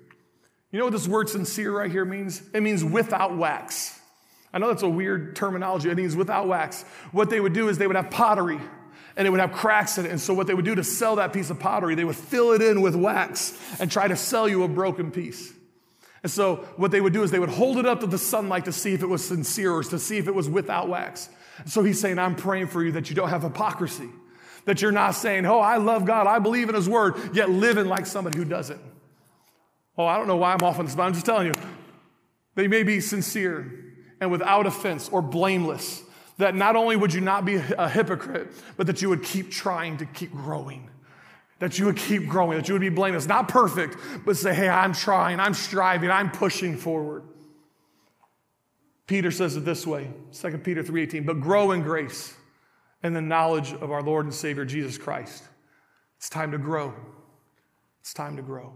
You 0.70 0.78
know 0.78 0.86
what 0.86 0.92
this 0.92 1.06
word 1.06 1.28
sincere 1.28 1.70
right 1.70 1.90
here 1.90 2.04
means? 2.04 2.42
It 2.52 2.62
means 2.62 2.84
without 2.84 3.36
wax. 3.36 3.98
I 4.52 4.58
know 4.58 4.68
that's 4.68 4.82
a 4.82 4.88
weird 4.88 5.36
terminology. 5.36 5.90
It 5.90 5.96
means 5.96 6.16
without 6.16 6.48
wax. 6.48 6.82
What 7.12 7.30
they 7.30 7.40
would 7.40 7.52
do 7.52 7.68
is 7.68 7.78
they 7.78 7.86
would 7.86 7.96
have 7.96 8.10
pottery 8.10 8.60
and 9.16 9.26
it 9.26 9.30
would 9.30 9.40
have 9.40 9.52
cracks 9.52 9.98
in 9.98 10.06
it. 10.06 10.10
And 10.10 10.20
so, 10.20 10.34
what 10.34 10.46
they 10.46 10.54
would 10.54 10.64
do 10.64 10.74
to 10.74 10.84
sell 10.84 11.16
that 11.16 11.32
piece 11.32 11.50
of 11.50 11.60
pottery, 11.60 11.94
they 11.94 12.04
would 12.04 12.16
fill 12.16 12.52
it 12.52 12.62
in 12.62 12.80
with 12.80 12.94
wax 12.94 13.56
and 13.80 13.90
try 13.90 14.08
to 14.08 14.16
sell 14.16 14.48
you 14.48 14.62
a 14.62 14.68
broken 14.68 15.10
piece. 15.10 15.52
And 16.24 16.32
so 16.32 16.56
what 16.76 16.90
they 16.90 17.02
would 17.02 17.12
do 17.12 17.22
is 17.22 17.30
they 17.30 17.38
would 17.38 17.50
hold 17.50 17.76
it 17.76 17.84
up 17.84 18.00
to 18.00 18.06
the 18.06 18.16
sunlight 18.16 18.64
to 18.64 18.72
see 18.72 18.94
if 18.94 19.02
it 19.02 19.06
was 19.06 19.22
sincere 19.22 19.72
or 19.72 19.84
to 19.84 19.98
see 19.98 20.16
if 20.16 20.26
it 20.26 20.34
was 20.34 20.48
without 20.48 20.88
wax. 20.88 21.28
So 21.66 21.84
he's 21.84 22.00
saying, 22.00 22.18
I'm 22.18 22.34
praying 22.34 22.68
for 22.68 22.82
you 22.82 22.92
that 22.92 23.10
you 23.10 23.14
don't 23.14 23.28
have 23.28 23.42
hypocrisy, 23.42 24.08
that 24.64 24.80
you're 24.80 24.90
not 24.90 25.10
saying, 25.12 25.44
Oh, 25.44 25.60
I 25.60 25.76
love 25.76 26.06
God, 26.06 26.26
I 26.26 26.38
believe 26.38 26.70
in 26.70 26.74
his 26.74 26.88
word, 26.88 27.36
yet 27.36 27.50
living 27.50 27.88
like 27.88 28.06
somebody 28.06 28.38
who 28.38 28.46
doesn't. 28.46 28.80
Oh, 29.98 30.06
I 30.06 30.16
don't 30.16 30.26
know 30.26 30.36
why 30.36 30.54
I'm 30.54 30.62
off 30.62 30.78
on 30.78 30.86
this, 30.86 30.94
but 30.94 31.02
I'm 31.02 31.12
just 31.12 31.26
telling 31.26 31.48
you, 31.48 31.52
they 32.54 32.68
may 32.68 32.84
be 32.84 33.00
sincere 33.00 33.84
and 34.18 34.30
without 34.30 34.66
offense 34.66 35.10
or 35.10 35.20
blameless. 35.20 36.02
That 36.38 36.54
not 36.54 36.74
only 36.74 36.96
would 36.96 37.12
you 37.12 37.20
not 37.20 37.44
be 37.44 37.56
a 37.56 37.88
hypocrite, 37.88 38.50
but 38.78 38.86
that 38.86 39.02
you 39.02 39.10
would 39.10 39.22
keep 39.22 39.50
trying 39.50 39.98
to 39.98 40.06
keep 40.06 40.32
growing 40.32 40.88
that 41.58 41.78
you 41.78 41.86
would 41.86 41.96
keep 41.96 42.28
growing, 42.28 42.58
that 42.58 42.68
you 42.68 42.74
would 42.74 42.80
be 42.80 42.88
blameless, 42.88 43.26
not 43.26 43.48
perfect, 43.48 43.96
but 44.24 44.36
say, 44.36 44.54
hey, 44.54 44.68
I'm 44.68 44.92
trying, 44.92 45.40
I'm 45.40 45.54
striving, 45.54 46.10
I'm 46.10 46.30
pushing 46.30 46.76
forward. 46.76 47.22
Peter 49.06 49.30
says 49.30 49.56
it 49.56 49.64
this 49.64 49.86
way, 49.86 50.10
2 50.32 50.58
Peter 50.58 50.82
3:18, 50.82 51.26
but 51.26 51.40
grow 51.40 51.72
in 51.72 51.82
grace 51.82 52.34
and 53.02 53.14
the 53.14 53.20
knowledge 53.20 53.72
of 53.74 53.90
our 53.90 54.02
Lord 54.02 54.24
and 54.24 54.34
Savior 54.34 54.64
Jesus 54.64 54.96
Christ. 54.96 55.44
It's 56.16 56.30
time 56.30 56.52
to 56.52 56.58
grow. 56.58 56.94
It's 58.00 58.14
time 58.14 58.36
to 58.36 58.42
grow. 58.42 58.72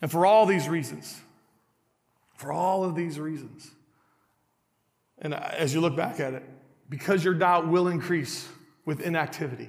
And 0.00 0.10
for 0.10 0.24
all 0.24 0.46
these 0.46 0.68
reasons, 0.68 1.20
for 2.36 2.50
all 2.50 2.82
of 2.82 2.94
these 2.94 3.20
reasons, 3.20 3.70
and 5.18 5.34
as 5.34 5.74
you 5.74 5.80
look 5.80 5.94
back 5.94 6.18
at 6.18 6.34
it, 6.34 6.42
because 6.88 7.22
your 7.24 7.34
doubt 7.34 7.68
will 7.68 7.88
increase 7.88 8.48
with 8.84 9.00
inactivity 9.00 9.68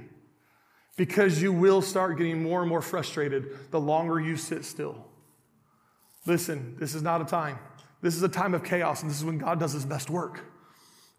because 0.95 1.41
you 1.41 1.51
will 1.51 1.81
start 1.81 2.17
getting 2.17 2.43
more 2.43 2.61
and 2.61 2.69
more 2.69 2.81
frustrated 2.81 3.71
the 3.71 3.79
longer 3.79 4.19
you 4.19 4.37
sit 4.37 4.65
still. 4.65 5.05
Listen, 6.25 6.75
this 6.79 6.95
is 6.95 7.01
not 7.01 7.21
a 7.21 7.25
time. 7.25 7.57
This 8.01 8.15
is 8.15 8.23
a 8.23 8.29
time 8.29 8.53
of 8.53 8.63
chaos, 8.63 9.01
and 9.01 9.09
this 9.09 9.17
is 9.17 9.25
when 9.25 9.37
God 9.37 9.59
does 9.59 9.73
his 9.73 9.85
best 9.85 10.09
work. 10.09 10.41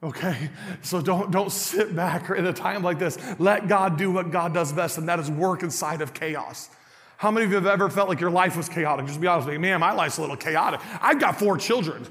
Okay? 0.03 0.51
So 0.83 1.01
don't, 1.01 1.31
don't 1.31 1.51
sit 1.51 1.97
back 1.97 2.31
in 2.31 2.47
a 2.47 2.53
time 2.53 2.83
like 2.83 2.99
this. 2.99 3.19
Let 3.39 3.69
God 3.69 3.97
do 3.97 4.11
what 4.11 4.31
God 4.31 4.53
does 4.55 4.73
best, 4.73 4.99
and 4.99 5.09
that 5.09 5.19
is 5.19 5.31
work 5.31 5.63
inside 5.63 6.03
of 6.03 6.13
chaos. 6.15 6.69
How 7.17 7.31
many 7.31 7.47
of 7.47 7.51
you 7.51 7.57
have 7.57 7.67
ever 7.67 7.89
felt 7.89 8.09
like 8.09 8.21
your 8.21 8.31
life 8.31 8.57
was 8.57 8.69
chaotic? 8.69 9.07
Just 9.07 9.21
be 9.21 9.27
honest 9.27 9.47
with 9.47 9.55
me. 9.55 9.59
Man, 9.59 9.81
my 9.81 9.93
life's 9.93 10.19
a 10.19 10.21
little 10.21 10.37
chaotic. 10.37 10.81
I've 11.01 11.19
got 11.19 11.39
four 11.39 11.57
children. 11.57 12.07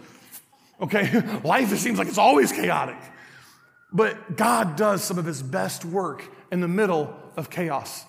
Okay? 0.82 1.22
Life 1.44 1.72
it 1.72 1.78
seems 1.78 2.00
like 2.00 2.08
it's 2.08 2.18
always 2.18 2.52
chaotic. 2.52 2.98
But 3.92 4.38
God 4.38 4.76
does 4.76 5.04
some 5.04 5.20
of 5.20 5.26
his 5.26 5.44
best 5.44 5.86
work 5.86 6.26
in 6.52 6.62
the 6.62 6.68
middle 6.68 7.16
of 7.38 7.50
chaos. 7.50 8.06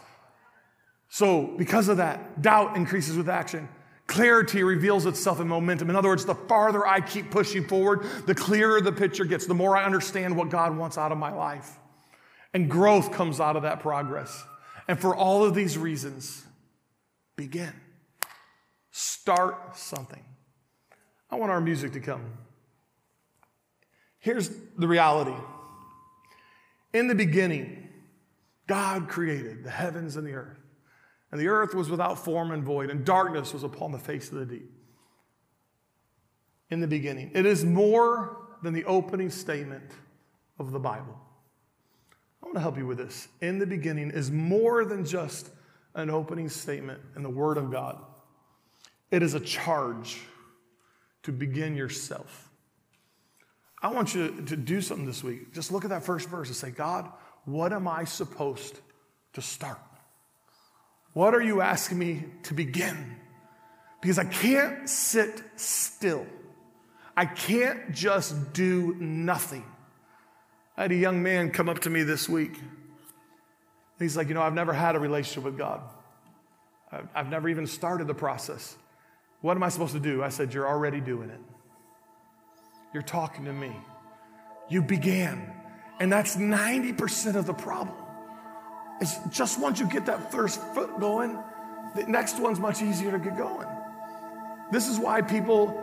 So, 1.08 1.54
because 1.56 1.88
of 1.88 1.98
that, 1.98 2.42
doubt 2.42 2.76
increases 2.76 3.16
with 3.16 3.28
action. 3.28 3.68
Clarity 4.06 4.62
reveals 4.62 5.06
itself 5.06 5.40
in 5.40 5.48
momentum. 5.48 5.88
In 5.88 5.96
other 5.96 6.08
words, 6.08 6.24
the 6.24 6.34
farther 6.34 6.86
I 6.86 7.00
keep 7.00 7.30
pushing 7.30 7.66
forward, 7.66 8.04
the 8.26 8.34
clearer 8.34 8.80
the 8.80 8.92
picture 8.92 9.24
gets, 9.24 9.46
the 9.46 9.54
more 9.54 9.76
I 9.76 9.84
understand 9.84 10.36
what 10.36 10.50
God 10.50 10.76
wants 10.76 10.98
out 10.98 11.12
of 11.12 11.18
my 11.18 11.32
life. 11.32 11.78
And 12.52 12.70
growth 12.70 13.12
comes 13.12 13.40
out 13.40 13.56
of 13.56 13.62
that 13.62 13.80
progress. 13.80 14.44
And 14.88 14.98
for 14.98 15.14
all 15.14 15.44
of 15.44 15.54
these 15.54 15.78
reasons, 15.78 16.44
begin. 17.36 17.72
Start 18.90 19.76
something. 19.76 20.22
I 21.30 21.36
want 21.36 21.50
our 21.50 21.60
music 21.60 21.92
to 21.94 22.00
come. 22.00 22.22
Here's 24.18 24.50
the 24.78 24.86
reality. 24.86 25.34
In 26.92 27.08
the 27.08 27.14
beginning, 27.14 27.83
God 28.66 29.08
created 29.08 29.64
the 29.64 29.70
heavens 29.70 30.16
and 30.16 30.26
the 30.26 30.32
earth. 30.32 30.58
And 31.30 31.40
the 31.40 31.48
earth 31.48 31.74
was 31.74 31.90
without 31.90 32.24
form 32.24 32.52
and 32.52 32.62
void, 32.62 32.90
and 32.90 33.04
darkness 33.04 33.52
was 33.52 33.64
upon 33.64 33.92
the 33.92 33.98
face 33.98 34.30
of 34.30 34.38
the 34.38 34.46
deep. 34.46 34.70
In 36.70 36.80
the 36.80 36.86
beginning. 36.86 37.30
It 37.34 37.44
is 37.44 37.64
more 37.64 38.38
than 38.62 38.72
the 38.72 38.84
opening 38.84 39.30
statement 39.30 39.90
of 40.58 40.70
the 40.70 40.78
Bible. 40.78 41.18
I 42.42 42.46
want 42.46 42.54
to 42.54 42.60
help 42.60 42.78
you 42.78 42.86
with 42.86 42.98
this. 42.98 43.28
In 43.40 43.58
the 43.58 43.66
beginning 43.66 44.10
is 44.10 44.30
more 44.30 44.84
than 44.84 45.04
just 45.04 45.50
an 45.94 46.10
opening 46.10 46.48
statement 46.48 47.00
in 47.16 47.22
the 47.22 47.30
Word 47.30 47.56
of 47.56 47.70
God, 47.70 48.02
it 49.10 49.22
is 49.22 49.34
a 49.34 49.40
charge 49.40 50.20
to 51.22 51.32
begin 51.32 51.76
yourself. 51.76 52.50
I 53.82 53.88
want 53.88 54.14
you 54.14 54.42
to 54.46 54.56
do 54.56 54.80
something 54.80 55.06
this 55.06 55.22
week. 55.22 55.52
Just 55.52 55.70
look 55.70 55.84
at 55.84 55.90
that 55.90 56.04
first 56.04 56.28
verse 56.28 56.48
and 56.48 56.56
say, 56.56 56.70
God, 56.70 57.10
what 57.44 57.72
am 57.72 57.86
I 57.86 58.04
supposed 58.04 58.78
to 59.34 59.42
start? 59.42 59.78
What 61.12 61.34
are 61.34 61.42
you 61.42 61.60
asking 61.60 61.98
me 61.98 62.24
to 62.44 62.54
begin? 62.54 63.16
Because 64.00 64.18
I 64.18 64.24
can't 64.24 64.88
sit 64.88 65.42
still. 65.56 66.26
I 67.16 67.26
can't 67.26 67.92
just 67.92 68.52
do 68.52 68.96
nothing. 68.98 69.64
I 70.76 70.82
had 70.82 70.92
a 70.92 70.96
young 70.96 71.22
man 71.22 71.50
come 71.50 71.68
up 71.68 71.80
to 71.80 71.90
me 71.90 72.02
this 72.02 72.28
week. 72.28 72.58
He's 73.98 74.16
like, 74.16 74.28
You 74.28 74.34
know, 74.34 74.42
I've 74.42 74.54
never 74.54 74.72
had 74.72 74.96
a 74.96 74.98
relationship 74.98 75.44
with 75.44 75.56
God. 75.56 75.80
I've 77.14 77.28
never 77.30 77.48
even 77.48 77.66
started 77.66 78.06
the 78.06 78.14
process. 78.14 78.76
What 79.40 79.56
am 79.56 79.62
I 79.62 79.68
supposed 79.68 79.94
to 79.94 80.00
do? 80.00 80.22
I 80.22 80.28
said, 80.30 80.52
You're 80.52 80.68
already 80.68 81.00
doing 81.00 81.30
it. 81.30 81.40
You're 82.92 83.02
talking 83.02 83.44
to 83.44 83.52
me. 83.52 83.72
You 84.68 84.82
began. 84.82 85.52
And 86.00 86.12
that's 86.12 86.36
90% 86.36 87.36
of 87.36 87.46
the 87.46 87.54
problem. 87.54 87.96
It's 89.00 89.18
just 89.30 89.60
once 89.60 89.80
you 89.80 89.86
get 89.86 90.06
that 90.06 90.30
first 90.30 90.60
foot 90.74 90.98
going, 90.98 91.38
the 91.94 92.04
next 92.04 92.38
one's 92.38 92.58
much 92.58 92.82
easier 92.82 93.12
to 93.12 93.18
get 93.18 93.36
going. 93.36 93.66
This 94.70 94.88
is 94.88 94.98
why 94.98 95.22
people 95.22 95.80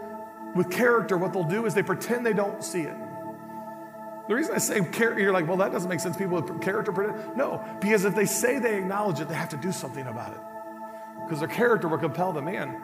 with 0.55 0.69
character, 0.69 1.17
what 1.17 1.33
they'll 1.33 1.43
do 1.43 1.65
is 1.65 1.73
they 1.73 1.83
pretend 1.83 2.25
they 2.25 2.33
don't 2.33 2.63
see 2.63 2.81
it. 2.81 2.95
The 4.27 4.35
reason 4.35 4.53
I 4.55 4.59
say 4.59 4.79
character, 4.83 5.19
you're 5.19 5.33
like, 5.33 5.47
well, 5.47 5.57
that 5.57 5.71
doesn't 5.71 5.89
make 5.89 5.99
sense. 5.99 6.15
People 6.15 6.41
with 6.41 6.61
character 6.61 6.91
pretend. 6.91 7.35
No, 7.35 7.63
because 7.81 8.05
if 8.05 8.15
they 8.15 8.25
say 8.25 8.59
they 8.59 8.77
acknowledge 8.77 9.19
it, 9.19 9.27
they 9.27 9.35
have 9.35 9.49
to 9.49 9.57
do 9.57 9.71
something 9.71 10.05
about 10.07 10.33
it. 10.33 10.39
Because 11.23 11.39
their 11.39 11.49
character 11.49 11.87
will 11.87 11.97
compel 11.97 12.31
them, 12.31 12.45
man, 12.45 12.81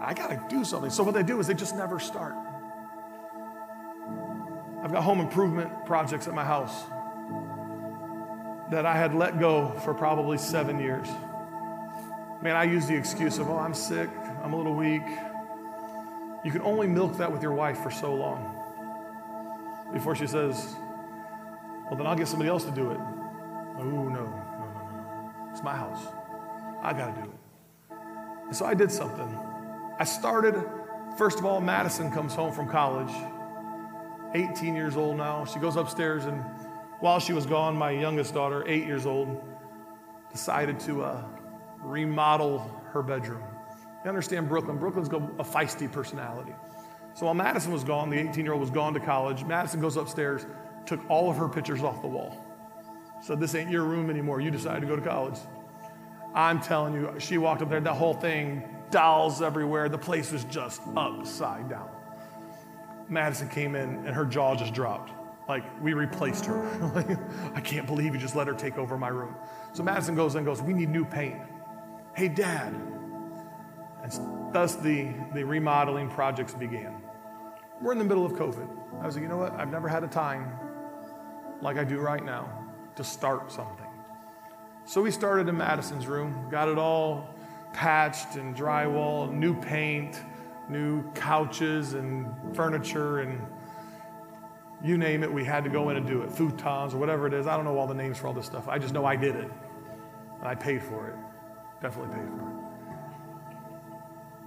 I 0.00 0.14
got 0.14 0.30
to 0.30 0.40
do 0.48 0.64
something. 0.64 0.90
So 0.90 1.02
what 1.02 1.14
they 1.14 1.22
do 1.22 1.40
is 1.40 1.46
they 1.46 1.54
just 1.54 1.76
never 1.76 1.98
start. 1.98 2.34
I've 4.86 4.92
got 4.92 5.02
home 5.02 5.18
improvement 5.18 5.84
projects 5.84 6.28
at 6.28 6.32
my 6.32 6.44
house 6.44 6.84
that 8.70 8.86
I 8.86 8.96
had 8.96 9.16
let 9.16 9.40
go 9.40 9.70
for 9.84 9.92
probably 9.92 10.38
seven 10.38 10.78
years. 10.78 11.08
Man, 12.40 12.54
I 12.54 12.62
use 12.62 12.86
the 12.86 12.94
excuse 12.94 13.38
of, 13.38 13.50
oh, 13.50 13.58
I'm 13.58 13.74
sick, 13.74 14.08
I'm 14.44 14.52
a 14.52 14.56
little 14.56 14.76
weak. 14.76 15.02
You 16.44 16.52
can 16.52 16.60
only 16.62 16.86
milk 16.86 17.16
that 17.16 17.32
with 17.32 17.42
your 17.42 17.52
wife 17.52 17.78
for 17.78 17.90
so 17.90 18.14
long 18.14 18.54
before 19.92 20.14
she 20.14 20.28
says, 20.28 20.76
well, 21.86 21.96
then 21.96 22.06
I'll 22.06 22.14
get 22.14 22.28
somebody 22.28 22.48
else 22.48 22.62
to 22.62 22.70
do 22.70 22.92
it. 22.92 23.00
Oh, 23.00 23.82
no, 23.82 24.04
no, 24.04 24.08
no, 24.08 24.20
no. 24.20 25.48
It's 25.50 25.64
my 25.64 25.74
house. 25.74 26.06
I 26.80 26.92
got 26.92 27.12
to 27.12 27.22
do 27.22 27.28
it. 27.28 27.96
And 28.46 28.54
so 28.54 28.64
I 28.64 28.74
did 28.74 28.92
something. 28.92 29.36
I 29.98 30.04
started, 30.04 30.54
first 31.18 31.40
of 31.40 31.44
all, 31.44 31.60
Madison 31.60 32.12
comes 32.12 32.36
home 32.36 32.52
from 32.52 32.68
college 32.68 33.10
18 34.34 34.74
years 34.74 34.96
old 34.96 35.16
now. 35.16 35.44
She 35.44 35.58
goes 35.58 35.76
upstairs, 35.76 36.24
and 36.24 36.42
while 37.00 37.18
she 37.18 37.32
was 37.32 37.46
gone, 37.46 37.76
my 37.76 37.90
youngest 37.90 38.34
daughter, 38.34 38.64
eight 38.66 38.86
years 38.86 39.06
old, 39.06 39.42
decided 40.30 40.78
to 40.80 41.04
uh, 41.04 41.24
remodel 41.82 42.58
her 42.92 43.02
bedroom. 43.02 43.42
You 44.04 44.08
understand 44.08 44.48
Brooklyn? 44.48 44.78
Brooklyn's 44.78 45.08
got 45.08 45.22
a 45.38 45.44
feisty 45.44 45.90
personality. 45.90 46.52
So 47.14 47.26
while 47.26 47.34
Madison 47.34 47.72
was 47.72 47.82
gone, 47.82 48.10
the 48.10 48.18
18 48.18 48.44
year 48.44 48.52
old 48.52 48.60
was 48.60 48.70
gone 48.70 48.92
to 48.94 49.00
college, 49.00 49.44
Madison 49.44 49.80
goes 49.80 49.96
upstairs, 49.96 50.46
took 50.84 51.00
all 51.08 51.30
of 51.30 51.36
her 51.36 51.48
pictures 51.48 51.82
off 51.82 52.02
the 52.02 52.08
wall. 52.08 52.44
Said, 53.22 53.40
This 53.40 53.54
ain't 53.54 53.70
your 53.70 53.84
room 53.84 54.10
anymore. 54.10 54.40
You 54.40 54.50
decided 54.50 54.82
to 54.82 54.86
go 54.86 54.96
to 54.96 55.02
college. 55.02 55.38
I'm 56.34 56.60
telling 56.60 56.92
you, 56.94 57.14
she 57.18 57.38
walked 57.38 57.62
up 57.62 57.70
there, 57.70 57.80
that 57.80 57.94
whole 57.94 58.12
thing, 58.12 58.62
dolls 58.90 59.40
everywhere. 59.40 59.88
The 59.88 59.98
place 59.98 60.30
was 60.30 60.44
just 60.44 60.82
upside 60.94 61.70
down. 61.70 61.88
Madison 63.08 63.48
came 63.48 63.74
in 63.74 64.06
and 64.06 64.08
her 64.08 64.24
jaw 64.24 64.54
just 64.54 64.74
dropped. 64.74 65.12
Like, 65.48 65.64
we 65.80 65.92
replaced 65.92 66.44
her. 66.46 66.66
I 67.54 67.60
can't 67.60 67.86
believe 67.86 68.14
you 68.14 68.20
just 68.20 68.34
let 68.34 68.48
her 68.48 68.54
take 68.54 68.78
over 68.78 68.98
my 68.98 69.08
room. 69.08 69.36
So 69.72 69.82
Madison 69.82 70.16
goes 70.16 70.34
and 70.34 70.44
goes, 70.44 70.60
We 70.60 70.72
need 70.72 70.88
new 70.88 71.04
paint. 71.04 71.40
Hey, 72.14 72.28
Dad. 72.28 72.74
And 74.02 74.52
thus 74.52 74.74
the, 74.76 75.08
the 75.34 75.44
remodeling 75.44 76.08
projects 76.08 76.54
began. 76.54 77.00
We're 77.80 77.92
in 77.92 77.98
the 77.98 78.04
middle 78.04 78.26
of 78.26 78.32
COVID. 78.32 78.68
I 79.00 79.06
was 79.06 79.14
like, 79.14 79.22
You 79.22 79.28
know 79.28 79.36
what? 79.36 79.52
I've 79.52 79.70
never 79.70 79.88
had 79.88 80.02
a 80.02 80.08
time 80.08 80.52
like 81.60 81.76
I 81.76 81.84
do 81.84 81.98
right 81.98 82.24
now 82.24 82.50
to 82.96 83.04
start 83.04 83.52
something. 83.52 83.86
So 84.84 85.02
we 85.02 85.10
started 85.10 85.48
in 85.48 85.56
Madison's 85.56 86.06
room, 86.06 86.48
got 86.50 86.68
it 86.68 86.78
all 86.78 87.34
patched 87.72 88.36
and 88.36 88.56
drywall, 88.56 89.30
new 89.32 89.60
paint 89.60 90.20
new 90.68 91.10
couches 91.12 91.94
and 91.94 92.26
furniture 92.56 93.20
and 93.20 93.40
you 94.82 94.98
name 94.98 95.22
it, 95.22 95.32
we 95.32 95.44
had 95.44 95.64
to 95.64 95.70
go 95.70 95.88
in 95.90 95.96
and 95.96 96.06
do 96.06 96.22
it. 96.22 96.30
Futons 96.30 96.94
or 96.94 96.98
whatever 96.98 97.26
it 97.26 97.34
is. 97.34 97.46
I 97.46 97.56
don't 97.56 97.64
know 97.64 97.78
all 97.78 97.86
the 97.86 97.94
names 97.94 98.18
for 98.18 98.28
all 98.28 98.32
this 98.34 98.46
stuff. 98.46 98.68
I 98.68 98.78
just 98.78 98.94
know 98.94 99.04
I 99.04 99.16
did 99.16 99.36
it. 99.36 99.50
And 100.38 100.48
I 100.48 100.54
paid 100.54 100.82
for 100.82 101.08
it. 101.08 101.14
Definitely 101.82 102.16
paid 102.16 102.28
for 102.28 102.50
it. 102.50 102.56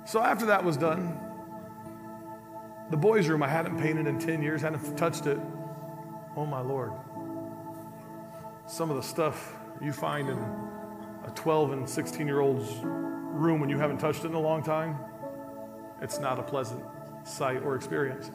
So 0.09 0.22
after 0.22 0.45
that 0.47 0.63
was 0.63 0.78
done, 0.78 1.20
The 2.89 2.97
boys' 2.97 3.28
room 3.28 3.43
I 3.43 3.47
hadn't 3.47 3.80
painted 3.80 4.07
in 4.07 4.20
10 4.20 4.41
years, 4.41 4.61
hadn't 4.61 4.97
touched 4.97 5.28
it. 5.28 5.39
Oh 6.36 6.45
my 6.45 6.61
Lord. 6.61 6.91
Some 8.65 8.89
of 8.89 8.95
the 8.95 9.03
stuff 9.03 9.55
you 9.82 9.93
find 9.93 10.30
in 10.30 10.38
a 11.26 11.32
12 11.36 11.72
and 11.74 11.89
16 11.89 12.26
year 12.26 12.39
old's 12.39 12.72
room 12.84 13.59
when 13.59 13.70
you 13.70 13.78
haven't 13.78 13.99
touched 13.99 14.26
it 14.26 14.28
in 14.28 14.34
a 14.34 14.39
long 14.39 14.63
time, 14.63 14.97
it's 16.02 16.20
not 16.20 16.39
a 16.39 16.43
pleasant 16.43 16.84
sight 17.24 17.62
or 17.64 17.76
experience. 17.76 18.32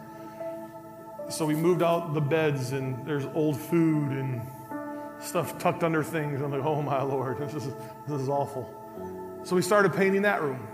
So 1.30 1.46
we 1.46 1.54
moved 1.54 1.82
out 1.82 2.12
the 2.14 2.20
beds, 2.20 2.72
and 2.72 3.04
there's 3.06 3.26
old 3.34 3.58
food 3.58 4.10
and 4.10 4.42
stuff 5.20 5.58
tucked 5.58 5.82
under 5.82 6.02
things. 6.02 6.40
I'm 6.40 6.50
like, 6.50 6.64
oh 6.64 6.82
my 6.82 7.02
Lord, 7.02 7.38
this 7.52 7.54
is, 7.54 7.72
this 8.06 8.20
is 8.20 8.28
awful. 8.28 8.72
So 9.44 9.56
we 9.56 9.62
started 9.62 9.92
painting 9.94 10.22
that 10.22 10.42
room. 10.42 10.68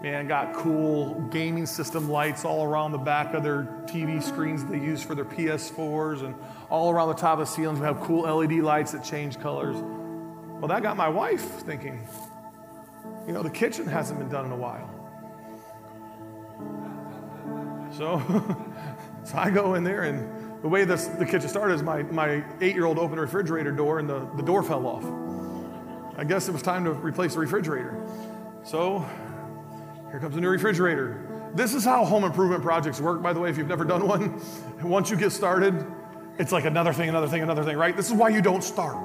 Man, 0.00 0.28
got 0.28 0.54
cool 0.54 1.14
gaming 1.32 1.66
system 1.66 2.08
lights 2.08 2.44
all 2.44 2.64
around 2.64 2.92
the 2.92 2.98
back 2.98 3.34
of 3.34 3.42
their 3.42 3.64
TV 3.86 4.22
screens 4.22 4.64
they 4.64 4.78
use 4.78 5.02
for 5.02 5.16
their 5.16 5.24
PS4s 5.24 6.22
and 6.22 6.36
all 6.70 6.90
around 6.90 7.08
the 7.08 7.14
top 7.14 7.40
of 7.40 7.48
the 7.48 7.52
ceilings. 7.52 7.80
We 7.80 7.86
have 7.86 8.00
cool 8.00 8.22
LED 8.22 8.60
lights 8.60 8.92
that 8.92 9.02
change 9.02 9.40
colors. 9.40 9.76
Well, 9.76 10.68
that 10.68 10.82
got 10.82 10.96
my 10.96 11.08
wife 11.08 11.42
thinking, 11.62 12.06
you 13.26 13.32
know, 13.32 13.42
the 13.42 13.50
kitchen 13.50 13.86
hasn't 13.86 14.20
been 14.20 14.28
done 14.28 14.46
in 14.46 14.52
a 14.52 14.56
while. 14.56 14.88
So, 17.90 18.22
so 19.24 19.36
I 19.36 19.50
go 19.50 19.74
in 19.74 19.84
there, 19.84 20.04
and 20.04 20.62
the 20.62 20.68
way 20.68 20.84
this, 20.84 21.06
the 21.06 21.26
kitchen 21.26 21.48
started 21.48 21.74
is 21.74 21.82
my, 21.82 22.02
my 22.04 22.44
eight 22.60 22.74
year 22.74 22.86
old 22.86 22.98
opened 22.98 23.18
the 23.18 23.22
refrigerator 23.22 23.72
door, 23.72 23.98
and 23.98 24.08
the, 24.08 24.28
the 24.36 24.42
door 24.42 24.62
fell 24.62 24.86
off. 24.86 25.04
I 26.16 26.24
guess 26.24 26.48
it 26.48 26.52
was 26.52 26.62
time 26.62 26.84
to 26.84 26.92
replace 26.92 27.34
the 27.34 27.40
refrigerator. 27.40 27.96
So, 28.64 29.06
here 30.10 30.20
comes 30.20 30.36
a 30.36 30.40
new 30.40 30.48
refrigerator. 30.48 31.50
This 31.54 31.74
is 31.74 31.84
how 31.84 32.04
home 32.04 32.24
improvement 32.24 32.62
projects 32.62 33.00
work, 33.00 33.22
by 33.22 33.32
the 33.32 33.40
way, 33.40 33.50
if 33.50 33.56
you've 33.56 33.68
never 33.68 33.84
done 33.84 34.06
one. 34.06 34.40
Once 34.82 35.10
you 35.10 35.16
get 35.16 35.30
started, 35.30 35.86
it's 36.38 36.52
like 36.52 36.64
another 36.64 36.92
thing, 36.92 37.08
another 37.08 37.28
thing, 37.28 37.42
another 37.42 37.64
thing, 37.64 37.76
right? 37.76 37.96
This 37.96 38.08
is 38.08 38.12
why 38.12 38.28
you 38.28 38.42
don't 38.42 38.62
start, 38.62 38.96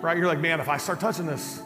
right? 0.00 0.16
You're 0.16 0.26
like, 0.26 0.40
man, 0.40 0.60
if 0.60 0.68
I 0.68 0.76
start 0.76 1.00
touching 1.00 1.26
this, 1.26 1.62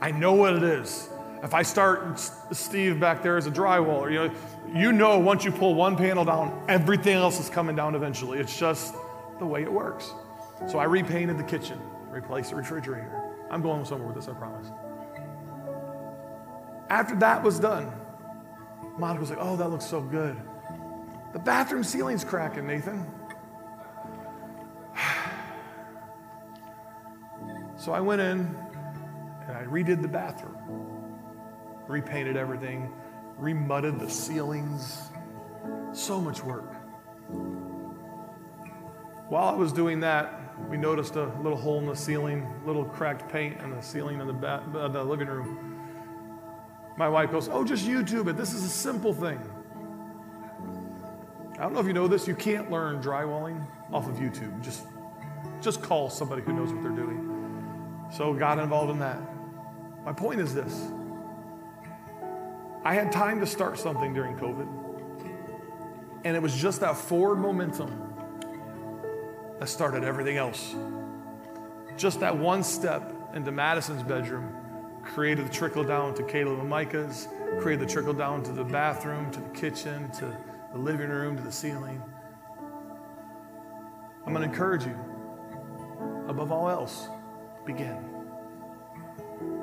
I 0.00 0.10
know 0.10 0.34
what 0.34 0.54
it 0.54 0.62
is. 0.62 1.08
If 1.42 1.54
I 1.54 1.62
start 1.62 2.20
Steve 2.52 3.00
back 3.00 3.22
there 3.22 3.36
as 3.36 3.46
a 3.46 3.50
drywall, 3.50 4.10
you 4.10 4.28
know, 4.28 4.80
you 4.80 4.92
know 4.92 5.18
once 5.18 5.44
you 5.44 5.50
pull 5.50 5.74
one 5.74 5.96
panel 5.96 6.24
down, 6.24 6.64
everything 6.68 7.16
else 7.16 7.40
is 7.40 7.50
coming 7.50 7.74
down 7.74 7.96
eventually. 7.96 8.38
It's 8.38 8.56
just 8.56 8.94
the 9.40 9.46
way 9.46 9.62
it 9.62 9.72
works. 9.72 10.12
So 10.68 10.78
I 10.78 10.84
repainted 10.84 11.38
the 11.38 11.42
kitchen, 11.42 11.80
replaced 12.10 12.50
the 12.50 12.56
refrigerator. 12.56 13.32
I'm 13.50 13.60
going 13.60 13.84
somewhere 13.84 14.06
with 14.06 14.16
this, 14.16 14.28
I 14.28 14.34
promise. 14.34 14.68
After 16.88 17.16
that 17.16 17.42
was 17.42 17.58
done, 17.58 17.92
Monica 18.96 19.20
was 19.20 19.30
like, 19.30 19.38
oh, 19.40 19.56
that 19.56 19.68
looks 19.68 19.86
so 19.86 20.00
good. 20.00 20.40
The 21.32 21.38
bathroom 21.38 21.82
ceiling's 21.82 22.24
cracking, 22.24 22.66
Nathan. 22.66 23.06
So 27.76 27.90
I 27.90 27.98
went 27.98 28.20
in 28.20 28.54
and 29.48 29.56
I 29.56 29.64
redid 29.64 30.02
the 30.02 30.08
bathroom, 30.08 30.54
repainted 31.88 32.36
everything, 32.36 32.92
remudded 33.40 33.98
the 33.98 34.08
ceilings. 34.08 35.02
So 35.92 36.20
much 36.20 36.42
work. 36.42 36.74
While 39.28 39.48
I 39.48 39.54
was 39.54 39.72
doing 39.72 40.00
that, 40.00 40.40
we 40.68 40.76
noticed 40.76 41.16
a 41.16 41.26
little 41.40 41.56
hole 41.56 41.78
in 41.78 41.86
the 41.86 41.96
ceiling, 41.96 42.46
little 42.66 42.84
cracked 42.84 43.30
paint 43.32 43.60
in 43.60 43.70
the 43.70 43.80
ceiling 43.80 44.20
in 44.20 44.26
the, 44.26 44.32
ba- 44.32 44.62
the 44.72 45.02
living 45.02 45.28
room. 45.28 45.78
My 46.96 47.08
wife 47.08 47.30
goes, 47.30 47.48
Oh, 47.48 47.64
just 47.64 47.86
YouTube 47.86 48.28
it. 48.28 48.36
This 48.36 48.52
is 48.52 48.64
a 48.64 48.68
simple 48.68 49.14
thing. 49.14 49.40
I 51.54 51.62
don't 51.62 51.74
know 51.74 51.80
if 51.80 51.86
you 51.86 51.92
know 51.92 52.08
this, 52.08 52.26
you 52.26 52.34
can't 52.34 52.70
learn 52.70 53.02
drywalling 53.02 53.64
off 53.92 54.08
of 54.08 54.16
YouTube. 54.16 54.62
Just, 54.62 54.84
just 55.60 55.82
call 55.82 56.10
somebody 56.10 56.42
who 56.42 56.52
knows 56.52 56.72
what 56.72 56.82
they're 56.82 56.92
doing. 56.92 58.08
So 58.12 58.34
got 58.34 58.58
involved 58.58 58.90
in 58.90 58.98
that. 58.98 59.20
My 60.04 60.12
point 60.12 60.40
is 60.40 60.54
this 60.54 60.88
I 62.84 62.94
had 62.94 63.12
time 63.12 63.38
to 63.40 63.46
start 63.46 63.78
something 63.78 64.12
during 64.12 64.36
COVID, 64.36 64.66
and 66.24 66.36
it 66.36 66.42
was 66.42 66.54
just 66.54 66.80
that 66.80 66.96
forward 66.96 67.36
momentum 67.36 68.12
that 69.60 69.68
started 69.68 70.02
everything 70.02 70.36
else. 70.36 70.74
Just 71.96 72.20
that 72.20 72.36
one 72.36 72.64
step 72.64 73.14
into 73.34 73.52
Madison's 73.52 74.02
bedroom 74.02 74.52
created 75.04 75.46
the 75.46 75.52
trickle 75.52 75.84
down 75.84 76.14
to 76.14 76.24
Caleb 76.24 76.58
and 76.58 76.68
Micah's, 76.68 77.28
created 77.60 77.86
the 77.86 77.92
trickle 77.92 78.14
down 78.14 78.42
to 78.42 78.52
the 78.52 78.64
bathroom, 78.64 79.30
to 79.30 79.40
the 79.40 79.50
kitchen, 79.50 80.10
to 80.12 80.36
the 80.72 80.78
living 80.78 81.08
room, 81.08 81.36
to 81.36 81.42
the 81.42 81.52
ceiling. 81.52 82.02
I'm 84.26 84.32
going 84.32 84.44
to 84.44 84.52
encourage 84.52 84.84
you, 84.84 84.96
above 86.26 86.50
all 86.50 86.68
else, 86.68 87.08
begin. 87.64 88.04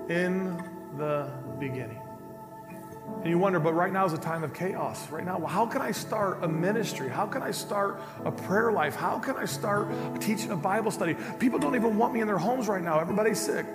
In 0.07 0.57
the 0.97 1.31
beginning. 1.59 2.01
And 3.17 3.27
you 3.27 3.37
wonder, 3.37 3.59
but 3.59 3.73
right 3.73 3.91
now 3.91 4.05
is 4.05 4.13
a 4.13 4.17
time 4.17 4.43
of 4.43 4.53
chaos. 4.53 5.09
Right 5.09 5.25
now, 5.25 5.45
how 5.45 5.65
can 5.65 5.81
I 5.81 5.91
start 5.91 6.43
a 6.43 6.47
ministry? 6.47 7.09
How 7.09 7.25
can 7.25 7.41
I 7.41 7.51
start 7.51 8.01
a 8.23 8.31
prayer 8.31 8.71
life? 8.71 8.95
How 8.95 9.19
can 9.19 9.35
I 9.35 9.45
start 9.45 9.89
teaching 10.21 10.51
a 10.51 10.55
Bible 10.55 10.91
study? 10.91 11.17
People 11.37 11.59
don't 11.59 11.75
even 11.75 11.97
want 11.97 12.13
me 12.13 12.21
in 12.21 12.27
their 12.27 12.37
homes 12.37 12.67
right 12.67 12.83
now. 12.83 12.99
Everybody's 12.99 13.39
sick. 13.39 13.65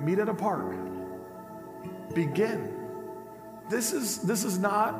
Meet 0.00 0.18
at 0.18 0.28
a 0.28 0.34
park 0.34 0.74
begin. 2.14 2.72
This 3.68 3.92
is, 3.92 4.18
this 4.18 4.44
is 4.44 4.58
not 4.58 4.94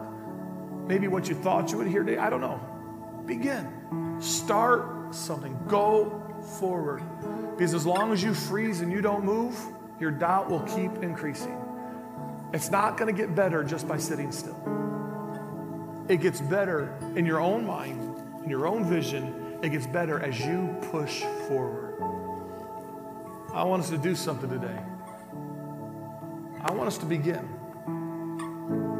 maybe 0.87 1.09
what 1.09 1.29
you 1.29 1.35
thought 1.35 1.71
you 1.71 1.79
would 1.79 1.87
hear 1.87 2.03
today. 2.03 2.19
I 2.19 2.31
don't 2.31 2.41
know. 2.41 2.61
Begin. 3.27 4.21
Start 4.21 5.15
something. 5.15 5.59
Go 5.69 6.43
forward. 6.59 7.03
Because 7.57 7.75
as 7.75 7.87
long 7.87 8.13
as 8.13 8.23
you 8.23 8.35
freeze 8.35 8.81
and 8.81 8.91
you 8.91 9.01
don't 9.01 9.25
move, 9.25 9.59
your 10.01 10.11
doubt 10.11 10.51
will 10.51 10.63
keep 10.63 11.03
increasing. 11.03 11.62
It's 12.53 12.71
not 12.71 12.99
going 12.99 13.15
to 13.15 13.19
get 13.19 13.35
better 13.35 13.65
just 13.65 13.89
by 13.89 13.97
sitting 13.97 14.31
still. 14.31 14.59
It 16.09 16.21
gets 16.21 16.41
better 16.41 16.95
in 17.17 17.25
your 17.25 17.41
own 17.41 17.67
mind, 17.67 18.21
in 18.45 18.51
your 18.51 18.67
own 18.67 18.85
vision. 18.85 19.59
It 19.63 19.71
gets 19.71 19.87
better 19.87 20.21
as 20.21 20.39
you 20.39 20.77
push 20.91 21.23
forward. 21.49 21.95
I 23.55 23.65
want 23.65 23.83
us 23.83 23.91
to 23.91 23.99
do 23.99 24.15
something 24.15 24.51
today. 24.51 24.79
I 26.61 26.73
want 26.73 26.89
us 26.89 26.99
to 26.99 27.07
begin. 27.07 27.49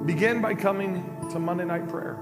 Begin 0.07 0.41
by 0.41 0.55
coming 0.55 1.29
to 1.31 1.39
Monday 1.39 1.65
night 1.65 1.89
prayer. 1.89 2.19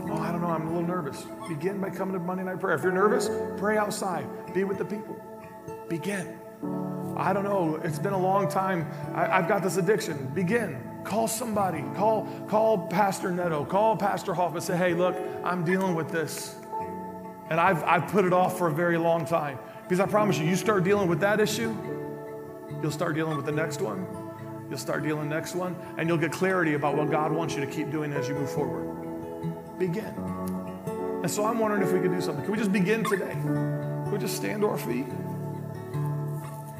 Oh, 0.00 0.18
I 0.18 0.32
don't 0.32 0.40
know, 0.40 0.48
I'm 0.48 0.66
a 0.66 0.72
little 0.72 0.86
nervous. 0.86 1.24
Begin 1.48 1.80
by 1.80 1.90
coming 1.90 2.14
to 2.14 2.18
Monday 2.18 2.44
night 2.44 2.60
prayer. 2.60 2.76
If 2.76 2.82
you're 2.82 2.92
nervous, 2.92 3.30
pray 3.56 3.78
outside, 3.78 4.26
be 4.52 4.64
with 4.64 4.78
the 4.78 4.84
people. 4.84 5.16
Begin. 5.88 6.38
I 7.16 7.32
don't 7.32 7.44
know, 7.44 7.80
it's 7.82 7.98
been 7.98 8.12
a 8.12 8.18
long 8.18 8.48
time. 8.48 8.90
I, 9.14 9.26
have 9.26 9.48
got 9.48 9.62
this 9.62 9.76
addiction. 9.76 10.26
Begin. 10.34 10.80
Call 11.04 11.28
somebody. 11.28 11.84
Call, 11.94 12.26
call 12.48 12.86
Pastor 12.88 13.30
Neto. 13.30 13.64
Call 13.64 13.96
Pastor 13.96 14.34
Hoffman. 14.34 14.62
Say, 14.62 14.76
hey, 14.76 14.94
look, 14.94 15.16
I'm 15.44 15.64
dealing 15.64 15.94
with 15.94 16.10
this. 16.10 16.56
And 17.50 17.60
I've, 17.60 17.82
I've 17.84 18.08
put 18.08 18.24
it 18.24 18.32
off 18.32 18.58
for 18.58 18.68
a 18.68 18.72
very 18.72 18.98
long 18.98 19.26
time. 19.26 19.58
Because 19.82 20.00
I 20.00 20.06
promise 20.06 20.38
you, 20.38 20.46
you 20.46 20.56
start 20.56 20.82
dealing 20.82 21.08
with 21.08 21.20
that 21.20 21.40
issue, 21.40 21.76
you'll 22.82 22.90
start 22.90 23.14
dealing 23.14 23.36
with 23.36 23.44
the 23.44 23.52
next 23.52 23.82
one, 23.82 24.06
You'll 24.68 24.78
start 24.78 25.02
dealing 25.02 25.28
next 25.28 25.54
one, 25.54 25.76
and 25.98 26.08
you'll 26.08 26.18
get 26.18 26.32
clarity 26.32 26.74
about 26.74 26.96
what 26.96 27.10
God 27.10 27.32
wants 27.32 27.54
you 27.54 27.60
to 27.60 27.66
keep 27.66 27.90
doing 27.90 28.12
as 28.12 28.28
you 28.28 28.34
move 28.34 28.50
forward. 28.50 29.78
Begin. 29.78 30.12
And 31.22 31.30
so 31.30 31.44
I'm 31.44 31.58
wondering 31.58 31.82
if 31.82 31.92
we 31.92 32.00
could 32.00 32.12
do 32.12 32.20
something. 32.20 32.44
Can 32.44 32.52
we 32.52 32.58
just 32.58 32.72
begin 32.72 33.04
today? 33.04 33.32
Can 33.32 34.10
we 34.10 34.18
just 34.18 34.36
stand 34.36 34.62
to 34.62 34.68
our 34.68 34.78
feet? 34.78 35.06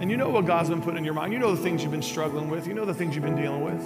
And 0.05 0.11
you 0.11 0.18
know 0.18 0.28
what 0.28 0.44
God's 0.44 0.68
been 0.68 0.82
putting 0.82 0.98
in 0.98 1.05
your 1.07 1.14
mind. 1.14 1.32
You 1.32 1.38
know 1.38 1.55
the 1.55 1.62
things 1.62 1.80
you've 1.80 1.90
been 1.90 2.02
struggling 2.02 2.50
with. 2.50 2.66
You 2.66 2.74
know 2.74 2.84
the 2.84 2.92
things 2.92 3.14
you've 3.14 3.24
been 3.24 3.40
dealing 3.40 3.64
with. 3.64 3.80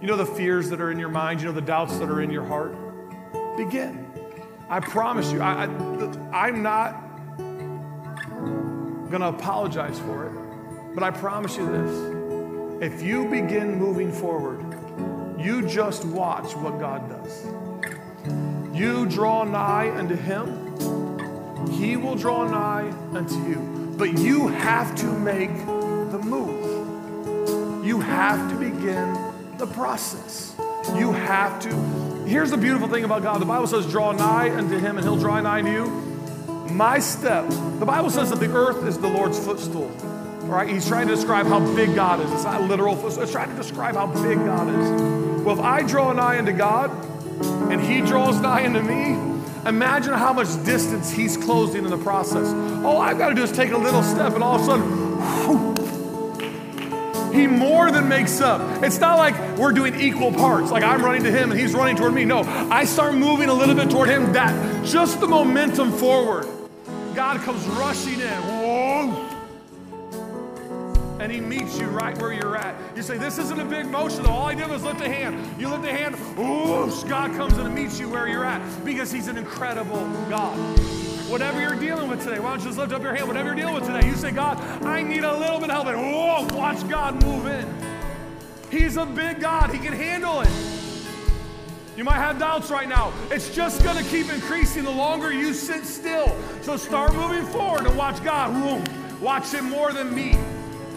You 0.00 0.08
know 0.08 0.16
the 0.16 0.24
fears 0.24 0.70
that 0.70 0.80
are 0.80 0.90
in 0.90 0.98
your 0.98 1.10
mind. 1.10 1.42
You 1.42 1.48
know 1.48 1.52
the 1.52 1.60
doubts 1.60 1.98
that 1.98 2.08
are 2.08 2.22
in 2.22 2.30
your 2.30 2.46
heart. 2.46 2.74
Begin. 3.54 4.10
I 4.70 4.80
promise 4.80 5.30
you, 5.30 5.42
I, 5.42 5.64
I, 5.64 6.46
I'm 6.46 6.62
not 6.62 6.98
going 9.10 9.20
to 9.20 9.26
apologize 9.26 9.98
for 9.98 10.28
it, 10.28 10.94
but 10.94 11.02
I 11.02 11.10
promise 11.10 11.58
you 11.58 11.66
this 11.66 12.92
if 12.94 13.02
you 13.02 13.28
begin 13.28 13.78
moving 13.78 14.10
forward, 14.10 14.64
you 15.38 15.68
just 15.68 16.06
watch 16.06 16.56
what 16.56 16.80
God 16.80 17.06
does. 17.10 17.44
You 18.74 19.04
draw 19.04 19.44
nigh 19.44 19.94
unto 19.94 20.16
Him, 20.16 21.68
He 21.70 21.98
will 21.98 22.14
draw 22.14 22.48
nigh 22.48 22.88
unto 23.12 23.34
you. 23.46 23.73
But 23.96 24.18
you 24.18 24.48
have 24.48 24.94
to 24.96 25.06
make 25.06 25.54
the 25.66 26.18
move. 26.18 27.84
You 27.84 28.00
have 28.00 28.50
to 28.50 28.56
begin 28.56 29.16
the 29.58 29.66
process. 29.66 30.54
You 30.96 31.12
have 31.12 31.60
to. 31.62 31.74
Here's 32.26 32.50
the 32.50 32.56
beautiful 32.56 32.88
thing 32.88 33.04
about 33.04 33.22
God 33.22 33.40
the 33.40 33.46
Bible 33.46 33.66
says, 33.66 33.86
draw 33.90 34.12
nigh 34.12 34.54
unto 34.56 34.78
Him, 34.78 34.96
and 34.96 35.04
He'll 35.04 35.16
draw 35.16 35.40
nigh 35.40 35.62
to 35.62 35.70
you. 35.70 35.86
My 36.70 36.98
step, 36.98 37.48
the 37.78 37.86
Bible 37.86 38.10
says 38.10 38.30
that 38.30 38.40
the 38.40 38.52
earth 38.52 38.84
is 38.84 38.98
the 38.98 39.08
Lord's 39.08 39.38
footstool. 39.38 39.88
Right? 40.44 40.68
He's 40.68 40.86
trying 40.86 41.08
to 41.08 41.14
describe 41.14 41.46
how 41.46 41.60
big 41.74 41.94
God 41.94 42.20
is. 42.20 42.30
It's 42.32 42.44
not 42.44 42.62
literal. 42.62 42.94
It's 43.06 43.32
trying 43.32 43.50
to 43.50 43.56
describe 43.56 43.94
how 43.94 44.06
big 44.06 44.38
God 44.38 44.68
is. 44.68 45.42
Well, 45.42 45.58
if 45.58 45.64
I 45.64 45.82
draw 45.82 46.10
eye 46.12 46.36
into 46.36 46.52
God, 46.52 46.90
and 47.70 47.80
he 47.80 48.00
draws 48.00 48.40
nigh 48.40 48.64
unto 48.64 48.80
me, 48.80 49.33
imagine 49.66 50.12
how 50.14 50.32
much 50.32 50.48
distance 50.64 51.10
he's 51.10 51.36
closing 51.36 51.84
in 51.84 51.90
the 51.90 51.98
process. 51.98 52.48
All 52.84 53.00
I've 53.00 53.18
got 53.18 53.30
to 53.30 53.34
do 53.34 53.42
is 53.42 53.52
take 53.52 53.72
a 53.72 53.78
little 53.78 54.02
step, 54.02 54.34
and 54.34 54.42
all 54.42 54.56
of 54.56 54.62
a 54.62 54.64
sudden, 54.64 55.94
he 57.34 57.46
more 57.48 57.90
than 57.90 58.08
makes 58.08 58.40
up. 58.40 58.82
It's 58.82 59.00
not 59.00 59.18
like 59.18 59.34
we're 59.58 59.72
doing 59.72 59.98
equal 60.00 60.32
parts, 60.32 60.70
like 60.70 60.84
I'm 60.84 61.02
running 61.04 61.24
to 61.24 61.32
him 61.32 61.50
and 61.50 61.58
he's 61.58 61.74
running 61.74 61.96
toward 61.96 62.14
me. 62.14 62.24
No, 62.24 62.42
I 62.70 62.84
start 62.84 63.14
moving 63.14 63.48
a 63.48 63.54
little 63.54 63.74
bit 63.74 63.90
toward 63.90 64.08
him. 64.08 64.32
That 64.34 64.84
just 64.84 65.20
the 65.20 65.26
momentum 65.26 65.90
forward. 65.92 66.46
God 67.14 67.40
comes 67.40 67.66
rushing 67.66 68.20
in. 68.20 68.53
He 71.34 71.40
meets 71.40 71.80
you 71.80 71.86
right 71.86 72.16
where 72.18 72.32
you're 72.32 72.56
at. 72.56 72.76
You 72.96 73.02
say, 73.02 73.18
This 73.18 73.38
isn't 73.38 73.58
a 73.58 73.64
big 73.64 73.86
motion. 73.86 74.24
All 74.24 74.46
I 74.46 74.54
did 74.54 74.70
was 74.70 74.84
lift 74.84 75.00
a 75.00 75.08
hand. 75.08 75.60
You 75.60 75.68
lift 75.68 75.84
a 75.84 75.90
hand, 75.90 76.14
whoosh, 76.38 77.02
God 77.02 77.32
comes 77.32 77.58
and 77.58 77.74
meets 77.74 77.98
you 77.98 78.08
where 78.08 78.28
you're 78.28 78.44
at 78.44 78.62
because 78.84 79.10
he's 79.10 79.26
an 79.26 79.36
incredible 79.36 80.06
God. 80.28 80.56
Whatever 81.28 81.60
you're 81.60 81.74
dealing 81.74 82.08
with 82.08 82.22
today, 82.22 82.38
why 82.38 82.50
don't 82.50 82.60
you 82.60 82.66
just 82.66 82.78
lift 82.78 82.92
up 82.92 83.02
your 83.02 83.16
hand? 83.16 83.26
Whatever 83.26 83.48
you're 83.48 83.56
dealing 83.56 83.74
with 83.74 83.84
today, 83.84 84.06
you 84.06 84.14
say, 84.14 84.30
God, 84.30 84.60
I 84.84 85.02
need 85.02 85.24
a 85.24 85.36
little 85.36 85.58
bit 85.58 85.70
of 85.70 85.74
help. 85.74 85.86
And 85.88 86.00
whoa, 86.00 86.46
watch 86.56 86.88
God 86.88 87.20
move 87.24 87.48
in. 87.48 87.68
He's 88.70 88.96
a 88.96 89.04
big 89.04 89.40
God, 89.40 89.70
He 89.70 89.80
can 89.80 89.92
handle 89.92 90.40
it. 90.40 90.50
You 91.96 92.04
might 92.04 92.18
have 92.18 92.38
doubts 92.38 92.70
right 92.70 92.88
now. 92.88 93.12
It's 93.32 93.52
just 93.52 93.82
going 93.82 93.96
to 93.96 94.08
keep 94.08 94.32
increasing 94.32 94.84
the 94.84 94.92
longer 94.92 95.32
you 95.32 95.52
sit 95.52 95.84
still. 95.84 96.32
So 96.62 96.76
start 96.76 97.12
moving 97.12 97.44
forward 97.46 97.86
and 97.86 97.98
watch 97.98 98.22
God. 98.22 98.88
Watch 99.20 99.52
Him 99.52 99.68
more 99.68 99.92
than 99.92 100.14
me. 100.14 100.36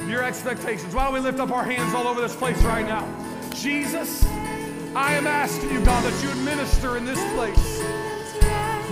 Your 0.08 0.24
expectations. 0.24 0.96
Why 0.96 1.04
don't 1.04 1.14
we 1.14 1.20
lift 1.20 1.40
up 1.40 1.52
our 1.52 1.66
hands 1.66 1.94
all 1.94 2.08
over 2.08 2.22
this 2.22 2.36
place 2.36 2.62
right 2.64 2.86
now? 2.86 3.04
Jesus, 3.54 4.26
I 4.96 5.14
am 5.16 5.28
asking 5.28 5.70
you, 5.70 5.84
God, 5.84 6.02
that 6.06 6.24
you 6.24 6.30
would 6.30 6.46
minister 6.46 6.96
in 6.96 7.04
this 7.04 7.20
place. 7.34 7.82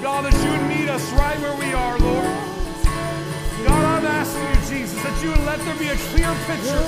God, 0.03 0.25
that 0.25 0.35
you 0.43 0.51
would 0.51 0.67
meet 0.67 0.89
us 0.89 1.01
right 1.13 1.39
where 1.39 1.55
we 1.55 1.71
are, 1.73 1.97
Lord. 1.99 2.25
God, 3.63 3.85
I'm 3.95 4.05
asking 4.05 4.43
you, 4.43 4.79
Jesus, 4.79 5.01
that 5.03 5.23
you 5.23 5.29
would 5.29 5.45
let 5.47 5.57
there 5.59 5.79
be 5.79 5.87
a 5.87 5.95
clear 6.11 6.35
picture 6.51 6.83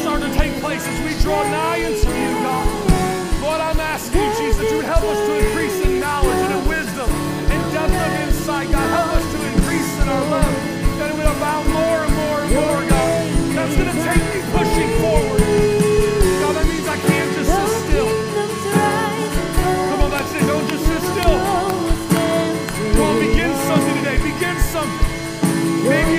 start 0.00 0.22
to 0.22 0.32
take 0.32 0.58
place 0.62 0.86
as 0.88 0.98
we 1.04 1.20
draw 1.20 1.42
nigh 1.44 1.84
unto 1.84 2.08
you, 2.08 2.32
God. 2.40 3.42
Lord, 3.42 3.60
I'm 3.60 3.80
asking 3.80 4.22
you, 4.22 4.32
Jesus, 4.38 4.56
that 4.58 4.70
you 4.70 4.76
would 4.78 4.86
help 4.86 5.04
us 5.04 5.18
to 5.28 5.46
increase 5.46 5.87
Maybe 25.88 26.17